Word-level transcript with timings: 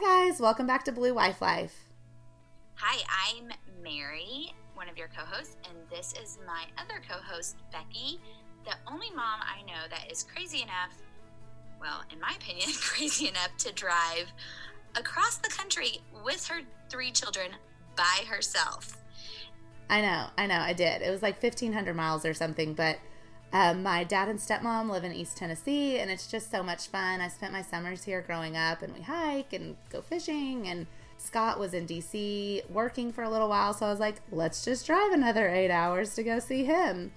Hi, 0.00 0.28
guys. 0.28 0.38
Welcome 0.38 0.68
back 0.68 0.84
to 0.84 0.92
Blue 0.92 1.12
Wife 1.12 1.42
Life. 1.42 1.88
Hi, 2.76 3.02
I'm 3.36 3.48
Mary, 3.82 4.54
one 4.74 4.88
of 4.88 4.96
your 4.96 5.08
co 5.08 5.24
hosts, 5.24 5.56
and 5.68 5.76
this 5.90 6.14
is 6.22 6.38
my 6.46 6.66
other 6.80 7.02
co 7.10 7.18
host, 7.18 7.56
Becky, 7.72 8.20
the 8.64 8.76
only 8.86 9.10
mom 9.10 9.40
I 9.42 9.62
know 9.62 9.88
that 9.90 10.08
is 10.08 10.22
crazy 10.22 10.62
enough, 10.62 10.94
well, 11.80 12.04
in 12.12 12.20
my 12.20 12.32
opinion, 12.36 12.68
crazy 12.80 13.26
enough 13.26 13.56
to 13.58 13.72
drive 13.72 14.28
across 14.94 15.38
the 15.38 15.48
country 15.48 15.98
with 16.24 16.46
her 16.46 16.60
three 16.88 17.10
children 17.10 17.50
by 17.96 18.22
herself. 18.28 18.98
I 19.90 20.00
know, 20.00 20.26
I 20.38 20.46
know, 20.46 20.60
I 20.60 20.74
did. 20.74 21.02
It 21.02 21.10
was 21.10 21.22
like 21.22 21.42
1,500 21.42 21.96
miles 21.96 22.24
or 22.24 22.34
something, 22.34 22.74
but 22.74 23.00
um, 23.52 23.82
my 23.82 24.04
dad 24.04 24.28
and 24.28 24.38
stepmom 24.38 24.90
live 24.90 25.04
in 25.04 25.12
East 25.12 25.36
Tennessee, 25.38 25.98
and 25.98 26.10
it's 26.10 26.30
just 26.30 26.50
so 26.50 26.62
much 26.62 26.88
fun. 26.88 27.20
I 27.20 27.28
spent 27.28 27.52
my 27.52 27.62
summers 27.62 28.04
here 28.04 28.20
growing 28.20 28.56
up, 28.56 28.82
and 28.82 28.94
we 28.94 29.00
hike 29.00 29.52
and 29.54 29.76
go 29.90 30.02
fishing. 30.02 30.68
And 30.68 30.86
Scott 31.16 31.58
was 31.58 31.72
in 31.72 31.86
DC 31.86 32.68
working 32.70 33.10
for 33.10 33.22
a 33.22 33.30
little 33.30 33.48
while, 33.48 33.72
so 33.72 33.86
I 33.86 33.90
was 33.90 34.00
like, 34.00 34.16
let's 34.30 34.64
just 34.64 34.86
drive 34.86 35.12
another 35.12 35.48
eight 35.48 35.70
hours 35.70 36.14
to 36.16 36.22
go 36.22 36.38
see 36.38 36.64
him. 36.64 37.12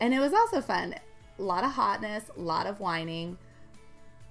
And 0.00 0.14
it 0.14 0.20
was 0.20 0.32
also 0.32 0.60
fun. 0.60 0.94
A 1.38 1.42
lot 1.42 1.64
of 1.64 1.72
hotness, 1.72 2.30
a 2.36 2.40
lot 2.40 2.66
of 2.66 2.78
whining, 2.78 3.38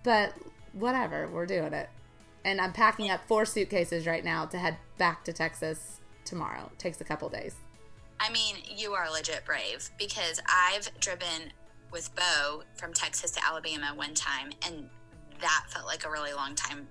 but 0.04 0.34
whatever, 0.72 1.28
we're 1.28 1.45
doing 1.45 1.73
it. 1.73 1.90
And 2.45 2.62
I'm 2.62 2.73
packing 2.73 3.09
up 3.09 3.28
four 3.28 3.45
suitcases 3.45 4.08
right 4.08 4.23
now 4.23 4.45
to 4.45 4.58
head 4.58 4.78
back 4.98 5.26
to 5.26 5.34
Texas 5.34 6.00
tomorrow. 6.23 6.70
It 6.72 6.80
takes 6.80 7.02
a 7.02 7.04
couple 7.04 7.28
days. 7.30 7.56
I 8.21 8.30
mean, 8.30 8.57
you 8.77 8.93
are 8.93 9.11
legit 9.11 9.43
brave 9.45 9.89
because 9.98 10.39
I've 10.48 10.91
driven 10.99 11.52
with 11.91 12.16
Bo 12.16 12.61
from 12.75 12.94
Texas 12.94 13.31
to 13.31 13.45
Alabama 13.45 13.94
one 13.95 14.13
time, 14.13 14.52
and 14.66 14.88
that 15.41 15.66
felt 15.70 15.88
like 15.88 16.05
a 16.05 16.11
really 16.11 16.31
long 16.31 16.53
time 16.53 16.88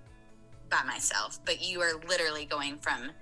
by 0.69 0.83
myself. 0.83 1.39
But 1.45 1.63
you 1.63 1.81
are 1.83 1.93
literally 2.09 2.47
going 2.47 2.79
from 2.79 3.13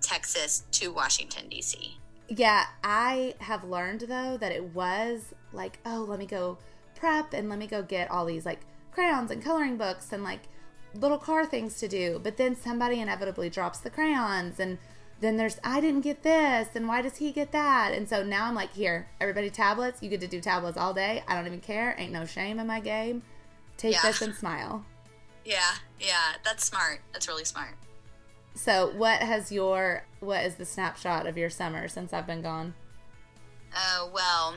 Texas 0.00 0.64
to 0.72 0.88
Washington, 0.88 1.50
D.C. 1.50 1.98
Yeah, 2.28 2.64
I 2.82 3.34
have 3.40 3.64
learned 3.64 4.00
though 4.00 4.38
that 4.38 4.50
it 4.50 4.64
was 4.74 5.34
like, 5.52 5.78
oh, 5.84 6.06
let 6.08 6.18
me 6.18 6.26
go 6.26 6.56
prep 6.94 7.34
and 7.34 7.50
let 7.50 7.58
me 7.58 7.66
go 7.66 7.82
get 7.82 8.10
all 8.10 8.24
these 8.24 8.46
like 8.46 8.60
crayons 8.92 9.30
and 9.30 9.44
coloring 9.44 9.76
books 9.76 10.10
and 10.10 10.24
like 10.24 10.48
little 10.94 11.18
car 11.18 11.44
things 11.44 11.78
to 11.80 11.88
do. 11.88 12.18
But 12.22 12.38
then 12.38 12.56
somebody 12.56 12.98
inevitably 12.98 13.50
drops 13.50 13.78
the 13.80 13.90
crayons 13.90 14.58
and 14.58 14.78
then 15.20 15.36
there's 15.36 15.58
I 15.64 15.80
didn't 15.80 16.02
get 16.02 16.22
this 16.22 16.68
and 16.74 16.86
why 16.86 17.02
does 17.02 17.16
he 17.16 17.32
get 17.32 17.52
that? 17.52 17.92
And 17.92 18.08
so 18.08 18.22
now 18.22 18.46
I'm 18.46 18.54
like, 18.54 18.72
here, 18.72 19.08
everybody 19.20 19.50
tablets, 19.50 20.02
you 20.02 20.08
get 20.08 20.20
to 20.20 20.28
do 20.28 20.40
tablets 20.40 20.78
all 20.78 20.94
day. 20.94 21.22
I 21.26 21.34
don't 21.34 21.46
even 21.46 21.60
care. 21.60 21.94
Ain't 21.98 22.12
no 22.12 22.24
shame 22.24 22.58
in 22.58 22.66
my 22.66 22.80
game. 22.80 23.22
Take 23.76 23.94
yeah. 23.94 24.02
this 24.02 24.22
and 24.22 24.34
smile. 24.34 24.84
Yeah, 25.44 25.76
yeah, 25.98 26.34
that's 26.44 26.62
smart. 26.64 27.00
That's 27.14 27.26
really 27.26 27.46
smart. 27.46 27.74
So, 28.54 28.92
what 28.94 29.22
has 29.22 29.50
your 29.50 30.04
what 30.20 30.44
is 30.44 30.56
the 30.56 30.66
snapshot 30.66 31.26
of 31.26 31.38
your 31.38 31.48
summer 31.48 31.88
since 31.88 32.12
I've 32.12 32.26
been 32.26 32.42
gone? 32.42 32.74
Oh, 33.74 34.08
uh, 34.08 34.12
well, 34.12 34.56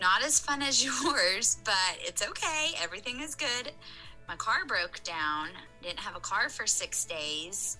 not 0.00 0.24
as 0.24 0.40
fun 0.40 0.60
as 0.60 0.84
yours, 1.04 1.58
but 1.62 1.98
it's 2.00 2.26
okay. 2.26 2.70
Everything 2.82 3.20
is 3.20 3.36
good. 3.36 3.70
My 4.26 4.34
car 4.34 4.64
broke 4.66 5.04
down. 5.04 5.50
Didn't 5.82 6.00
have 6.00 6.16
a 6.16 6.20
car 6.20 6.48
for 6.48 6.66
6 6.66 7.04
days 7.04 7.78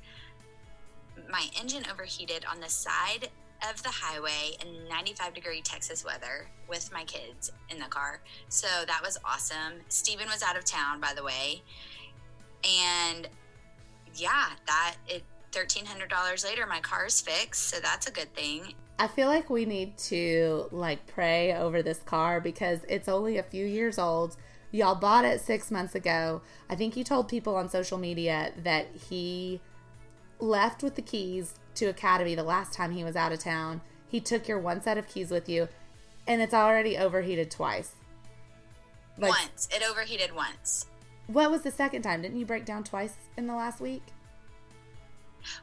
my 1.30 1.46
engine 1.60 1.84
overheated 1.90 2.44
on 2.50 2.60
the 2.60 2.68
side 2.68 3.30
of 3.70 3.82
the 3.82 3.88
highway 3.88 4.56
in 4.60 4.88
95 4.88 5.34
degree 5.34 5.62
Texas 5.62 6.04
weather 6.04 6.48
with 6.68 6.92
my 6.92 7.04
kids 7.04 7.50
in 7.70 7.78
the 7.78 7.86
car. 7.86 8.20
So 8.48 8.68
that 8.86 9.00
was 9.02 9.18
awesome. 9.24 9.80
Steven 9.88 10.26
was 10.26 10.42
out 10.42 10.56
of 10.56 10.64
town, 10.64 11.00
by 11.00 11.12
the 11.14 11.22
way. 11.22 11.62
And 12.64 13.28
yeah, 14.14 14.46
that 14.66 14.96
it 15.08 15.24
$1300 15.52 16.44
later 16.44 16.66
my 16.66 16.80
car 16.80 17.06
is 17.06 17.20
fixed, 17.20 17.68
so 17.68 17.78
that's 17.80 18.06
a 18.06 18.12
good 18.12 18.34
thing. 18.34 18.74
I 18.98 19.08
feel 19.08 19.28
like 19.28 19.48
we 19.48 19.64
need 19.64 19.96
to 19.98 20.68
like 20.70 21.06
pray 21.06 21.54
over 21.54 21.82
this 21.82 21.98
car 22.00 22.40
because 22.40 22.80
it's 22.88 23.08
only 23.08 23.38
a 23.38 23.42
few 23.42 23.64
years 23.64 23.98
old. 23.98 24.36
Y'all 24.70 24.94
bought 24.94 25.24
it 25.24 25.40
6 25.40 25.70
months 25.70 25.94
ago. 25.94 26.42
I 26.68 26.76
think 26.76 26.96
you 26.96 27.04
told 27.04 27.28
people 27.28 27.56
on 27.56 27.68
social 27.68 27.96
media 27.96 28.52
that 28.64 28.88
he 29.08 29.60
left 30.38 30.82
with 30.82 30.94
the 30.94 31.02
keys 31.02 31.54
to 31.76 31.86
Academy 31.86 32.34
the 32.34 32.42
last 32.42 32.72
time 32.72 32.92
he 32.92 33.04
was 33.04 33.16
out 33.16 33.32
of 33.32 33.38
town. 33.38 33.80
He 34.08 34.20
took 34.20 34.48
your 34.48 34.58
one 34.58 34.80
set 34.80 34.98
of 34.98 35.08
keys 35.08 35.30
with 35.30 35.48
you, 35.48 35.68
and 36.26 36.40
it's 36.40 36.54
already 36.54 36.96
overheated 36.96 37.50
twice. 37.50 37.92
Like, 39.18 39.30
once. 39.30 39.68
It 39.72 39.82
overheated 39.88 40.34
once. 40.34 40.86
What 41.26 41.50
was 41.50 41.62
the 41.62 41.70
second 41.70 42.02
time? 42.02 42.22
Didn't 42.22 42.38
you 42.38 42.46
break 42.46 42.64
down 42.64 42.84
twice 42.84 43.14
in 43.36 43.46
the 43.46 43.54
last 43.54 43.80
week? 43.80 44.02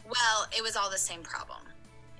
Well, 0.06 0.48
it 0.56 0.64
was 0.64 0.76
all 0.76 0.90
the 0.90 0.98
same 0.98 1.22
problem. 1.22 1.60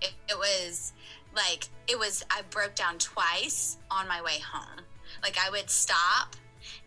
It, 0.02 0.14
it 0.30 0.38
was 0.38 0.94
like, 1.36 1.68
it 1.88 1.98
was, 1.98 2.24
I 2.30 2.42
broke 2.50 2.76
down 2.76 2.98
twice 3.00 3.78
on 3.90 4.08
my 4.08 4.22
way 4.22 4.40
home. 4.40 4.86
Like, 5.22 5.38
I 5.44 5.50
would 5.50 5.70
stop, 5.70 6.36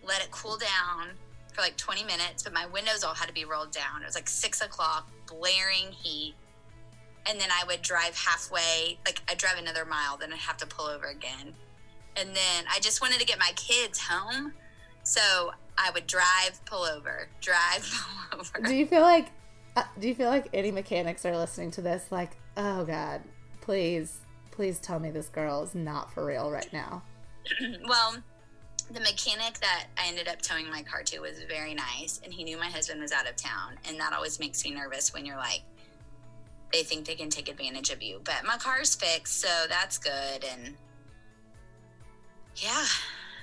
let 0.07 0.23
it 0.23 0.31
cool 0.31 0.57
down, 0.57 1.11
for 1.57 1.63
like 1.63 1.77
20 1.77 2.05
minutes, 2.05 2.43
but 2.43 2.53
my 2.53 2.67
windows 2.67 3.03
all 3.03 3.15
had 3.15 3.27
to 3.27 3.33
be 3.33 3.47
rolled 3.47 3.73
down. 3.73 4.03
It 4.03 4.07
was 4.07 4.15
like 4.15 4.29
six 4.29 4.61
o'clock, 4.61 5.09
blaring 5.27 5.91
heat. 5.91 6.35
And 7.29 7.41
then 7.41 7.49
I 7.51 7.65
would 7.67 7.83
drive 7.83 8.17
halfway, 8.17 8.99
like 9.05 9.23
I'd 9.29 9.39
drive 9.39 9.59
another 9.59 9.85
mile, 9.85 10.17
then 10.19 10.33
I'd 10.33 10.39
have 10.39 10.59
to 10.59 10.67
pull 10.67 10.87
over 10.87 11.07
again. 11.07 11.55
And 12.17 12.29
then 12.37 12.65
I 12.71 12.79
just 12.81 13.01
wanted 13.01 13.19
to 13.21 13.27
get 13.27 13.39
my 13.39 13.53
kids 13.57 13.99
home. 13.99 14.53
So 15.03 15.53
I 15.79 15.91
would 15.93 16.07
drive, 16.07 16.61
pull 16.67 16.85
over, 16.85 17.29
drive, 17.41 17.91
pull 18.31 18.41
over. 18.41 18.69
Do 18.69 18.75
you 18.75 18.87
feel 18.87 19.03
like, 19.03 19.33
uh, 19.77 19.85
do 19.99 20.09
you 20.09 20.15
feel 20.15 20.29
like 20.29 20.49
any 20.53 20.71
mechanics 20.71 21.25
are 21.25 21.37
listening 21.37 21.71
to 21.73 21.83
this? 21.83 22.13
Like, 22.13 22.37
oh 22.57 22.85
God, 22.85 23.23
please, 23.63 24.21
please 24.51 24.79
tell 24.79 25.01
me 25.01 25.11
this 25.11 25.29
girl 25.29 25.63
is 25.63 25.75
not 25.75 26.13
for 26.13 26.25
real 26.25 26.51
right 26.51 26.71
now. 26.73 27.03
well, 27.89 28.17
the 28.91 29.01
mechanic 29.01 29.59
that 29.61 29.87
I 29.99 30.09
ended 30.09 30.29
up 30.29 30.41
towing 30.41 30.71
my 30.71 30.83
car 30.83 31.03
to 31.03 31.21
was 31.21 31.43
very 31.49 31.75
nice, 31.75 32.21
and 32.23 32.33
he 32.33 32.45
knew 32.45 32.57
my 32.57 32.71
husband 32.71 33.01
was 33.01 33.13
out 33.13 33.29
of 33.29 33.37
town, 33.37 33.75
and 33.89 33.99
that 33.99 34.13
always 34.13 34.39
makes 34.39 34.65
me 34.65 34.71
nervous 34.71 35.13
when 35.13 35.27
you're 35.27 35.37
like, 35.37 35.63
they 36.73 36.83
think 36.83 37.05
they 37.05 37.15
can 37.15 37.29
take 37.29 37.49
advantage 37.49 37.91
of 37.91 38.03
you. 38.03 38.21
But 38.25 38.45
my 38.45 38.57
car's 38.57 38.95
fixed, 38.95 39.41
so 39.41 39.49
that's 39.69 39.99
good, 39.99 40.45
and 40.45 40.77
yeah, 42.57 42.85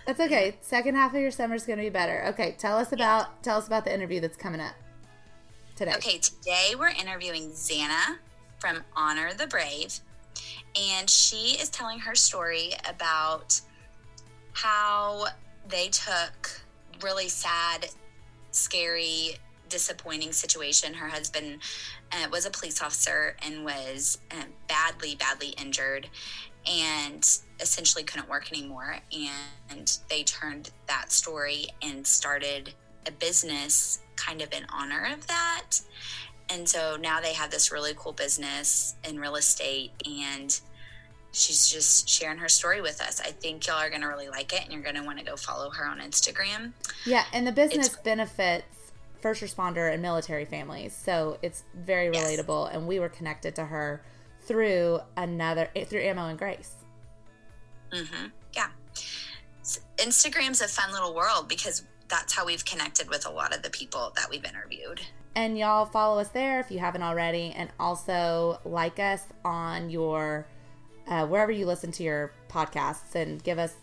that's 0.08 0.20
okay. 0.20 0.56
Second 0.62 0.96
half 0.96 1.14
of 1.14 1.22
your 1.22 1.32
summer 1.32 1.56
is 1.56 1.66
going 1.66 1.78
to 1.78 1.84
be 1.84 1.90
better. 1.90 2.26
Okay, 2.30 2.56
tell 2.58 2.78
us 2.78 2.92
about 2.92 3.22
yeah. 3.22 3.42
tell 3.42 3.58
us 3.58 3.68
about 3.68 3.86
the 3.86 3.94
interview 3.94 4.22
that's 4.22 4.38
coming 4.38 4.62
up 4.62 4.76
today. 5.76 5.94
Okay, 5.96 6.20
today 6.20 6.74
we're 6.78 6.90
interviewing 6.90 7.52
Zanna 7.52 8.18
from 8.60 8.84
Honor 8.96 9.34
the 9.34 9.48
Brave, 9.48 10.00
and 10.80 11.10
she 11.10 11.58
is 11.60 11.70
telling 11.70 12.00
her 12.00 12.16
story 12.16 12.72
about 12.88 13.60
how 14.54 15.26
they 15.68 15.90
took 15.90 16.62
really 17.02 17.28
sad, 17.28 17.88
scary, 18.52 19.38
disappointing 19.70 20.32
situation. 20.32 20.94
Her 20.94 21.08
husband 21.08 21.60
uh, 22.12 22.28
was 22.32 22.46
a 22.46 22.52
police 22.52 22.82
officer 22.82 23.36
and 23.46 23.66
was 23.66 24.20
uh, 24.32 24.44
badly, 24.68 25.16
badly 25.16 25.50
injured 25.50 26.08
and 26.66 27.28
essentially 27.60 28.04
couldn't 28.04 28.30
work 28.30 28.52
anymore. 28.52 28.98
And 29.12 29.98
they 30.10 30.24
turned 30.24 30.70
that 30.88 31.12
story 31.12 31.68
and 31.82 32.06
started 32.06 32.74
a 33.06 33.12
business 33.12 34.00
kind 34.16 34.42
of 34.42 34.54
in 34.54 34.66
honor 34.72 35.10
of 35.12 35.28
that. 35.28 35.82
And 36.50 36.70
so 36.70 36.98
now 37.00 37.20
they 37.20 37.34
have 37.34 37.52
this 37.52 37.72
really 37.72 37.94
cool 37.96 38.14
business 38.14 38.96
in 39.08 39.20
real 39.20 39.36
estate 39.36 39.92
and 40.06 40.60
she's 41.34 41.68
just 41.68 42.08
sharing 42.08 42.38
her 42.38 42.48
story 42.48 42.80
with 42.80 43.02
us. 43.02 43.20
I 43.20 43.32
think 43.32 43.68
y'all 43.68 43.78
are 43.78 43.90
going 43.90 44.02
to 44.02 44.08
really 44.08 44.30
like 44.30 44.54
it 44.54 44.64
and 44.64 44.72
you're 44.72 44.84
going 44.84 44.96
to 44.96 45.04
want 45.04 45.20
to 45.20 45.26
go 45.26 45.36
follow 45.36 45.70
her 45.72 45.86
on 45.86 46.00
Instagram. 46.00 46.72
Yeah, 47.06 47.26
and 47.34 47.46
the 47.46 47.52
business 47.52 47.88
it's, 47.88 47.98
benefits 47.98 48.66
first 49.20 49.42
responder 49.42 49.92
and 49.92 50.02
military 50.02 50.46
families. 50.46 50.96
So 50.96 51.40
it's 51.42 51.64
very 51.74 52.14
relatable 52.14 52.68
yes. 52.68 52.76
and 52.76 52.88
we 52.88 53.00
were 53.00 53.10
connected 53.10 53.56
to 53.56 53.66
her 53.66 54.04
through 54.42 55.00
another 55.18 55.70
eh, 55.76 55.86
through 55.86 56.02
Ammo 56.02 56.28
and 56.28 56.38
Grace. 56.38 56.76
Mhm. 57.92 58.32
Yeah. 58.54 58.68
Instagram's 59.98 60.62
a 60.62 60.68
fun 60.68 60.92
little 60.92 61.16
world 61.16 61.48
because 61.48 61.84
that's 62.10 62.34
how 62.34 62.46
we've 62.46 62.66
connected 62.66 63.10
with 63.10 63.26
a 63.26 63.30
lot 63.30 63.56
of 63.56 63.64
the 63.64 63.70
people 63.70 64.12
that 64.18 64.30
we've 64.30 64.46
interviewed. 64.46 65.02
And 65.36 65.58
y'all 65.58 65.86
follow 65.86 66.20
us 66.20 66.30
there 66.30 66.60
if 66.60 66.70
you 66.70 66.80
haven't 66.80 67.02
already 67.02 67.54
and 67.56 67.72
also 67.80 68.60
like 68.66 69.00
us 69.00 69.26
on 69.44 69.90
your 69.90 70.46
uh, 71.08 71.26
wherever 71.26 71.52
you 71.52 71.66
listen 71.66 71.92
to 71.94 72.04
your 72.04 72.32
podcasts 72.50 73.16
and 73.16 73.44
give 73.44 73.60
us 73.60 73.74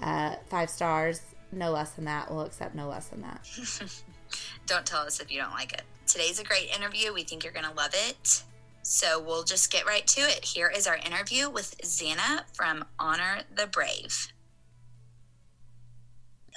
uh, 0.00 0.36
five 0.48 0.70
stars. 0.70 1.20
No 1.52 1.70
less 1.70 1.90
than 1.90 2.04
that. 2.06 2.30
We'll 2.30 2.42
accept 2.42 2.74
no 2.74 2.88
less 2.88 3.08
than 3.08 3.22
that. 3.22 3.48
don't 4.66 4.84
tell 4.86 5.02
us 5.02 5.20
if 5.20 5.30
you 5.30 5.40
don't 5.40 5.52
like 5.52 5.72
it. 5.72 5.82
Today's 6.06 6.40
a 6.40 6.44
great 6.44 6.74
interview. 6.74 7.12
We 7.12 7.22
think 7.22 7.44
you're 7.44 7.52
going 7.52 7.66
to 7.66 7.74
love 7.74 7.94
it. 7.94 8.42
So 8.82 9.22
we'll 9.22 9.44
just 9.44 9.72
get 9.72 9.86
right 9.86 10.06
to 10.08 10.20
it. 10.20 10.44
Here 10.44 10.68
is 10.68 10.86
our 10.86 10.96
interview 10.96 11.48
with 11.48 11.76
Zanna 11.82 12.42
from 12.52 12.84
Honor 12.98 13.40
the 13.54 13.66
Brave. 13.66 14.28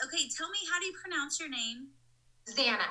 Okay, 0.03 0.29
tell 0.35 0.49
me, 0.49 0.59
how 0.71 0.79
do 0.79 0.85
you 0.85 0.93
pronounce 1.01 1.39
your 1.39 1.49
name? 1.49 1.87
Zanna. 2.49 2.83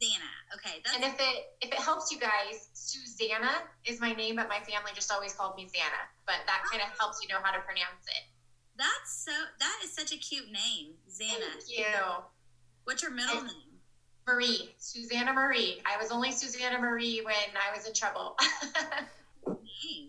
Zanna. 0.00 0.30
Okay, 0.54 0.82
that's 0.84 0.96
And 0.96 1.04
if 1.04 1.14
it 1.14 1.44
if 1.62 1.72
it 1.72 1.78
helps 1.78 2.12
you 2.12 2.20
guys, 2.20 2.68
Susanna 3.04 3.50
is 3.84 4.00
my 4.00 4.12
name, 4.12 4.36
but 4.36 4.48
my 4.48 4.60
family 4.60 4.92
just 4.94 5.10
always 5.12 5.34
called 5.34 5.56
me 5.56 5.64
Zanna. 5.64 6.02
But 6.26 6.36
that 6.46 6.62
kind 6.70 6.82
of 6.82 6.88
helps 6.98 7.20
you 7.22 7.28
know 7.28 7.40
how 7.42 7.52
to 7.52 7.60
pronounce 7.60 8.06
it. 8.08 8.24
that's 8.76 9.24
so 9.24 9.32
that 9.58 9.78
is 9.84 9.92
such 9.92 10.12
a 10.12 10.16
cute 10.16 10.46
name, 10.50 10.94
Zanna. 11.08 11.50
Thank 11.52 11.78
you. 11.78 11.84
What's 12.84 13.02
your 13.02 13.12
middle 13.12 13.42
name? 13.42 13.80
Marie, 14.26 14.74
Susanna 14.78 15.32
Marie. 15.32 15.80
I 15.86 16.00
was 16.02 16.10
only 16.10 16.32
Susanna 16.32 16.78
Marie 16.78 17.20
when 17.24 17.34
I 17.54 17.76
was 17.76 17.86
in 17.86 17.94
trouble. 17.94 18.36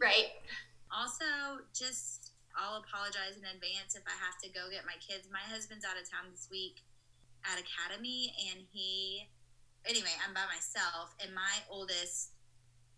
Right. 0.02 0.34
Also, 0.90 1.62
just 1.74 2.32
I'll 2.58 2.82
apologize 2.82 3.38
in 3.38 3.46
advance 3.46 3.94
if 3.94 4.02
I 4.08 4.16
have 4.18 4.40
to 4.42 4.50
go 4.50 4.70
get 4.72 4.86
my 4.86 4.98
kids. 4.98 5.28
My 5.30 5.44
husband's 5.46 5.86
out 5.86 6.00
of 6.00 6.10
town 6.10 6.32
this 6.32 6.48
week 6.50 6.82
at 7.46 7.60
academy, 7.60 8.34
and 8.50 8.66
he 8.72 9.28
anyway, 9.86 10.14
I'm 10.26 10.34
by 10.34 10.46
myself, 10.50 11.14
and 11.22 11.36
my 11.36 11.62
oldest 11.70 12.32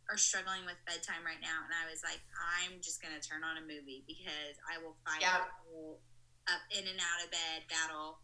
are 0.09 0.17
struggling 0.17 0.65
with 0.65 0.75
bedtime 0.89 1.21
right 1.21 1.39
now, 1.41 1.61
and 1.63 1.73
I 1.73 1.85
was 1.89 2.01
like, 2.01 2.19
I'm 2.33 2.81
just 2.81 3.01
gonna 3.01 3.21
turn 3.21 3.45
on 3.45 3.61
a 3.61 3.65
movie 3.65 4.03
because 4.09 4.57
I 4.65 4.81
will 4.81 4.97
fight 5.05 5.21
Yeah. 5.21 5.45
up 5.45 6.61
in 6.73 6.87
and 6.87 6.97
out 6.99 7.23
of 7.23 7.29
bed 7.29 7.61
battle. 7.69 8.19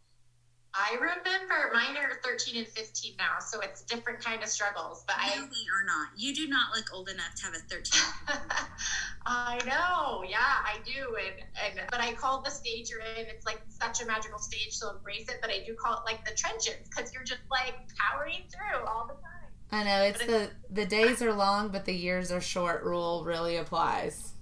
I 0.74 0.94
remember 1.00 1.70
mine 1.72 1.96
are 1.96 2.20
13 2.22 2.56
and 2.58 2.66
15 2.68 3.14
now, 3.16 3.38
so 3.40 3.60
it's 3.60 3.80
different 3.82 4.20
kind 4.22 4.42
of 4.42 4.48
struggles. 4.50 5.04
But 5.06 5.16
No, 5.16 5.44
I, 5.44 5.46
they 5.46 5.64
are 5.72 5.84
not. 5.86 6.08
You 6.18 6.34
do 6.34 6.48
not 6.48 6.74
look 6.76 6.92
old 6.92 7.08
enough 7.08 7.34
to 7.36 7.44
have 7.46 7.54
a 7.54 7.58
13. 7.70 8.02
I 9.26 9.56
know, 9.64 10.22
yeah, 10.28 10.38
I 10.66 10.78
do, 10.84 11.16
and 11.16 11.78
and 11.80 11.88
but 11.90 12.00
I 12.00 12.12
call 12.14 12.42
the 12.42 12.50
stage 12.50 12.90
you're 12.90 13.00
in. 13.00 13.26
It's 13.26 13.46
like 13.46 13.62
such 13.68 14.02
a 14.02 14.06
magical 14.06 14.38
stage, 14.38 14.72
so 14.74 14.90
embrace 14.90 15.28
it. 15.28 15.38
But 15.40 15.50
I 15.50 15.62
do 15.64 15.74
call 15.74 15.94
it 15.98 16.04
like 16.04 16.24
the 16.28 16.34
trenches 16.34 16.76
because 16.90 17.12
you're 17.14 17.24
just 17.24 17.40
like 17.50 17.74
powering 17.96 18.44
through 18.52 18.84
all 18.86 19.06
the 19.06 19.14
time. 19.14 19.45
I 19.72 19.84
know 19.84 20.02
it's 20.02 20.24
the 20.24 20.50
the 20.70 20.86
days 20.86 21.22
are 21.22 21.32
long, 21.32 21.68
but 21.68 21.84
the 21.84 21.94
years 21.94 22.30
are 22.30 22.40
short. 22.40 22.84
Rule 22.84 23.24
really 23.24 23.56
applies. 23.56 24.32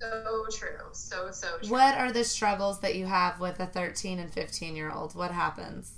So 0.00 0.46
true, 0.52 0.78
so 0.92 1.30
so 1.30 1.58
true. 1.58 1.70
What 1.70 1.96
are 1.96 2.12
the 2.12 2.24
struggles 2.24 2.80
that 2.80 2.96
you 2.96 3.06
have 3.06 3.40
with 3.40 3.58
a 3.60 3.66
13 3.66 4.18
and 4.18 4.30
15 4.30 4.76
year 4.76 4.90
old? 4.90 5.14
What 5.14 5.30
happens? 5.30 5.94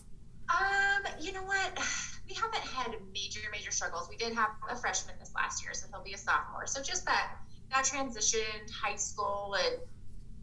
Um, 0.49 1.03
you 1.21 1.33
know 1.33 1.43
what? 1.43 1.79
We 2.29 2.35
haven't 2.35 2.61
had 2.61 2.95
major, 3.11 3.41
major 3.51 3.71
struggles. 3.71 4.07
We 4.11 4.19
did 4.19 4.35
have 4.35 4.51
a 4.69 4.77
freshman 4.77 5.15
this 5.19 5.33
last 5.35 5.65
year, 5.65 5.73
so 5.73 5.87
he'll 5.91 6.05
be 6.05 6.13
a 6.13 6.19
sophomore. 6.19 6.67
So 6.67 6.83
just 6.83 7.07
that 7.07 7.39
that 7.73 7.87
transition, 7.87 8.45
high 8.71 8.97
school, 8.97 9.57
and 9.59 9.79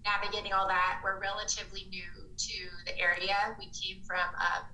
navigating 0.04 0.52
all 0.52 0.68
that. 0.68 1.02
We're 1.04 1.20
relatively 1.20 1.86
new 1.92 2.10
to 2.38 2.54
the 2.86 2.98
area. 3.00 3.56
We 3.60 3.66
came 3.66 4.02
from 4.02 4.18
um, 4.18 4.66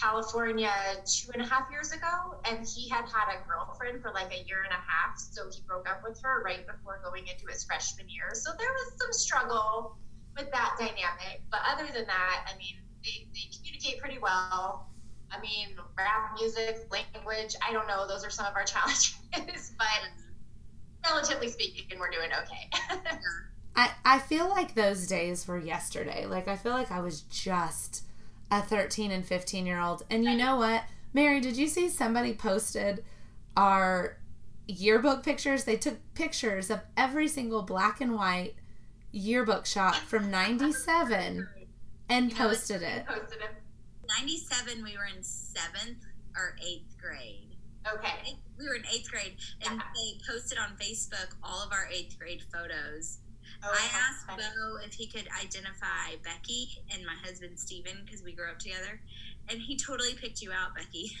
California 0.00 0.72
two 1.06 1.30
and 1.32 1.42
a 1.42 1.46
half 1.46 1.70
years 1.70 1.92
ago, 1.92 2.36
and 2.44 2.66
he 2.66 2.88
had 2.88 3.04
had 3.04 3.32
a 3.34 3.46
girlfriend 3.48 4.02
for 4.02 4.10
like 4.12 4.32
a 4.32 4.44
year 4.46 4.62
and 4.64 4.72
a 4.72 4.82
half. 4.82 5.18
So 5.18 5.48
he 5.50 5.62
broke 5.66 5.88
up 5.88 6.02
with 6.02 6.20
her 6.22 6.42
right 6.44 6.66
before 6.66 7.00
going 7.04 7.26
into 7.26 7.46
his 7.46 7.64
freshman 7.64 8.08
year. 8.08 8.30
So 8.34 8.50
there 8.58 8.68
was 8.72 8.92
some 9.00 9.12
struggle 9.12 9.96
with 10.36 10.50
that 10.52 10.76
dynamic. 10.78 11.42
But 11.50 11.60
other 11.70 11.86
than 11.86 12.06
that, 12.06 12.46
I 12.52 12.56
mean, 12.58 12.76
they, 13.04 13.28
they 13.32 13.56
communicate 13.56 14.00
pretty 14.00 14.18
well. 14.18 14.88
I 15.30 15.40
mean, 15.40 15.76
rap 15.96 16.36
music, 16.38 16.86
language, 16.90 17.54
I 17.66 17.72
don't 17.72 17.86
know. 17.86 18.06
Those 18.06 18.24
are 18.24 18.30
some 18.30 18.46
of 18.46 18.54
our 18.54 18.64
challenges. 18.64 19.72
but 19.78 19.86
relatively 21.08 21.48
speaking, 21.48 21.98
we're 21.98 22.10
doing 22.10 22.30
okay. 22.42 23.00
I, 23.76 23.90
I 24.04 24.18
feel 24.20 24.48
like 24.48 24.74
those 24.74 25.06
days 25.06 25.48
were 25.48 25.58
yesterday. 25.58 26.26
Like, 26.26 26.46
I 26.46 26.56
feel 26.56 26.72
like 26.72 26.92
I 26.92 27.00
was 27.00 27.22
just 27.22 28.04
a 28.50 28.62
13 28.62 29.10
and 29.10 29.24
15 29.24 29.66
year 29.66 29.80
old. 29.80 30.04
And 30.10 30.24
you 30.24 30.36
know 30.36 30.56
what? 30.56 30.84
Mary, 31.12 31.40
did 31.40 31.56
you 31.56 31.66
see 31.68 31.88
somebody 31.88 32.34
posted 32.34 33.04
our 33.56 34.18
yearbook 34.66 35.22
pictures? 35.22 35.64
They 35.64 35.76
took 35.76 35.98
pictures 36.14 36.70
of 36.70 36.80
every 36.96 37.28
single 37.28 37.62
black 37.62 38.00
and 38.00 38.14
white 38.14 38.54
yearbook 39.12 39.64
shot 39.66 39.94
from 39.96 40.30
97 40.30 41.48
and 42.08 42.30
You 42.32 42.38
know, 42.38 42.48
posted 42.48 42.82
it. 42.82 43.06
Posted 43.06 43.40
it. 43.40 43.50
97, 44.08 44.82
we 44.84 44.96
were 44.96 45.06
in 45.16 45.22
seventh 45.22 46.04
or 46.36 46.56
eighth 46.60 46.96
grade. 47.00 47.56
Okay. 47.92 48.34
We 48.58 48.66
were 48.68 48.74
in 48.74 48.84
eighth 48.92 49.10
grade, 49.10 49.36
and 49.66 49.78
Yeah. 49.78 49.86
they 49.94 50.18
posted 50.32 50.58
on 50.58 50.76
Facebook 50.76 51.34
all 51.42 51.62
of 51.62 51.72
our 51.72 51.86
eighth 51.90 52.18
grade 52.18 52.42
photos. 52.52 53.18
Oh, 53.66 53.72
I 53.72 53.84
asked 54.08 54.26
funny. 54.26 54.42
Bo 54.42 54.76
if 54.84 54.92
he 54.92 55.06
could 55.06 55.26
identify 55.40 56.16
Becky 56.22 56.68
and 56.92 57.04
my 57.06 57.14
husband 57.24 57.58
Steven 57.58 58.02
because 58.04 58.22
we 58.22 58.32
grew 58.32 58.50
up 58.50 58.58
together, 58.58 59.00
and 59.48 59.60
he 59.60 59.76
totally 59.76 60.14
picked 60.14 60.42
you 60.42 60.52
out, 60.52 60.74
Becky. 60.74 61.12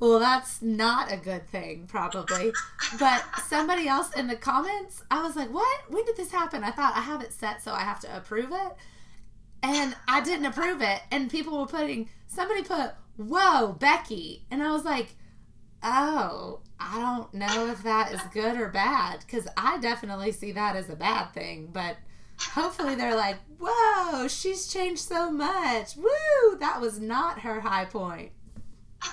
Well, 0.00 0.18
that's 0.18 0.60
not 0.60 1.12
a 1.12 1.16
good 1.16 1.46
thing, 1.46 1.86
probably. 1.86 2.52
but 2.98 3.24
somebody 3.48 3.86
else 3.86 4.12
in 4.14 4.26
the 4.26 4.34
comments, 4.34 5.02
I 5.12 5.22
was 5.22 5.36
like, 5.36 5.52
what? 5.54 5.90
When 5.90 6.04
did 6.04 6.16
this 6.16 6.32
happen? 6.32 6.64
I 6.64 6.72
thought 6.72 6.96
I 6.96 7.02
have 7.02 7.22
it 7.22 7.32
set 7.32 7.62
so 7.62 7.72
I 7.72 7.80
have 7.80 8.00
to 8.00 8.16
approve 8.16 8.50
it. 8.50 8.72
And 9.62 9.94
I 10.08 10.20
didn't 10.20 10.46
approve 10.46 10.82
it. 10.82 11.02
And 11.12 11.30
people 11.30 11.56
were 11.56 11.66
putting, 11.66 12.08
somebody 12.26 12.62
put, 12.62 12.94
whoa, 13.16 13.76
Becky. 13.78 14.44
And 14.50 14.60
I 14.60 14.72
was 14.72 14.84
like, 14.84 15.14
oh, 15.82 16.60
I 16.80 17.00
don't 17.00 17.32
know 17.34 17.68
if 17.68 17.82
that 17.84 18.12
is 18.12 18.20
good 18.32 18.56
or 18.60 18.68
bad 18.68 19.20
because 19.20 19.46
I 19.56 19.78
definitely 19.78 20.32
see 20.32 20.52
that 20.52 20.76
as 20.76 20.90
a 20.90 20.96
bad 20.96 21.32
thing. 21.32 21.68
But 21.72 21.96
hopefully 22.38 22.94
they're 22.94 23.16
like, 23.16 23.36
whoa, 23.60 24.26
she's 24.28 24.66
changed 24.72 25.02
so 25.02 25.30
much. 25.30 25.96
Woo, 25.96 26.58
that 26.58 26.80
was 26.80 27.00
not 27.00 27.40
her 27.40 27.60
high 27.60 27.84
point. 27.86 28.32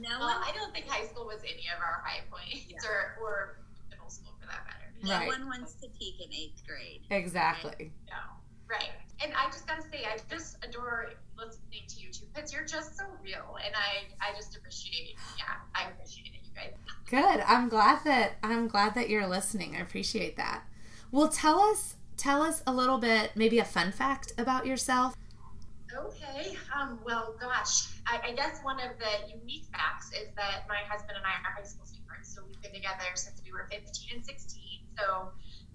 No 0.00 0.08
Well, 0.18 0.26
one, 0.28 0.36
I 0.42 0.50
don't 0.58 0.72
think 0.74 0.88
high 0.88 1.06
school 1.06 1.24
was 1.24 1.38
any 1.44 1.68
of 1.74 1.80
our 1.80 2.02
high 2.04 2.20
points, 2.28 2.66
Yeah. 2.68 2.78
or, 2.88 3.16
or 3.22 3.58
middle 3.88 4.10
school 4.10 4.32
for 4.40 4.46
that 4.48 4.64
matter. 4.66 4.92
no 5.02 5.10
Right. 5.18 5.28
one 5.28 5.46
wants 5.46 5.74
to 5.74 5.88
peak 5.98 6.16
in 6.20 6.32
eighth 6.34 6.66
grade. 6.66 7.02
Exactly. 7.10 7.92
No. 8.10 8.16
Right. 8.68 8.90
And 9.22 9.32
I 9.34 9.46
just 9.46 9.68
gotta 9.68 9.82
say, 9.82 10.04
I 10.04 10.18
just 10.28 10.56
adore 10.64 11.12
listening 11.38 11.82
to 11.86 12.00
you 12.00 12.03
two 12.03 12.03
because 12.34 12.52
you're 12.52 12.64
just 12.64 12.96
so 12.96 13.04
real, 13.22 13.56
and 13.64 13.74
I, 13.74 14.26
I 14.26 14.34
just 14.34 14.56
appreciate. 14.56 15.16
Yeah, 15.38 15.44
I 15.74 15.90
appreciate 15.90 16.26
it, 16.26 16.40
you 16.42 16.50
guys. 16.54 16.72
Good. 17.08 17.44
I'm 17.46 17.68
glad 17.68 18.00
that 18.04 18.32
I'm 18.42 18.68
glad 18.68 18.94
that 18.94 19.08
you're 19.08 19.26
listening. 19.26 19.76
I 19.76 19.80
appreciate 19.80 20.36
that. 20.36 20.64
Well, 21.10 21.28
tell 21.28 21.60
us 21.60 21.96
tell 22.16 22.42
us 22.42 22.62
a 22.66 22.72
little 22.72 22.98
bit, 22.98 23.32
maybe 23.34 23.58
a 23.58 23.64
fun 23.64 23.92
fact 23.92 24.32
about 24.38 24.66
yourself. 24.66 25.16
Okay. 25.96 26.56
Um, 26.76 26.98
well, 27.04 27.36
gosh, 27.40 27.88
I, 28.06 28.30
I 28.30 28.32
guess 28.32 28.58
one 28.62 28.80
of 28.80 28.98
the 28.98 29.32
unique 29.32 29.66
facts 29.72 30.10
is 30.12 30.28
that 30.36 30.64
my 30.68 30.78
husband 30.88 31.16
and 31.16 31.24
I 31.24 31.48
are 31.48 31.54
high 31.54 31.62
school 31.62 31.86
sweethearts. 31.86 32.34
So 32.34 32.42
we've 32.46 32.60
been 32.62 32.72
together 32.72 33.04
since 33.14 33.40
we 33.44 33.52
were 33.52 33.68
15 33.70 34.16
and 34.16 34.24
16. 34.24 34.60
So 34.98 35.28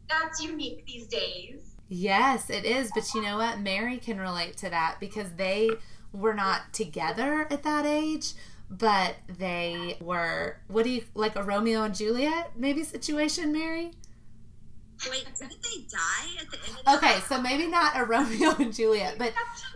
that's 0.10 0.44
unique 0.44 0.86
these 0.86 1.08
days. 1.08 1.76
Yes, 1.88 2.50
it 2.50 2.66
is. 2.66 2.92
But 2.94 3.14
you 3.14 3.22
know 3.22 3.38
what? 3.38 3.60
Mary 3.60 3.98
can 3.98 4.20
relate 4.20 4.58
to 4.58 4.70
that 4.70 4.98
because 5.00 5.32
they 5.38 5.72
were 6.12 6.34
not 6.34 6.74
together 6.74 7.48
at 7.50 7.64
that 7.64 7.86
age, 7.86 8.34
but 8.70 9.16
they 9.28 9.98
were. 10.00 10.58
What 10.68 10.84
do 10.84 10.90
you 10.90 11.04
like 11.14 11.36
a 11.36 11.44
Romeo 11.44 11.84
and 11.84 11.96
Juliet 11.96 12.52
maybe 12.56 12.84
situation, 12.84 13.52
Mary? 13.52 13.92
Wait, 15.10 15.26
didn't 15.40 15.64
they 15.64 15.82
die 15.90 16.42
at 16.42 16.52
the 16.52 16.58
end 16.58 16.78
of 16.78 16.86
the 16.86 16.98
Okay, 16.98 17.20
so 17.22 17.42
maybe 17.42 17.68
not 17.68 17.98
a 17.98 18.04
Romeo 18.06 18.56
and 18.60 18.74
Juliet, 18.74 19.16
but 19.18 19.34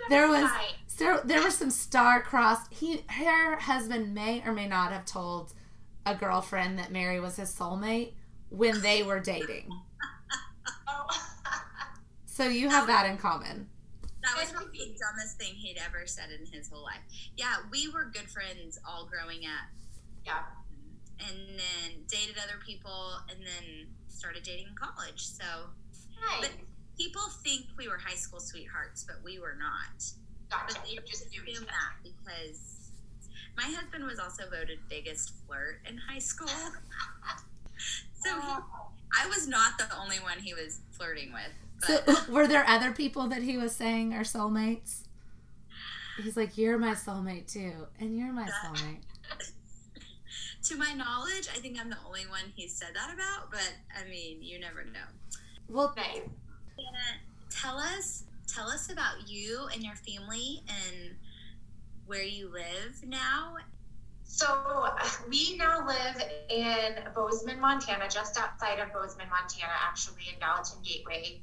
there 0.10 0.28
was 0.28 0.50
so 0.88 1.22
there 1.24 1.42
were 1.42 1.52
some 1.52 1.70
star-crossed. 1.72 2.74
He 2.74 3.04
her 3.08 3.58
husband 3.58 4.14
may 4.14 4.44
or 4.46 4.52
may 4.52 4.68
not 4.68 4.92
have 4.92 5.06
told 5.06 5.54
a 6.06 6.14
girlfriend 6.14 6.78
that 6.78 6.92
Mary 6.92 7.20
was 7.20 7.38
his 7.38 7.54
soulmate 7.54 8.14
when 8.50 8.82
they 8.82 9.04
were 9.04 9.20
dating. 9.20 9.70
Oh. 10.86 11.08
So 12.26 12.46
you 12.46 12.70
have 12.70 12.88
that 12.88 13.06
in 13.06 13.18
common. 13.18 13.68
That 14.24 14.40
was 14.40 14.52
probably 14.52 14.80
the 14.80 14.98
dumbest 14.98 15.38
thing 15.38 15.54
he'd 15.54 15.78
ever 15.78 16.08
said 16.08 16.30
in 16.32 16.46
his 16.48 16.70
whole 16.70 16.84
life. 16.84 17.04
Yeah, 17.36 17.58
we 17.72 17.90
were 17.90 18.06
good 18.06 18.30
friends 18.30 18.80
all 18.88 19.06
growing 19.06 19.44
up, 19.46 19.68
yeah. 20.26 20.48
and 21.20 21.60
then 21.60 22.08
dated 22.08 22.38
other 22.42 22.60
people, 22.66 23.20
and 23.30 23.40
then 23.40 23.88
started 24.08 24.44
dating 24.44 24.68
in 24.68 24.76
college. 24.76 25.28
So. 25.28 25.44
But- 26.40 26.52
people 26.98 27.22
think 27.44 27.66
we 27.78 27.88
were 27.88 27.98
high 27.98 28.16
school 28.16 28.40
sweethearts, 28.40 29.04
but 29.04 29.18
we 29.24 29.40
were 29.40 29.56
not. 29.58 30.04
Gotcha. 30.50 30.76
But 30.76 30.86
they 30.86 30.96
just 31.10 31.26
assume 31.26 31.66
that 31.66 31.94
because 32.04 32.92
my 33.58 33.64
husband 33.64 34.06
was 34.06 34.20
also 34.20 34.44
voted 34.50 34.80
biggest 34.90 35.34
flirt 35.46 35.80
in 35.90 35.98
high 35.98 36.20
school. 36.20 36.48
so 38.14 38.30
he, 38.30 38.54
I 39.22 39.28
was 39.28 39.48
not 39.48 39.78
the 39.78 39.88
only 40.00 40.18
one 40.18 40.40
he 40.40 40.54
was 40.54 40.80
flirting 40.92 41.34
with. 41.34 41.54
So 41.86 42.00
were 42.30 42.48
there 42.48 42.66
other 42.68 42.92
people 42.92 43.28
that 43.28 43.42
he 43.42 43.58
was 43.58 43.76
saying 43.76 44.14
are 44.14 44.22
soulmates? 44.22 45.02
He's 46.22 46.38
like, 46.38 46.58
"You're 46.58 46.78
my 46.78 46.92
soulmate 46.94 47.52
too, 47.52 47.88
and 48.00 48.18
you're 48.18 48.32
my 48.32 48.48
soulmate." 48.48 49.02
to 50.64 50.78
my 50.78 50.94
knowledge, 50.94 51.48
I 51.54 51.60
think 51.60 51.80
I'm 51.80 51.90
the 51.90 51.98
only 52.06 52.28
one 52.28 52.42
he 52.56 52.68
said 52.68 52.90
that 52.94 53.14
about. 53.14 53.52
But 53.52 53.74
I 54.00 54.08
mean, 54.10 54.38
you 54.42 54.60
never 54.60 54.84
know. 54.84 55.00
Well, 55.70 55.94
Nice. 55.96 56.22
Anna, 56.78 57.20
tell 57.50 57.78
us 57.78 58.24
tell 58.48 58.68
us 58.68 58.92
about 58.92 59.28
you 59.28 59.68
and 59.74 59.84
your 59.84 59.96
family 59.96 60.62
and 60.68 61.16
where 62.06 62.24
you 62.24 62.50
live 62.52 63.02
now 63.08 63.56
So 64.26 64.90
we 65.30 65.58
now 65.58 65.86
live 65.86 66.22
in 66.50 66.96
Bozeman, 67.16 67.60
Montana, 67.60 68.08
just 68.10 68.38
outside 68.40 68.80
of 68.80 68.92
Bozeman, 68.92 69.28
Montana, 69.30 69.74
actually 69.88 70.24
in 70.34 70.40
Gallatin 70.40 70.80
Gateway. 70.84 71.42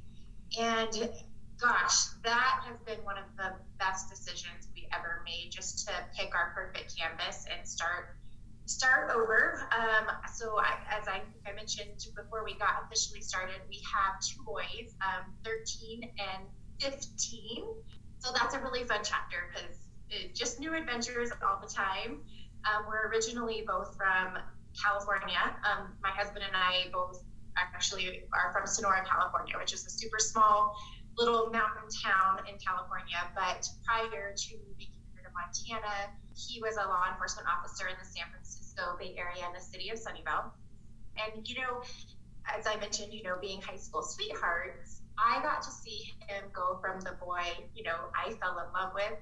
And 0.59 1.09
gosh, 1.59 2.05
that 2.23 2.61
has 2.65 2.77
been 2.85 3.03
one 3.05 3.17
of 3.17 3.25
the 3.37 3.53
best 3.79 4.09
decisions 4.09 4.67
we 4.75 4.87
ever 4.91 5.21
made 5.25 5.51
just 5.51 5.87
to 5.87 5.93
pick 6.17 6.33
our 6.35 6.51
perfect 6.55 6.95
canvas 6.97 7.45
and 7.51 7.67
start 7.67 8.17
start 8.65 9.11
over. 9.11 9.67
Um, 9.77 10.07
so 10.33 10.57
I, 10.57 10.77
as 10.89 11.07
I, 11.07 11.21
I, 11.49 11.53
mentioned 11.53 12.05
before 12.15 12.45
we 12.45 12.53
got 12.57 12.83
officially 12.85 13.19
started, 13.19 13.55
we 13.67 13.81
have 13.93 14.21
two 14.21 14.41
boys, 14.43 14.95
um, 15.01 15.33
13 15.43 16.03
and 16.03 16.45
15. 16.79 17.65
So 18.19 18.31
that's 18.33 18.53
a 18.55 18.59
really 18.59 18.83
fun 18.85 18.99
chapter 19.03 19.51
because 19.53 19.77
just 20.33 20.59
new 20.59 20.73
adventures 20.75 21.31
all 21.43 21.59
the 21.61 21.71
time. 21.71 22.21
Um, 22.63 22.85
we're 22.87 23.09
originally 23.09 23.63
both 23.65 23.97
from 23.97 24.37
California. 24.81 25.41
Um, 25.65 25.93
my 26.01 26.11
husband 26.11 26.45
and 26.45 26.55
I 26.55 26.89
both 26.93 27.23
actually 27.57 28.23
are 28.33 28.51
from 28.53 28.67
Sonora, 28.67 29.03
California, 29.05 29.55
which 29.57 29.73
is 29.73 29.85
a 29.85 29.89
super 29.89 30.19
small 30.19 30.75
little 31.17 31.49
mountain 31.51 31.87
town 32.03 32.39
in 32.47 32.55
California. 32.59 33.19
But 33.35 33.67
prior 33.85 34.33
to 34.35 34.49
moving 34.67 34.91
here 35.13 35.23
to 35.23 35.31
Montana, 35.33 36.11
he 36.35 36.61
was 36.61 36.77
a 36.77 36.87
law 36.87 37.05
enforcement 37.11 37.47
officer 37.47 37.87
in 37.87 37.95
the 37.99 38.05
San 38.05 38.25
Francisco 38.31 38.95
Bay 38.99 39.15
Area 39.17 39.45
in 39.45 39.53
the 39.53 39.61
city 39.61 39.89
of 39.89 39.99
Sunnyvale. 39.99 40.51
And, 41.19 41.47
you 41.47 41.55
know, 41.59 41.83
as 42.47 42.65
I 42.65 42.77
mentioned, 42.79 43.13
you 43.13 43.23
know, 43.23 43.37
being 43.41 43.61
high 43.61 43.75
school 43.75 44.01
sweethearts, 44.01 45.01
I 45.19 45.41
got 45.43 45.61
to 45.63 45.71
see 45.71 46.13
him 46.27 46.45
go 46.53 46.79
from 46.81 47.01
the 47.01 47.11
boy, 47.23 47.43
you 47.75 47.83
know, 47.83 48.09
I 48.15 48.31
fell 48.39 48.57
in 48.59 48.71
love 48.73 48.93
with 48.95 49.19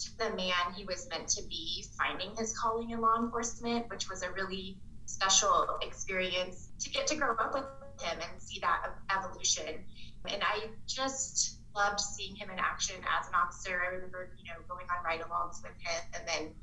to 0.00 0.18
the 0.18 0.36
man 0.36 0.72
he 0.74 0.84
was 0.84 1.08
meant 1.10 1.28
to 1.28 1.42
be, 1.48 1.84
finding 1.98 2.34
his 2.36 2.56
calling 2.58 2.90
in 2.90 3.00
law 3.00 3.16
enforcement, 3.18 3.88
which 3.90 4.08
was 4.08 4.22
a 4.22 4.30
really 4.32 4.78
special 5.10 5.78
experience 5.82 6.70
to 6.80 6.90
get 6.90 7.06
to 7.08 7.16
grow 7.16 7.34
up 7.34 7.54
with 7.54 7.64
him 8.00 8.18
and 8.18 8.42
see 8.42 8.60
that 8.60 8.94
evolution. 9.14 9.84
And 10.26 10.42
I 10.42 10.68
just 10.86 11.58
loved 11.74 12.00
seeing 12.00 12.36
him 12.36 12.50
in 12.50 12.58
action 12.58 12.96
as 13.18 13.28
an 13.28 13.34
officer. 13.34 13.82
I 13.82 13.94
remember, 13.94 14.30
you 14.38 14.44
know, 14.52 14.60
going 14.68 14.86
on 14.90 15.04
ride-alongs 15.04 15.62
with 15.62 15.76
him 15.78 16.02
and 16.14 16.22
then 16.26 16.54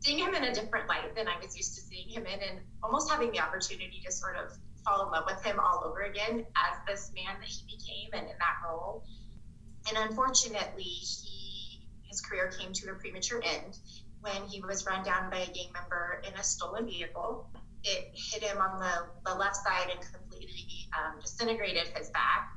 seeing 0.00 0.18
him 0.18 0.34
in 0.34 0.44
a 0.44 0.54
different 0.54 0.88
light 0.88 1.14
than 1.16 1.28
I 1.28 1.36
was 1.42 1.56
used 1.56 1.74
to 1.76 1.80
seeing 1.80 2.08
him 2.08 2.26
in, 2.26 2.40
and 2.40 2.60
almost 2.82 3.10
having 3.10 3.30
the 3.32 3.40
opportunity 3.40 4.02
to 4.04 4.12
sort 4.12 4.36
of 4.36 4.52
fall 4.84 5.06
in 5.06 5.12
love 5.12 5.24
with 5.26 5.42
him 5.42 5.58
all 5.58 5.82
over 5.86 6.02
again 6.02 6.44
as 6.56 6.78
this 6.86 7.10
man 7.14 7.40
that 7.40 7.48
he 7.48 7.64
became 7.64 8.10
and 8.12 8.30
in 8.30 8.36
that 8.38 8.68
role. 8.68 9.04
And 9.88 10.10
unfortunately, 10.10 10.82
he 10.82 11.88
his 12.04 12.20
career 12.20 12.48
came 12.48 12.72
to 12.72 12.90
a 12.90 12.94
premature 12.94 13.42
end 13.42 13.76
when 14.20 14.48
he 14.48 14.60
was 14.60 14.86
run 14.86 15.04
down 15.04 15.30
by 15.30 15.38
a 15.38 15.46
gang 15.46 15.72
member 15.72 16.22
in 16.26 16.32
a 16.34 16.42
stolen 16.42 16.86
vehicle. 16.86 17.50
It 17.84 18.10
hit 18.14 18.42
him 18.42 18.58
on 18.58 18.80
the, 18.80 19.30
the 19.30 19.36
left 19.36 19.56
side 19.56 19.90
and 19.90 20.00
completely 20.00 20.88
um, 20.96 21.20
disintegrated 21.20 21.88
his 21.88 22.10
back 22.10 22.54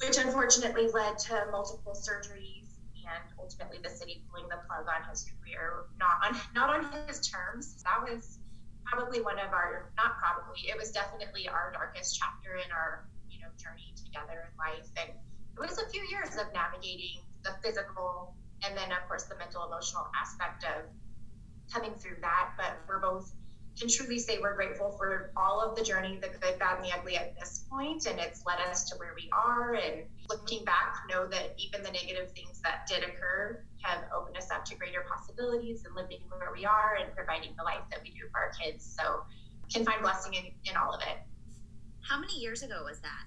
which 0.00 0.18
unfortunately 0.18 0.88
led 0.92 1.18
to 1.18 1.46
multiple 1.50 1.94
surgeries 1.94 2.76
and 3.06 3.24
ultimately 3.38 3.78
the 3.82 3.88
city 3.88 4.24
pulling 4.28 4.48
the 4.48 4.58
plug 4.66 4.84
on 4.90 5.08
his 5.08 5.24
career, 5.24 5.86
not 5.98 6.20
on 6.24 6.36
not 6.54 6.68
on 6.68 7.06
his 7.06 7.20
terms. 7.26 7.82
That 7.84 8.02
was 8.02 8.38
probably 8.84 9.20
one 9.22 9.38
of 9.38 9.52
our 9.52 9.92
not 9.96 10.18
probably 10.18 10.68
it 10.68 10.76
was 10.76 10.90
definitely 10.90 11.48
our 11.48 11.72
darkest 11.72 12.18
chapter 12.18 12.56
in 12.56 12.70
our 12.72 13.08
you 13.30 13.40
know 13.40 13.48
journey 13.56 13.94
together 13.96 14.50
in 14.50 14.52
life, 14.58 14.88
and 14.98 15.10
it 15.10 15.60
was 15.60 15.78
a 15.78 15.88
few 15.88 16.02
years 16.10 16.36
of 16.36 16.52
navigating 16.52 17.22
the 17.42 17.54
physical 17.62 18.34
and 18.64 18.76
then 18.76 18.90
of 18.92 19.06
course 19.08 19.24
the 19.24 19.36
mental 19.36 19.64
emotional 19.64 20.06
aspect 20.20 20.64
of 20.64 20.90
coming 21.72 21.94
through 21.94 22.18
that. 22.20 22.52
But 22.58 22.82
we're 22.88 23.00
both 23.00 23.32
can 23.78 23.88
truly 23.88 24.18
say 24.18 24.38
we're 24.40 24.54
grateful 24.54 24.90
for 24.92 25.32
all 25.36 25.60
of 25.60 25.76
the 25.76 25.82
journey, 25.82 26.18
the 26.20 26.28
good, 26.28 26.58
bad, 26.58 26.76
and 26.76 26.84
the 26.84 26.96
ugly 26.96 27.16
at 27.16 27.38
this 27.38 27.66
point, 27.70 28.06
and 28.06 28.18
it's 28.18 28.44
led 28.46 28.58
us 28.70 28.84
to 28.90 28.96
where 28.96 29.12
we 29.14 29.28
are. 29.32 29.74
And 29.74 30.04
looking 30.30 30.64
back, 30.64 30.96
know 31.10 31.26
that 31.26 31.54
even 31.58 31.82
the 31.82 31.90
negative 31.90 32.32
things 32.32 32.60
that 32.62 32.86
did 32.88 33.04
occur 33.04 33.62
have 33.82 34.04
opened 34.16 34.36
us 34.36 34.50
up 34.50 34.64
to 34.66 34.76
greater 34.76 35.04
possibilities 35.08 35.84
and 35.84 35.94
living 35.94 36.20
where 36.30 36.52
we 36.54 36.64
are 36.64 36.96
and 37.00 37.14
providing 37.14 37.50
the 37.58 37.64
life 37.64 37.82
that 37.90 38.00
we 38.02 38.10
do 38.10 38.28
for 38.32 38.40
our 38.40 38.50
kids. 38.52 38.96
So, 38.98 39.24
can 39.72 39.84
find 39.84 40.00
blessing 40.00 40.34
in, 40.34 40.44
in 40.70 40.76
all 40.76 40.94
of 40.94 41.02
it. 41.02 41.18
How 42.08 42.18
many 42.18 42.38
years 42.38 42.62
ago 42.62 42.82
was 42.84 43.00
that? 43.00 43.24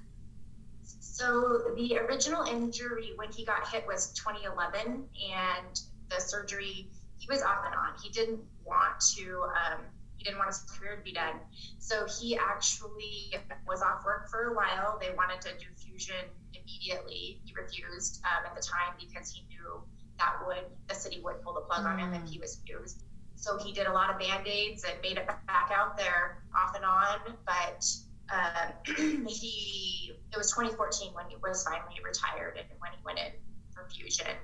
So, 0.84 1.74
the 1.76 2.00
original 2.00 2.44
injury 2.44 3.12
when 3.18 3.32
he 3.32 3.46
got 3.46 3.68
hit 3.68 3.86
was 3.86 4.14
2011, 4.14 5.04
and 5.36 5.82
the 6.10 6.20
surgery 6.20 6.90
he 7.20 7.28
was 7.30 7.44
off 7.44 7.66
and 7.66 7.76
on. 7.76 7.94
He 8.02 8.10
didn't 8.10 8.40
want 8.66 9.00
to. 9.18 9.44
Um, 9.44 9.82
he 10.20 10.26
didn't 10.26 10.38
want 10.38 10.50
his 10.50 10.60
career 10.60 10.98
to 10.98 11.02
be 11.02 11.14
done. 11.14 11.40
So 11.80 12.06
he 12.20 12.38
actually 12.38 13.34
was 13.66 13.82
off 13.82 14.04
work 14.06 14.30
for 14.30 14.52
a 14.52 14.54
while. 14.54 15.00
They 15.00 15.16
wanted 15.16 15.40
to 15.42 15.50
do 15.58 15.66
fusion 15.78 16.28
immediately. 16.54 17.42
He 17.46 17.54
refused 17.56 18.22
um, 18.26 18.46
at 18.46 18.54
the 18.54 18.62
time 18.62 19.00
because 19.00 19.32
he 19.32 19.48
knew 19.48 19.82
that 20.18 20.36
would 20.46 20.66
the 20.90 20.96
city 20.96 21.22
would 21.24 21.42
pull 21.42 21.54
the 21.54 21.62
plug 21.62 21.86
mm. 21.86 21.90
on 21.90 22.00
him 22.00 22.14
if 22.14 22.30
he 22.30 22.38
was 22.38 22.62
fused. 22.68 23.04
So 23.36 23.58
he 23.58 23.72
did 23.72 23.88
a 23.88 23.94
lot 23.94 24.10
of 24.10 24.20
band 24.20 24.46
aids 24.46 24.84
and 24.84 25.02
made 25.02 25.18
it 25.18 25.26
back 25.26 25.72
out 25.74 25.96
there 25.96 26.44
off 26.54 26.76
and 26.76 26.84
on. 26.84 27.20
But 27.46 27.86
uh, 28.30 28.72
he 29.26 30.12
it 30.32 30.38
was 30.38 30.52
2014 30.52 31.14
when 31.14 31.26
he 31.30 31.38
was 31.42 31.64
finally 31.64 31.96
retired 32.04 32.58
and 32.58 32.68
when 32.80 32.92
he 32.92 33.00
went 33.06 33.20
in 33.20 33.32
for 33.74 33.88
fusion. 33.90 34.36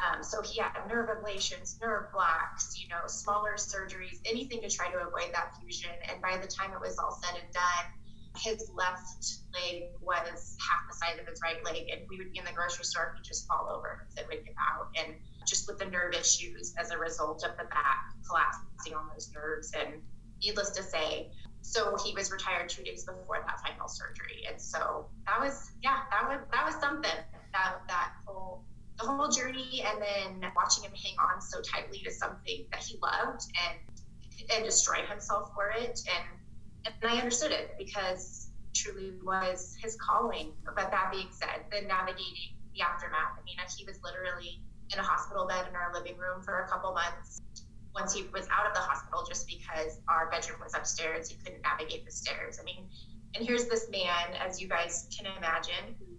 Um, 0.00 0.22
so 0.22 0.40
he 0.42 0.60
had 0.60 0.72
nerve 0.88 1.08
ablations, 1.08 1.80
nerve 1.80 2.10
blocks, 2.12 2.74
you 2.80 2.88
know, 2.88 3.06
smaller 3.06 3.54
surgeries, 3.56 4.18
anything 4.24 4.62
to 4.62 4.70
try 4.70 4.90
to 4.90 4.98
avoid 4.98 5.34
that 5.34 5.56
fusion. 5.60 5.90
And 6.10 6.22
by 6.22 6.38
the 6.38 6.46
time 6.46 6.72
it 6.72 6.80
was 6.80 6.98
all 6.98 7.20
said 7.22 7.38
and 7.42 7.52
done, 7.52 7.86
his 8.38 8.70
left 8.74 9.40
leg 9.52 9.90
was 10.00 10.56
half 10.60 10.88
the 10.88 10.94
size 10.94 11.18
of 11.20 11.26
his 11.26 11.40
right 11.42 11.62
leg, 11.64 11.88
and 11.90 12.02
we 12.08 12.16
would 12.18 12.32
be 12.32 12.38
in 12.38 12.44
the 12.44 12.52
grocery 12.52 12.84
store, 12.84 13.14
he'd 13.16 13.24
just 13.24 13.46
fall 13.46 13.68
over 13.68 14.00
because 14.00 14.16
it 14.16 14.26
would 14.28 14.44
give 14.46 14.54
out. 14.56 14.88
And 14.96 15.16
just 15.46 15.66
with 15.68 15.78
the 15.78 15.86
nerve 15.86 16.14
issues 16.14 16.74
as 16.78 16.90
a 16.90 16.98
result 16.98 17.44
of 17.44 17.56
the 17.56 17.64
back 17.64 18.14
collapsing 18.26 18.94
on 18.94 19.08
those 19.12 19.30
nerves. 19.34 19.72
And 19.76 20.00
needless 20.42 20.70
to 20.70 20.82
say, 20.82 21.30
so 21.62 21.96
he 22.04 22.14
was 22.14 22.30
retired 22.30 22.68
two 22.68 22.82
days 22.82 23.04
before 23.04 23.44
that 23.46 23.60
final 23.66 23.88
surgery. 23.88 24.44
And 24.48 24.60
so 24.60 25.06
that 25.26 25.40
was, 25.40 25.72
yeah, 25.82 25.98
that 26.10 26.28
was 26.28 26.40
that 26.52 26.64
was 26.64 26.74
something. 26.76 27.18
That 27.52 27.82
that 27.88 28.12
the 29.00 29.08
whole 29.08 29.28
journey 29.28 29.84
and 29.86 30.02
then 30.02 30.50
watching 30.54 30.84
him 30.84 30.92
hang 30.92 31.14
on 31.18 31.40
so 31.40 31.60
tightly 31.60 32.00
to 32.04 32.10
something 32.10 32.66
that 32.72 32.82
he 32.82 32.98
loved 33.02 33.42
and 33.68 33.78
and 34.54 34.64
destroy 34.64 35.04
himself 35.06 35.50
for 35.54 35.70
it 35.70 36.00
and 36.08 36.24
and 36.84 36.94
I 37.10 37.18
understood 37.18 37.52
it 37.52 37.74
because 37.78 38.50
it 38.64 38.74
truly 38.74 39.12
was 39.22 39.76
his 39.82 39.96
calling. 39.96 40.52
But 40.64 40.90
that 40.90 41.10
being 41.12 41.28
said, 41.30 41.64
then 41.70 41.86
navigating 41.86 42.56
the 42.74 42.82
aftermath. 42.82 43.36
I 43.38 43.44
mean, 43.44 43.56
uh, 43.60 43.68
he 43.76 43.84
was 43.84 43.98
literally 44.02 44.62
in 44.92 44.98
a 44.98 45.02
hospital 45.02 45.46
bed 45.46 45.66
in 45.68 45.76
our 45.76 45.92
living 45.92 46.16
room 46.16 46.42
for 46.42 46.60
a 46.60 46.68
couple 46.68 46.92
months 46.92 47.42
once 47.94 48.14
he 48.14 48.24
was 48.32 48.46
out 48.50 48.66
of 48.66 48.74
the 48.74 48.80
hospital 48.80 49.24
just 49.28 49.46
because 49.46 50.00
our 50.08 50.30
bedroom 50.30 50.58
was 50.62 50.74
upstairs. 50.74 51.28
He 51.28 51.36
couldn't 51.42 51.62
navigate 51.62 52.04
the 52.04 52.12
stairs. 52.12 52.58
I 52.60 52.64
mean, 52.64 52.88
and 53.34 53.46
here's 53.46 53.66
this 53.66 53.90
man, 53.90 54.34
as 54.38 54.60
you 54.60 54.68
guys 54.68 55.08
can 55.16 55.26
imagine, 55.36 55.96
who's 55.98 56.09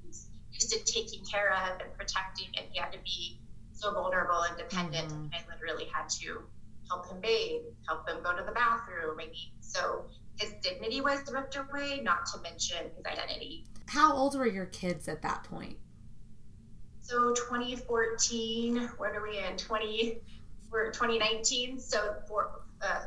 used 0.62 0.74
to 0.74 0.94
taking 0.94 1.24
care 1.25 1.53
of 1.53 1.82
and 1.82 1.94
protecting, 1.98 2.48
and 2.58 2.65
he 2.72 2.80
had 2.80 2.91
to 2.91 3.00
be 3.03 3.39
so 3.72 3.94
vulnerable 3.94 4.41
and 4.44 4.58
dependent. 4.58 5.08
Mm-hmm. 5.10 5.24
And 5.24 5.36
I 5.36 5.53
literally 5.53 5.89
had 5.94 6.10
to 6.22 6.41
help 6.89 7.10
him 7.10 7.20
bathe, 7.22 7.62
help 7.88 8.08
him 8.08 8.18
go 8.24 8.36
to 8.36 8.44
the 8.44 8.51
bathroom. 8.51 9.12
I 9.20 9.25
mean, 9.25 9.34
so 9.60 10.06
his 10.38 10.53
dignity 10.62 11.01
was 11.01 11.20
ripped 11.32 11.56
away, 11.56 12.01
not 12.03 12.25
to 12.27 12.41
mention 12.41 12.77
his 12.96 13.06
identity. 13.06 13.65
How 13.88 14.13
old 14.13 14.38
were 14.38 14.48
your 14.48 14.68
kids 14.68 15.08
at 15.08 15.22
that 15.22 15.44
point? 15.44 15.77
So 17.01 17.34
2014, 17.34 18.89
what 18.98 19.15
are 19.15 19.24
we 19.24 19.39
in? 19.39 19.58
20, 19.58 20.20
we're 20.72 20.91
2019. 20.91 21.80
So 21.80 22.15
for, 22.27 22.62
uh, 22.82 23.01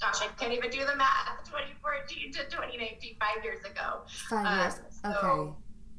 gosh, 0.00 0.22
I 0.22 0.28
can't 0.38 0.52
even 0.52 0.70
do 0.70 0.80
the 0.80 0.96
math. 0.96 1.44
2014 1.44 2.32
to 2.32 2.38
2019, 2.44 3.16
five 3.20 3.44
years 3.44 3.64
ago. 3.64 4.02
Five 4.28 4.58
years. 4.58 4.80
Um, 5.04 5.14
so 5.14 5.30
okay. 5.30 5.52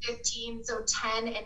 15, 0.03 0.63
so 0.63 0.82
10 0.86 1.27
and 1.27 1.36
8. 1.36 1.44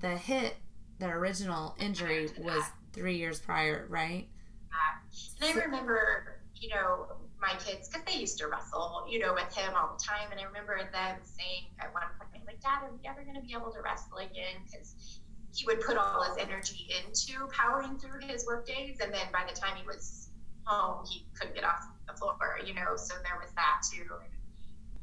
The 0.00 0.16
hit, 0.16 0.56
the 0.98 1.06
original 1.06 1.76
injury 1.78 2.28
was 2.38 2.64
three 2.92 3.16
years 3.16 3.40
prior, 3.40 3.86
right? 3.88 4.28
Yeah. 4.70 5.48
And 5.48 5.60
I 5.60 5.64
remember, 5.64 6.40
you 6.56 6.68
know, 6.70 7.06
my 7.40 7.54
kids, 7.64 7.88
because 7.88 8.04
they 8.06 8.20
used 8.20 8.38
to 8.38 8.46
wrestle, 8.46 9.06
you 9.10 9.18
know, 9.18 9.34
with 9.34 9.52
him 9.54 9.72
all 9.76 9.96
the 9.96 10.02
time. 10.02 10.30
And 10.30 10.40
I 10.40 10.44
remember 10.44 10.78
them 10.78 11.18
saying 11.24 11.70
at 11.80 11.92
one 11.92 12.04
point, 12.18 12.44
like, 12.46 12.60
Dad, 12.60 12.84
are 12.84 12.90
we 12.92 13.08
ever 13.08 13.22
going 13.22 13.36
to 13.36 13.42
be 13.42 13.52
able 13.52 13.72
to 13.72 13.80
wrestle 13.80 14.18
again? 14.18 14.62
Because 14.64 15.20
he 15.54 15.66
would 15.66 15.80
put 15.80 15.96
all 15.96 16.22
his 16.22 16.36
energy 16.38 16.88
into 17.04 17.46
powering 17.48 17.98
through 17.98 18.26
his 18.26 18.46
work 18.46 18.66
days. 18.66 18.98
And 19.02 19.12
then 19.12 19.26
by 19.32 19.44
the 19.48 19.58
time 19.58 19.76
he 19.76 19.86
was 19.86 20.30
home, 20.64 21.04
he 21.10 21.26
couldn't 21.38 21.54
get 21.54 21.64
off 21.64 21.84
the 22.06 22.14
floor, 22.14 22.58
you 22.64 22.74
know, 22.74 22.96
so 22.96 23.14
there 23.22 23.38
was 23.40 23.50
that 23.54 23.82
too. 23.90 24.06
And 24.22 24.32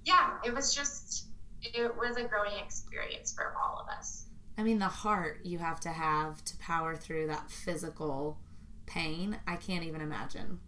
yeah, 0.05 0.37
it 0.45 0.53
was 0.53 0.73
just, 0.73 1.27
it 1.61 1.95
was 1.97 2.17
a 2.17 2.23
growing 2.23 2.57
experience 2.63 3.33
for 3.33 3.53
all 3.61 3.79
of 3.79 3.87
us. 3.89 4.25
I 4.57 4.63
mean, 4.63 4.79
the 4.79 4.87
heart 4.87 5.39
you 5.43 5.57
have 5.59 5.79
to 5.81 5.89
have 5.89 6.43
to 6.45 6.57
power 6.57 6.95
through 6.95 7.27
that 7.27 7.49
physical 7.49 8.37
pain, 8.85 9.37
I 9.47 9.55
can't 9.55 9.83
even 9.83 10.01
imagine. 10.01 10.59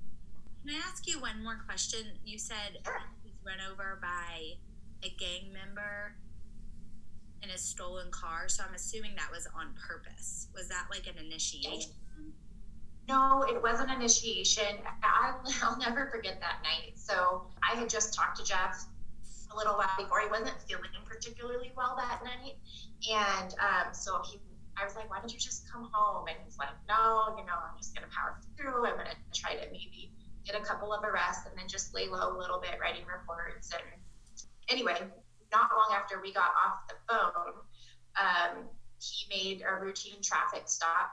Can 0.66 0.76
I 0.76 0.80
ask 0.88 1.08
you 1.08 1.20
one 1.20 1.44
more 1.44 1.60
question? 1.66 2.02
You 2.24 2.38
said 2.38 2.78
Sure. 2.86 3.00
he 3.24 3.30
was 3.32 3.38
run 3.46 3.58
over 3.72 4.00
by 4.02 4.54
a 5.04 5.10
gang 5.20 5.52
member 5.52 6.16
in 7.42 7.50
a 7.50 7.58
stolen 7.58 8.12
car, 8.12 8.48
so 8.48 8.64
I'm 8.68 8.76
assuming 8.76 9.16
that 9.18 9.32
was 9.32 9.48
on 9.56 9.74
purpose. 9.88 10.48
Was 10.54 10.68
that 10.70 10.86
like 10.92 11.08
an 11.08 11.18
initiation? 11.24 11.92
No, 13.10 13.44
it 13.44 13.62
was 13.62 13.80
an 13.80 13.90
initiation. 13.90 14.78
I, 15.04 15.34
I'll 15.64 15.78
never 15.80 16.08
forget 16.12 16.40
that 16.40 16.60
night. 16.64 16.94
So 16.96 17.48
I 17.68 17.76
had 17.76 17.90
just 17.90 18.14
talked 18.14 18.38
to 18.38 18.44
Jeff 18.46 18.86
a 19.54 19.58
little 19.58 19.76
while 19.76 19.94
before. 19.98 20.22
He 20.22 20.30
wasn't 20.30 20.56
feeling 20.68 20.92
particularly 21.06 21.72
well 21.76 21.96
that 21.98 22.24
night, 22.24 22.56
and 23.10 23.54
um, 23.60 23.94
so 23.94 24.22
he, 24.24 24.40
I 24.78 24.84
was 24.84 24.96
like, 24.96 25.10
"Why 25.10 25.20
don't 25.20 25.32
you 25.32 25.40
just 25.40 25.70
come 25.72 25.90
home?" 25.92 26.28
And 26.28 26.38
he's 26.44 26.58
like, 26.58 26.76
"No, 26.88 27.36
you 27.38 27.46
know, 27.46 27.58
I'm 27.58 27.78
just 27.78 27.96
gonna 27.96 28.12
power 28.14 28.40
through. 28.58 28.86
I'm 28.86 28.98
gonna 28.98 29.18
try 29.34 29.56
to 29.56 29.66
maybe 29.72 30.12
get 30.46 30.60
a 30.60 30.64
couple 30.64 30.94
of 30.94 31.04
arrests 31.04 31.46
and 31.46 31.58
then 31.58 31.68
just 31.68 31.94
lay 31.94 32.08
low 32.08 32.36
a 32.36 32.38
little 32.38 32.60
bit, 32.60 32.78
writing 32.80 33.06
reports." 33.06 33.72
And 33.74 33.84
anyway, 34.70 34.98
not 35.52 35.70
long 35.76 35.92
after 35.94 36.22
we 36.22 36.34
got 36.34 36.52
off 36.56 36.88
the 36.88 36.96
phone, 37.08 37.54
um, 38.20 38.68
he 39.00 39.28
made 39.30 39.64
a 39.68 39.82
routine 39.82 40.22
traffic 40.22 40.64
stop 40.68 41.12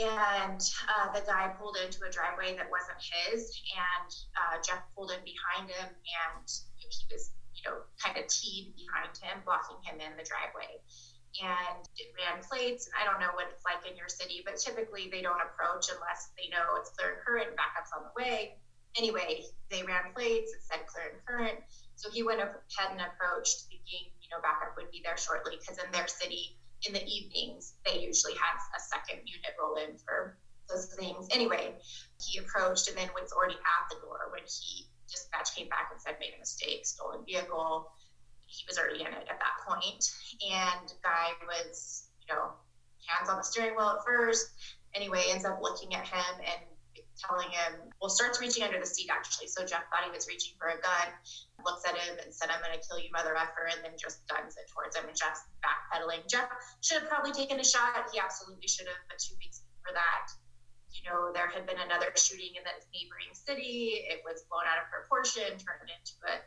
and 0.00 0.60
uh, 0.88 1.12
the 1.14 1.24
guy 1.26 1.52
pulled 1.58 1.76
into 1.84 2.04
a 2.04 2.10
driveway 2.10 2.56
that 2.56 2.68
wasn't 2.70 2.98
his 3.00 3.60
and 3.72 4.10
uh, 4.36 4.56
jeff 4.66 4.82
pulled 4.94 5.10
in 5.10 5.20
behind 5.24 5.70
him 5.70 5.88
and 5.88 6.48
he 6.90 7.04
was 7.10 7.32
you 7.54 7.62
know 7.66 7.84
kind 7.98 8.16
of 8.18 8.26
teed 8.28 8.74
behind 8.76 9.12
him 9.18 9.42
blocking 9.44 9.80
him 9.82 10.00
in 10.00 10.16
the 10.16 10.26
driveway. 10.26 10.80
And 11.36 11.84
it 12.00 12.16
ran 12.16 12.40
plates 12.40 12.88
and 12.88 12.96
i 12.96 13.04
don't 13.04 13.20
know 13.20 13.36
what 13.36 13.52
it's 13.52 13.60
like 13.68 13.84
in 13.84 13.92
your 13.92 14.08
city 14.08 14.40
but 14.40 14.56
typically 14.56 15.12
they 15.12 15.20
don't 15.20 15.36
approach 15.36 15.92
unless 15.92 16.32
they 16.40 16.48
know 16.48 16.80
it's 16.80 16.96
clear 16.96 17.12
and 17.12 17.20
current 17.20 17.52
backup's 17.60 17.92
on 17.92 18.08
the 18.08 18.14
way. 18.16 18.56
Anyway 18.96 19.44
they 19.68 19.84
ran 19.84 20.16
plates 20.16 20.52
it 20.56 20.64
said 20.64 20.86
clear 20.88 21.12
and 21.12 21.20
current. 21.28 21.58
So 21.96 22.08
he 22.08 22.24
went 22.24 22.40
ahead 22.40 22.92
and 22.92 23.04
approached 23.04 23.68
thinking 23.68 24.12
you 24.24 24.28
know 24.32 24.40
backup 24.40 24.76
would 24.80 24.90
be 24.90 25.04
there 25.04 25.20
shortly 25.20 25.60
because 25.60 25.76
in 25.76 25.92
their 25.92 26.08
city 26.08 26.56
in 26.86 26.92
the 26.92 27.04
evenings, 27.04 27.74
they 27.84 28.00
usually 28.00 28.34
have 28.34 28.60
a 28.76 28.80
second 28.80 29.26
unit 29.26 29.56
roll 29.60 29.76
in 29.76 29.96
for 29.98 30.36
those 30.68 30.94
things. 30.98 31.28
Anyway, 31.30 31.74
he 32.20 32.38
approached 32.38 32.88
and 32.88 32.96
then 32.96 33.08
was 33.14 33.32
already 33.32 33.54
at 33.54 33.84
the 33.90 33.96
door 34.02 34.28
when 34.32 34.42
he 34.44 34.86
dispatch 35.08 35.54
came 35.54 35.68
back 35.68 35.90
and 35.92 36.00
said 36.00 36.16
made 36.20 36.34
a 36.36 36.38
mistake, 36.38 36.86
stolen 36.86 37.24
vehicle. 37.24 37.90
He 38.46 38.64
was 38.68 38.78
already 38.78 39.00
in 39.00 39.08
it 39.08 39.26
at 39.28 39.38
that 39.38 39.56
point, 39.66 40.04
and 40.42 40.92
guy 41.02 41.34
was 41.46 42.08
you 42.28 42.34
know 42.34 42.52
hands 43.06 43.28
on 43.28 43.36
the 43.36 43.42
steering 43.42 43.76
wheel 43.76 43.98
at 43.98 44.04
first. 44.04 44.46
Anyway, 44.94 45.24
ends 45.28 45.44
up 45.44 45.58
looking 45.60 45.94
at 45.94 46.06
him 46.06 46.34
and 46.38 46.60
telling 47.16 47.48
him, 47.48 47.88
well, 48.00 48.12
starts 48.12 48.40
reaching 48.40 48.62
under 48.62 48.78
the 48.78 48.86
seat 48.86 49.08
actually. 49.10 49.48
So 49.48 49.64
Jeff 49.64 49.88
thought 49.88 50.04
he 50.04 50.12
was 50.12 50.28
reaching 50.28 50.54
for 50.60 50.68
a 50.68 50.78
gun, 50.80 51.08
looks 51.64 51.84
at 51.88 51.96
him 51.96 52.20
and 52.22 52.32
said, 52.32 52.52
I'm 52.52 52.60
going 52.60 52.76
to 52.76 52.82
kill 52.84 53.00
you, 53.00 53.08
mother 53.12 53.34
effer, 53.36 53.72
and 53.72 53.80
then 53.82 53.96
just 53.96 54.22
guns 54.28 54.56
it 54.56 54.68
towards 54.70 54.96
him. 54.96 55.08
And 55.08 55.16
Jeff's 55.16 55.44
backpedaling. 55.64 56.28
Jeff 56.28 56.48
should 56.84 57.02
have 57.02 57.08
probably 57.08 57.32
taken 57.32 57.58
a 57.58 57.66
shot. 57.66 58.12
He 58.12 58.20
absolutely 58.20 58.68
should 58.68 58.86
have. 58.86 59.00
But 59.08 59.18
two 59.18 59.34
weeks 59.40 59.64
before 59.64 59.96
that, 59.96 60.28
you 60.96 61.04
know, 61.08 61.30
there 61.32 61.48
had 61.48 61.68
been 61.68 61.78
another 61.78 62.08
shooting 62.16 62.56
in 62.56 62.64
the 62.64 62.74
neighboring 62.90 63.32
city. 63.36 64.00
It 64.08 64.24
was 64.24 64.48
blown 64.48 64.64
out 64.64 64.80
of 64.80 64.88
proportion, 64.88 65.46
turned 65.60 65.92
into 65.92 66.16
a 66.32 66.40